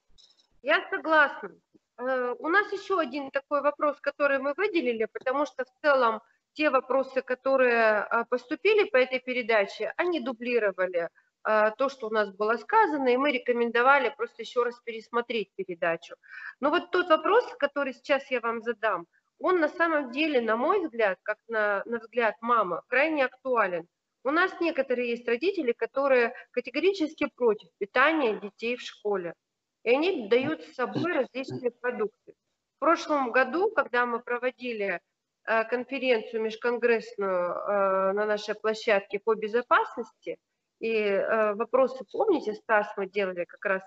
Я 0.62 0.86
согласна. 0.90 1.50
Э, 1.98 2.34
у 2.38 2.48
нас 2.48 2.72
еще 2.72 2.98
один 2.98 3.30
такой 3.30 3.62
вопрос, 3.62 4.00
который 4.00 4.38
мы 4.38 4.54
выделили, 4.56 5.06
потому 5.12 5.46
что 5.46 5.64
в 5.64 5.82
целом 5.82 6.20
те 6.52 6.70
вопросы, 6.70 7.22
которые 7.22 8.02
а, 8.02 8.24
поступили 8.24 8.84
по 8.84 8.96
этой 8.96 9.20
передаче, 9.20 9.92
они 9.96 10.20
дублировали 10.20 11.08
а, 11.42 11.70
то, 11.70 11.88
что 11.88 12.08
у 12.08 12.10
нас 12.10 12.30
было 12.32 12.56
сказано, 12.56 13.08
и 13.08 13.16
мы 13.16 13.30
рекомендовали 13.30 14.12
просто 14.16 14.42
еще 14.42 14.64
раз 14.64 14.80
пересмотреть 14.80 15.50
передачу. 15.54 16.16
Но 16.58 16.70
вот 16.70 16.90
тот 16.90 17.08
вопрос, 17.08 17.44
который 17.58 17.94
сейчас 17.94 18.30
я 18.30 18.40
вам 18.40 18.62
задам, 18.62 19.06
он 19.38 19.60
на 19.60 19.68
самом 19.68 20.10
деле, 20.10 20.40
на 20.40 20.56
мой 20.56 20.84
взгляд, 20.84 21.18
как 21.22 21.38
на, 21.48 21.82
на 21.86 21.98
взгляд 21.98 22.34
мамы, 22.40 22.82
крайне 22.88 23.24
актуален. 23.24 23.86
У 24.22 24.30
нас 24.30 24.52
некоторые 24.60 25.10
есть 25.10 25.26
родители, 25.26 25.72
которые 25.72 26.34
категорически 26.50 27.26
против 27.34 27.68
питания 27.78 28.38
детей 28.38 28.76
в 28.76 28.82
школе. 28.82 29.34
И 29.82 29.90
они 29.90 30.28
дают 30.28 30.62
с 30.62 30.74
собой 30.74 31.12
различные 31.12 31.70
продукты. 31.70 32.34
В 32.76 32.80
прошлом 32.80 33.32
году, 33.32 33.70
когда 33.70 34.04
мы 34.04 34.20
проводили 34.20 35.00
э, 35.44 35.64
конференцию 35.64 36.42
межконгрессную 36.42 37.54
э, 37.54 38.12
на 38.12 38.26
нашей 38.26 38.54
площадке 38.54 39.20
по 39.20 39.34
безопасности, 39.34 40.36
и 40.80 40.92
э, 40.92 41.54
вопросы, 41.54 42.04
помните, 42.12 42.54
Стас, 42.54 42.92
мы 42.96 43.06
делали 43.06 43.44
как 43.44 43.64
раз 43.64 43.82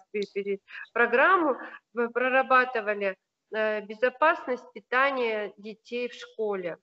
программу, 0.93 1.57
мы 1.93 2.09
прорабатывали 2.09 3.17
безопасность 3.51 4.65
питания 4.73 5.53
детей 5.57 6.09
в 6.09 6.13
школе. 6.13 6.79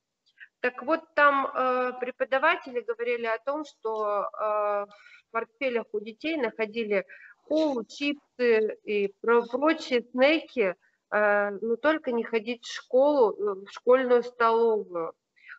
Так 0.60 0.82
вот, 0.82 1.00
там 1.14 1.46
э, 1.46 1.92
преподаватели 2.00 2.80
говорили 2.80 3.26
о 3.26 3.38
том, 3.38 3.64
что 3.64 4.22
э, 4.22 4.26
в 4.38 5.30
портфелях 5.30 5.86
у 5.92 6.00
детей 6.00 6.36
находили 6.36 7.06
колу, 7.48 7.84
чипсы 7.84 8.76
и 8.84 9.12
прочие 9.22 10.02
снеки, 10.12 10.74
э, 11.12 11.50
но 11.62 11.76
только 11.76 12.12
не 12.12 12.24
ходить 12.24 12.64
в 12.64 12.72
школу, 12.72 13.32
э, 13.32 13.54
в 13.64 13.70
школьную 13.70 14.22
столовую. 14.22 15.14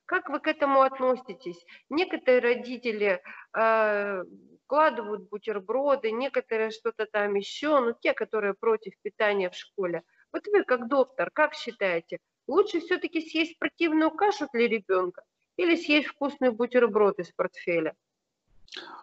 Как 0.05 0.29
вы 0.29 0.39
к 0.39 0.47
этому 0.47 0.81
относитесь? 0.81 1.65
Некоторые 1.89 2.41
родители, 2.41 3.21
э, 3.57 4.23
вкладывают 4.65 5.29
бутерброды, 5.29 6.11
некоторые 6.11 6.71
что-то 6.71 7.05
там 7.05 7.35
еще, 7.35 7.79
ну 7.79 7.93
те, 7.99 8.13
которые 8.13 8.53
против 8.53 8.93
питания 9.01 9.49
в 9.49 9.55
школе. 9.55 10.03
Вот 10.31 10.47
вы 10.47 10.63
как 10.63 10.87
доктор, 10.87 11.29
как 11.31 11.55
считаете, 11.55 12.19
лучше 12.47 12.79
все-таки 12.79 13.21
съесть 13.21 13.57
противную 13.59 14.11
кашу 14.11 14.47
для 14.53 14.67
ребенка 14.67 15.23
или 15.57 15.75
съесть 15.75 16.07
вкусный 16.07 16.51
бутерброд 16.51 17.19
из 17.19 17.31
портфеля? 17.31 17.93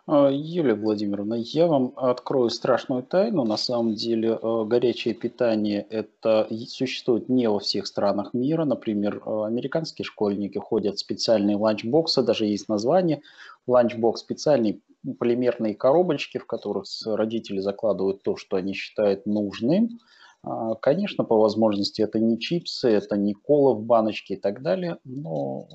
А, 0.06 0.30
Юлия 0.30 0.74
Владимировна, 0.74 1.34
я 1.34 1.66
вам 1.66 1.92
открою 1.96 2.48
страшную 2.48 3.02
тайну. 3.02 3.44
На 3.44 3.58
самом 3.58 3.94
деле 3.94 4.38
э, 4.40 4.64
горячее 4.64 5.12
питание 5.12 5.86
это 5.90 6.48
существует 6.66 7.28
не 7.28 7.48
во 7.48 7.58
всех 7.58 7.86
странах 7.86 8.32
мира. 8.32 8.64
Например, 8.64 9.20
э, 9.24 9.44
американские 9.44 10.06
школьники 10.06 10.56
ходят 10.56 10.96
в 10.96 11.00
специальные 11.00 11.56
ланчбоксы, 11.56 12.22
даже 12.22 12.46
есть 12.46 12.68
название 12.70 13.20
ланчбокс, 13.66 14.22
специальные 14.22 14.80
полимерные 15.18 15.74
коробочки, 15.74 16.38
в 16.38 16.46
которых 16.46 16.84
родители 17.04 17.60
закладывают 17.60 18.22
то, 18.22 18.36
что 18.36 18.56
они 18.56 18.72
считают 18.72 19.26
нужным. 19.26 20.00
А, 20.48 20.74
конечно, 20.76 21.24
по 21.24 21.36
возможности 21.38 22.00
это 22.00 22.18
не 22.18 22.38
чипсы, 22.38 22.88
это 22.88 23.16
не 23.16 23.34
кола 23.34 23.74
в 23.74 23.82
баночке 23.82 24.34
и 24.34 24.36
так 24.36 24.62
далее, 24.62 24.98
но 25.04 25.68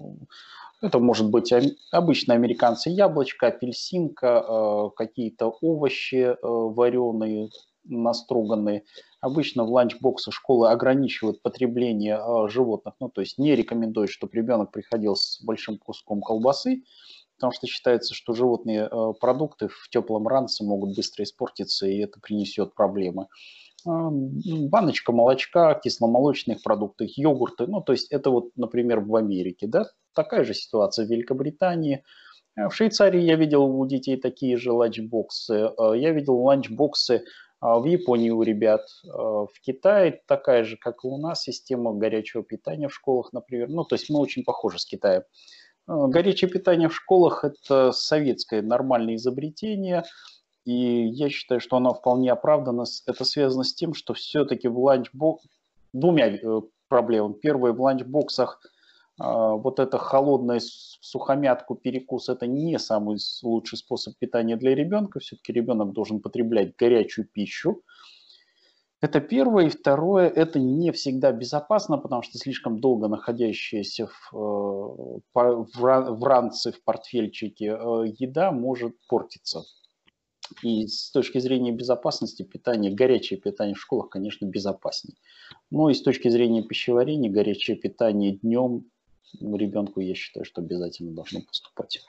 это 0.81 0.99
может 0.99 1.29
быть 1.29 1.53
обычно 1.91 2.33
американцы 2.33 2.89
яблочко, 2.89 3.47
апельсинка, 3.47 4.43
э, 4.47 4.89
какие-то 4.95 5.55
овощи 5.61 6.15
э, 6.15 6.35
вареные, 6.41 7.49
наструганные. 7.85 8.83
Обычно 9.21 9.63
в 9.63 9.71
ланчбоксы 9.71 10.31
школы 10.31 10.69
ограничивают 10.69 11.41
потребление 11.41 12.19
животных, 12.49 12.95
ну 12.99 13.09
то 13.09 13.21
есть 13.21 13.37
не 13.37 13.55
рекомендуют, 13.55 14.09
чтобы 14.09 14.35
ребенок 14.35 14.71
приходил 14.71 15.15
с 15.15 15.41
большим 15.43 15.77
куском 15.77 16.21
колбасы, 16.21 16.83
потому 17.35 17.53
что 17.53 17.67
считается, 17.67 18.13
что 18.13 18.33
животные 18.33 18.89
продукты 19.19 19.67
в 19.67 19.89
теплом 19.89 20.27
ранце 20.27 20.63
могут 20.63 20.95
быстро 20.95 21.23
испортиться, 21.23 21.85
и 21.87 21.99
это 21.99 22.19
принесет 22.19 22.73
проблемы. 22.73 23.23
А, 23.23 23.27
баночка 23.85 25.11
молочка, 25.11 25.79
кисломолочных 25.83 26.61
продуктов, 26.63 27.09
йогурты. 27.15 27.67
Ну, 27.67 27.81
то 27.81 27.93
есть 27.93 28.11
это 28.11 28.29
вот, 28.29 28.49
например, 28.55 28.99
в 28.99 29.15
Америке, 29.15 29.67
да, 29.67 29.85
такая 30.13 30.43
же 30.43 30.53
ситуация 30.53 31.05
в 31.05 31.09
Великобритании. 31.09 32.03
А 32.55 32.69
в 32.69 32.75
Швейцарии 32.75 33.21
я 33.21 33.35
видел 33.35 33.63
у 33.65 33.85
детей 33.85 34.17
такие 34.17 34.57
же 34.57 34.71
ланчбоксы. 34.71 35.71
А 35.77 35.93
я 35.93 36.11
видел 36.11 36.37
ланчбоксы 36.41 37.23
в 37.61 37.85
Японии 37.85 38.29
у 38.29 38.41
ребят. 38.43 38.87
В 39.03 39.53
Китае 39.61 40.21
такая 40.27 40.63
же, 40.63 40.77
как 40.77 41.03
и 41.03 41.07
у 41.07 41.17
нас, 41.17 41.43
система 41.43 41.93
горячего 41.93 42.43
питания 42.43 42.87
в 42.87 42.93
школах, 42.93 43.33
например. 43.33 43.69
Ну, 43.69 43.83
то 43.85 43.95
есть 43.95 44.09
мы 44.09 44.19
очень 44.19 44.43
похожи 44.43 44.79
с 44.79 44.85
Китаем. 44.85 45.23
Горячее 45.87 46.49
питание 46.49 46.89
в 46.89 46.95
школах– 46.95 47.43
это 47.45 47.91
советское 47.91 48.61
нормальное 48.61 49.15
изобретение– 49.15 50.03
и 50.65 51.07
я 51.07 51.29
считаю, 51.29 51.59
что 51.59 51.77
оно 51.77 51.93
вполне 51.93 52.31
оправдано. 52.31 52.85
Это 53.05 53.25
связано 53.25 53.63
с 53.63 53.73
тем, 53.73 53.93
что 53.93 54.13
все-таки 54.13 54.67
в 54.67 54.79
ланчбокс... 54.79 55.45
Двумя 55.93 56.27
э, 56.27 56.61
проблемами. 56.87 57.33
Первое, 57.33 57.71
в 57.71 57.81
ланчбоксах 57.81 58.59
а, 59.19 59.55
вот 59.55 59.79
это 59.79 59.97
холодное 59.97 60.59
сухомятку, 60.59 61.75
перекус, 61.75 62.29
это 62.29 62.47
не 62.47 62.79
самый 62.79 63.17
лучший 63.43 63.77
способ 63.77 64.17
питания 64.17 64.55
для 64.55 64.73
ребенка. 64.73 65.19
Все-таки 65.19 65.53
ребенок 65.53 65.93
должен 65.93 66.19
потреблять 66.19 66.75
горячую 66.75 67.27
пищу. 67.27 67.81
Это 69.01 69.19
первое. 69.19 69.65
И 69.65 69.69
второе, 69.69 70.29
это 70.29 70.59
не 70.59 70.91
всегда 70.91 71.31
безопасно, 71.31 71.97
потому 71.97 72.21
что 72.21 72.37
слишком 72.37 72.79
долго 72.79 73.07
находящаяся 73.07 74.07
в, 74.07 74.33
э, 74.33 75.19
в 75.35 76.23
ранце, 76.23 76.71
в 76.71 76.83
портфельчике 76.83 77.65
э, 77.65 78.05
еда 78.17 78.51
может 78.51 78.95
портиться. 79.07 79.63
И 80.61 80.87
с 80.87 81.09
точки 81.11 81.39
зрения 81.39 81.71
безопасности 81.71 82.43
питания, 82.43 82.91
горячее 82.91 83.39
питание 83.39 83.75
в 83.75 83.79
школах, 83.79 84.09
конечно, 84.09 84.45
безопаснее. 84.45 85.17
Но 85.71 85.89
и 85.89 85.93
с 85.93 86.01
точки 86.01 86.27
зрения 86.29 86.63
пищеварения, 86.63 87.31
горячее 87.31 87.77
питание 87.77 88.33
днем 88.33 88.85
ребенку, 89.41 89.99
я 89.99 90.15
считаю, 90.15 90.45
что 90.45 90.61
обязательно 90.61 91.11
должно 91.11 91.41
поступать. 91.41 91.99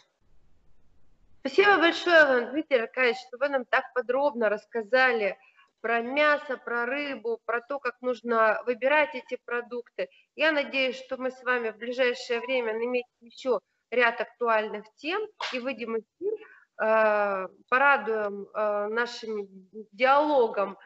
Спасибо 1.40 1.78
большое, 1.78 2.50
Дмитрий 2.50 2.78
Аркадьевич, 2.78 3.18
что 3.28 3.38
вы 3.38 3.48
нам 3.48 3.64
так 3.66 3.92
подробно 3.94 4.48
рассказали 4.48 5.36
про 5.80 6.00
мясо, 6.00 6.56
про 6.56 6.86
рыбу, 6.86 7.38
про 7.44 7.60
то, 7.60 7.78
как 7.78 8.00
нужно 8.00 8.62
выбирать 8.66 9.14
эти 9.14 9.38
продукты. 9.44 10.08
Я 10.36 10.52
надеюсь, 10.52 10.96
что 10.96 11.18
мы 11.18 11.30
с 11.30 11.42
вами 11.42 11.70
в 11.70 11.76
ближайшее 11.76 12.40
время 12.40 12.72
наметим 12.72 13.06
еще 13.20 13.60
ряд 13.90 14.20
актуальных 14.20 14.86
тем 14.96 15.20
и 15.52 15.58
выйдем 15.58 15.98
эфир 15.98 16.34
Э, 16.34 16.53
порадуем 16.76 18.48
э, 18.52 18.88
нашим 18.88 19.48
диалогом 19.92 20.76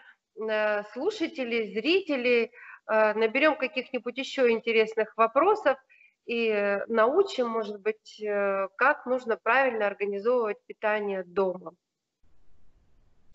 э, 0.41 0.83
слушателей, 0.93 1.73
зрителей, 1.73 2.51
наберем 2.87 3.57
каких-нибудь 3.57 4.17
еще 4.17 4.51
интересных 4.51 5.15
вопросов 5.19 5.77
и 6.25 6.79
научим, 6.89 7.49
может 7.49 7.83
быть, 7.83 8.19
как 8.77 9.05
нужно 9.05 9.37
правильно 9.37 9.87
организовывать 9.87 10.57
питание 10.67 11.23
дома. 11.23 11.73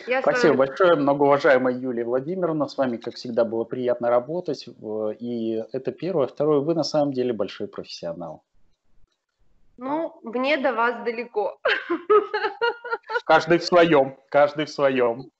Я 0.07 0.21
Спасибо 0.21 0.53
вами... 0.53 0.57
большое, 0.57 0.95
многоуважаемая 0.95 1.75
Юлия 1.75 2.03
Владимировна. 2.03 2.67
С 2.67 2.77
вами, 2.77 2.97
как 2.97 3.13
всегда, 3.13 3.45
было 3.45 3.63
приятно 3.63 4.09
работать. 4.09 4.67
И 5.19 5.63
это 5.71 5.91
первое. 5.91 6.25
Второе, 6.25 6.61
вы 6.61 6.73
на 6.73 6.83
самом 6.83 7.13
деле 7.13 7.31
большой 7.31 7.67
профессионал. 7.67 8.43
Ну, 9.78 10.19
мне 10.24 10.57
до 10.57 10.74
вас 10.74 11.03
далеко. 11.03 11.59
Каждый 13.26 13.57
в 13.57 13.63
своем, 13.63 14.17
каждый 14.30 14.65
в 14.65 14.69
своем. 14.69 15.32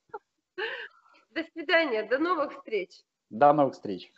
До 1.32 1.44
свидания, 1.54 2.04
до 2.04 2.18
новых 2.18 2.54
встреч. 2.54 2.90
До 3.30 3.54
новых 3.54 3.74
встреч. 3.74 4.12